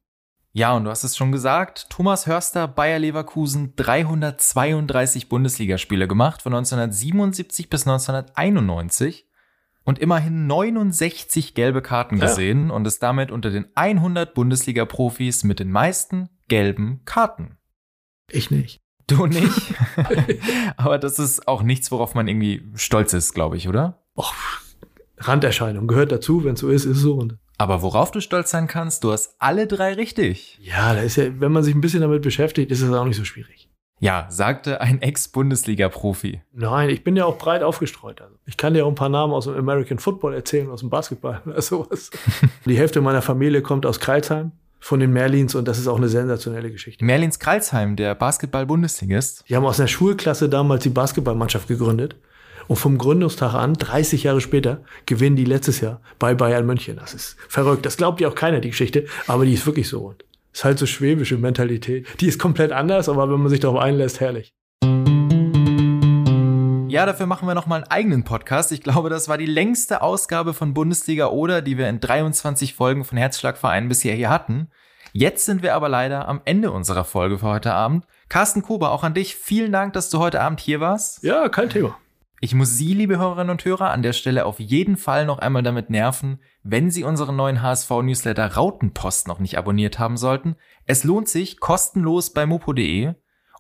Ja, 0.53 0.75
und 0.75 0.85
du 0.85 0.91
hast 0.91 1.05
es 1.05 1.17
schon 1.17 1.31
gesagt, 1.31 1.87
Thomas 1.91 2.27
Hörster, 2.27 2.67
Bayer 2.67 2.99
Leverkusen, 2.99 3.75
332 3.77 5.29
Bundesligaspiele 5.29 6.09
gemacht, 6.09 6.43
von 6.43 6.53
1977 6.55 7.71
bis 7.71 7.87
1991 7.87 9.27
und 9.85 9.99
immerhin 10.01 10.49
69 10.49 11.55
gelbe 11.55 11.83
Karten 11.83 12.17
Ja. 12.17 12.27
gesehen 12.27 12.71
und 12.73 12.87
ist 12.87 13.03
damit 13.03 13.31
unter 13.31 13.51
den 13.51 13.67
100 13.77 14.35
Bundesliga-Profis 14.35 15.45
mit 15.45 15.61
den 15.61 15.71
meisten 15.71 16.29
gelben 16.49 17.03
Karten. 17.05 17.57
Ich 18.29 18.51
nicht. 18.51 18.81
Du 19.07 19.27
nicht? 19.27 19.75
Aber 20.77 20.99
das 20.99 21.19
ist 21.21 21.47
auch 21.47 21.63
nichts, 21.63 21.93
worauf 21.93 22.15
man 22.15 22.27
irgendwie 22.27 22.69
stolz 22.75 23.13
ist, 23.13 23.35
glaube 23.35 23.57
ich, 23.57 23.69
oder? 23.69 24.03
Och, 24.17 24.35
Randerscheinung 25.19 25.87
gehört 25.87 26.11
dazu, 26.13 26.45
wenn 26.45 26.55
es 26.55 26.61
so 26.61 26.69
ist, 26.71 26.85
ist 26.87 26.97
es 26.97 27.03
so. 27.03 27.15
Und 27.15 27.39
Aber 27.61 27.83
worauf 27.83 28.11
du 28.11 28.23
stolz 28.23 28.51
sein 28.53 28.69
kannst, 28.69 29.05
du 29.05 29.13
hast 29.13 29.35
alle 29.39 29.67
drei 29.67 29.93
richtig. 29.93 30.59
Ja, 30.63 30.95
da 30.95 31.01
ist 31.01 31.17
ja, 31.17 31.25
wenn 31.41 31.53
man 31.53 31.63
sich 31.63 31.75
ein 31.75 31.83
bisschen 31.83 32.01
damit 32.01 32.23
beschäftigt, 32.23 32.71
ist 32.71 32.81
es 32.81 32.91
auch 32.91 33.05
nicht 33.05 33.19
so 33.19 33.25
schwierig. 33.27 33.69
Ja, 33.99 34.29
sagte 34.31 34.81
ein 34.81 35.03
Ex-Bundesliga-Profi. 35.03 36.41
Nein, 36.55 36.89
ich 36.89 37.05
bin 37.05 37.17
ja 37.17 37.27
auch 37.27 37.37
breit 37.37 37.63
aufgestreut. 37.63 38.23
Also 38.23 38.35
ich 38.47 38.57
kann 38.57 38.73
dir 38.73 38.87
auch 38.87 38.89
ein 38.89 38.95
paar 38.95 39.11
Namen 39.11 39.35
aus 39.35 39.45
dem 39.45 39.57
American 39.57 39.99
Football 39.99 40.33
erzählen, 40.33 40.71
aus 40.71 40.81
dem 40.81 40.89
Basketball 40.89 41.43
oder 41.47 41.61
sowas. 41.61 42.09
Die 42.65 42.79
Hälfte 42.79 43.03
meiner 43.03 43.21
Familie 43.21 43.61
kommt 43.61 43.85
aus 43.85 44.01
Kreilsheim 44.01 44.53
von 44.79 44.99
den 44.99 45.13
Merlins 45.13 45.55
und 45.55 45.69
das 45.69 45.79
ist 45.79 45.87
auch 45.87 45.99
eine 45.99 46.09
sensationelle 46.09 46.71
Geschichte. 46.71 47.05
Merlins 47.05 47.39
Kreilsheim, 47.39 47.95
der 47.95 48.15
Basketball-Bundesligist. 48.15 49.45
Die 49.51 49.55
haben 49.55 49.67
aus 49.67 49.79
einer 49.79 49.87
Schulklasse 49.87 50.49
damals 50.49 50.85
die 50.85 50.89
Basketballmannschaft 50.89 51.69
gegründet. 51.69 52.17
Und 52.71 52.77
vom 52.77 52.99
Gründungstag 52.99 53.53
an, 53.53 53.75
30 53.75 54.23
Jahre 54.23 54.41
später, 54.41 54.85
gewinnen 55.05 55.35
die 55.35 55.45
letztes 55.45 55.81
Jahr 55.81 56.01
bei 56.21 56.37
Bayern 56.37 56.65
München. 56.65 56.99
Das 56.99 57.15
ist 57.15 57.37
verrückt. 57.49 57.85
Das 57.85 57.97
glaubt 57.97 58.21
ja 58.21 58.29
auch 58.29 58.37
keiner, 58.37 58.61
die 58.61 58.71
Geschichte. 58.71 59.07
Aber 59.27 59.45
die 59.45 59.55
ist 59.55 59.67
wirklich 59.67 59.89
so. 59.89 60.03
Und 60.03 60.25
ist 60.53 60.63
halt 60.63 60.79
so 60.79 60.87
schwäbische 60.87 61.37
Mentalität. 61.37 62.07
Die 62.21 62.29
ist 62.29 62.39
komplett 62.39 62.71
anders, 62.71 63.09
aber 63.09 63.29
wenn 63.29 63.41
man 63.41 63.49
sich 63.49 63.59
darauf 63.59 63.81
einlässt, 63.81 64.21
herrlich. 64.21 64.55
Ja, 66.89 67.07
dafür 67.07 67.27
machen 67.27 67.49
wir 67.49 67.57
nochmal 67.57 67.83
einen 67.83 67.91
eigenen 67.91 68.23
Podcast. 68.23 68.71
Ich 68.71 68.83
glaube, 68.83 69.11
das 69.11 69.29
war 69.29 69.37
die 69.37 69.47
längste 69.47 70.01
Ausgabe 70.01 70.55
von 70.55 70.73
Bundesliga 70.73 71.27
oder, 71.27 71.63
die 71.63 71.77
wir 71.77 71.89
in 71.89 71.99
23 71.99 72.75
Folgen 72.75 73.03
von 73.03 73.19
Herzschlagverein 73.19 73.89
bisher 73.89 74.15
hier 74.15 74.31
hatten. 74.31 74.69
Jetzt 75.13 75.45
sind 75.45 75.65
wir 75.65 75.75
aber 75.75 75.89
leider 75.89 76.29
am 76.29 76.41
Ende 76.45 76.71
unserer 76.71 77.03
Folge 77.03 77.39
für 77.39 77.49
heute 77.49 77.73
Abend. 77.73 78.07
Carsten 78.29 78.63
Kuber, 78.63 78.93
auch 78.93 79.03
an 79.03 79.15
dich. 79.15 79.35
Vielen 79.35 79.73
Dank, 79.73 79.93
dass 79.95 80.09
du 80.09 80.21
heute 80.21 80.41
Abend 80.41 80.61
hier 80.61 80.79
warst. 80.79 81.25
Ja, 81.25 81.49
kein 81.49 81.69
Thema. 81.69 81.99
Ich 82.43 82.55
muss 82.55 82.79
Sie, 82.79 82.95
liebe 82.95 83.19
Hörerinnen 83.19 83.51
und 83.51 83.67
Hörer, 83.67 83.91
an 83.91 84.01
der 84.01 84.15
Stelle 84.15 84.47
auf 84.47 84.61
jeden 84.61 84.97
Fall 84.97 85.27
noch 85.27 85.41
einmal 85.41 85.63
damit 85.63 85.91
nerven, 85.91 86.41
wenn 86.63 86.91
Sie 86.91 87.05
unseren 87.05 87.37
neuen 87.37 87.61
HSV-Newsletter 87.61 88.55
Rautenpost 88.55 89.29
noch 89.29 89.41
nicht 89.41 89.59
abonniert 89.59 89.99
haben 89.99 90.17
sollten. 90.17 90.57
Es 90.87 91.05
lohnt 91.05 91.29
sich 91.29 91.61
kostenlos 91.61 92.33
bei 92.33 92.47
mopo.de. 92.47 93.13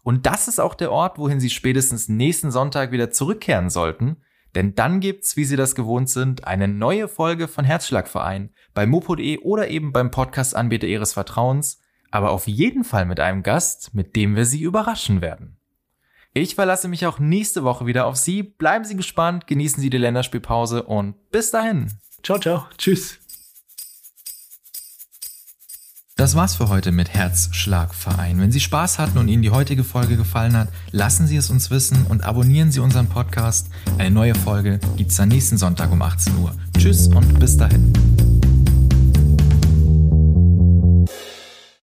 Und 0.02 0.24
das 0.24 0.48
ist 0.48 0.60
auch 0.60 0.74
der 0.74 0.92
Ort, 0.92 1.18
wohin 1.18 1.40
Sie 1.40 1.50
spätestens 1.50 2.08
nächsten 2.08 2.50
Sonntag 2.50 2.90
wieder 2.90 3.10
zurückkehren 3.10 3.68
sollten. 3.68 4.16
Denn 4.54 4.74
dann 4.74 5.00
gibt's, 5.00 5.36
wie 5.36 5.44
Sie 5.44 5.56
das 5.56 5.74
gewohnt 5.74 6.08
sind, 6.08 6.46
eine 6.46 6.66
neue 6.66 7.06
Folge 7.06 7.48
von 7.48 7.66
Herzschlagverein 7.66 8.48
bei 8.72 8.86
mopo.de 8.86 9.40
oder 9.40 9.68
eben 9.68 9.92
beim 9.92 10.10
Podcast-Anbieter 10.10 10.86
Ihres 10.86 11.12
Vertrauens. 11.12 11.82
Aber 12.10 12.30
auf 12.30 12.48
jeden 12.48 12.84
Fall 12.84 13.04
mit 13.04 13.20
einem 13.20 13.42
Gast, 13.42 13.94
mit 13.94 14.16
dem 14.16 14.36
wir 14.36 14.46
Sie 14.46 14.62
überraschen 14.62 15.20
werden. 15.20 15.59
Ich 16.32 16.54
verlasse 16.54 16.86
mich 16.86 17.06
auch 17.06 17.18
nächste 17.18 17.64
Woche 17.64 17.86
wieder 17.86 18.06
auf 18.06 18.16
Sie. 18.16 18.42
Bleiben 18.42 18.84
Sie 18.84 18.96
gespannt, 18.96 19.46
genießen 19.46 19.80
Sie 19.80 19.90
die 19.90 19.98
Länderspielpause 19.98 20.84
und 20.84 21.14
bis 21.32 21.50
dahin. 21.50 21.90
Ciao, 22.22 22.38
ciao. 22.38 22.66
Tschüss. 22.78 23.18
Das 26.16 26.36
war's 26.36 26.54
für 26.54 26.68
heute 26.68 26.92
mit 26.92 27.08
Herzschlagverein. 27.08 28.38
Wenn 28.40 28.52
Sie 28.52 28.60
Spaß 28.60 28.98
hatten 28.98 29.16
und 29.16 29.28
Ihnen 29.28 29.42
die 29.42 29.50
heutige 29.50 29.82
Folge 29.82 30.18
gefallen 30.18 30.54
hat, 30.54 30.68
lassen 30.92 31.26
Sie 31.26 31.36
es 31.36 31.48
uns 31.50 31.70
wissen 31.70 32.04
und 32.06 32.24
abonnieren 32.24 32.70
Sie 32.70 32.80
unseren 32.80 33.08
Podcast. 33.08 33.68
Eine 33.96 34.10
neue 34.10 34.34
Folge 34.34 34.78
gibt's 34.96 35.18
am 35.18 35.30
nächsten 35.30 35.56
Sonntag 35.56 35.90
um 35.90 36.02
18 36.02 36.36
Uhr. 36.36 36.54
Tschüss 36.76 37.08
und 37.08 37.40
bis 37.40 37.56
dahin. 37.56 38.39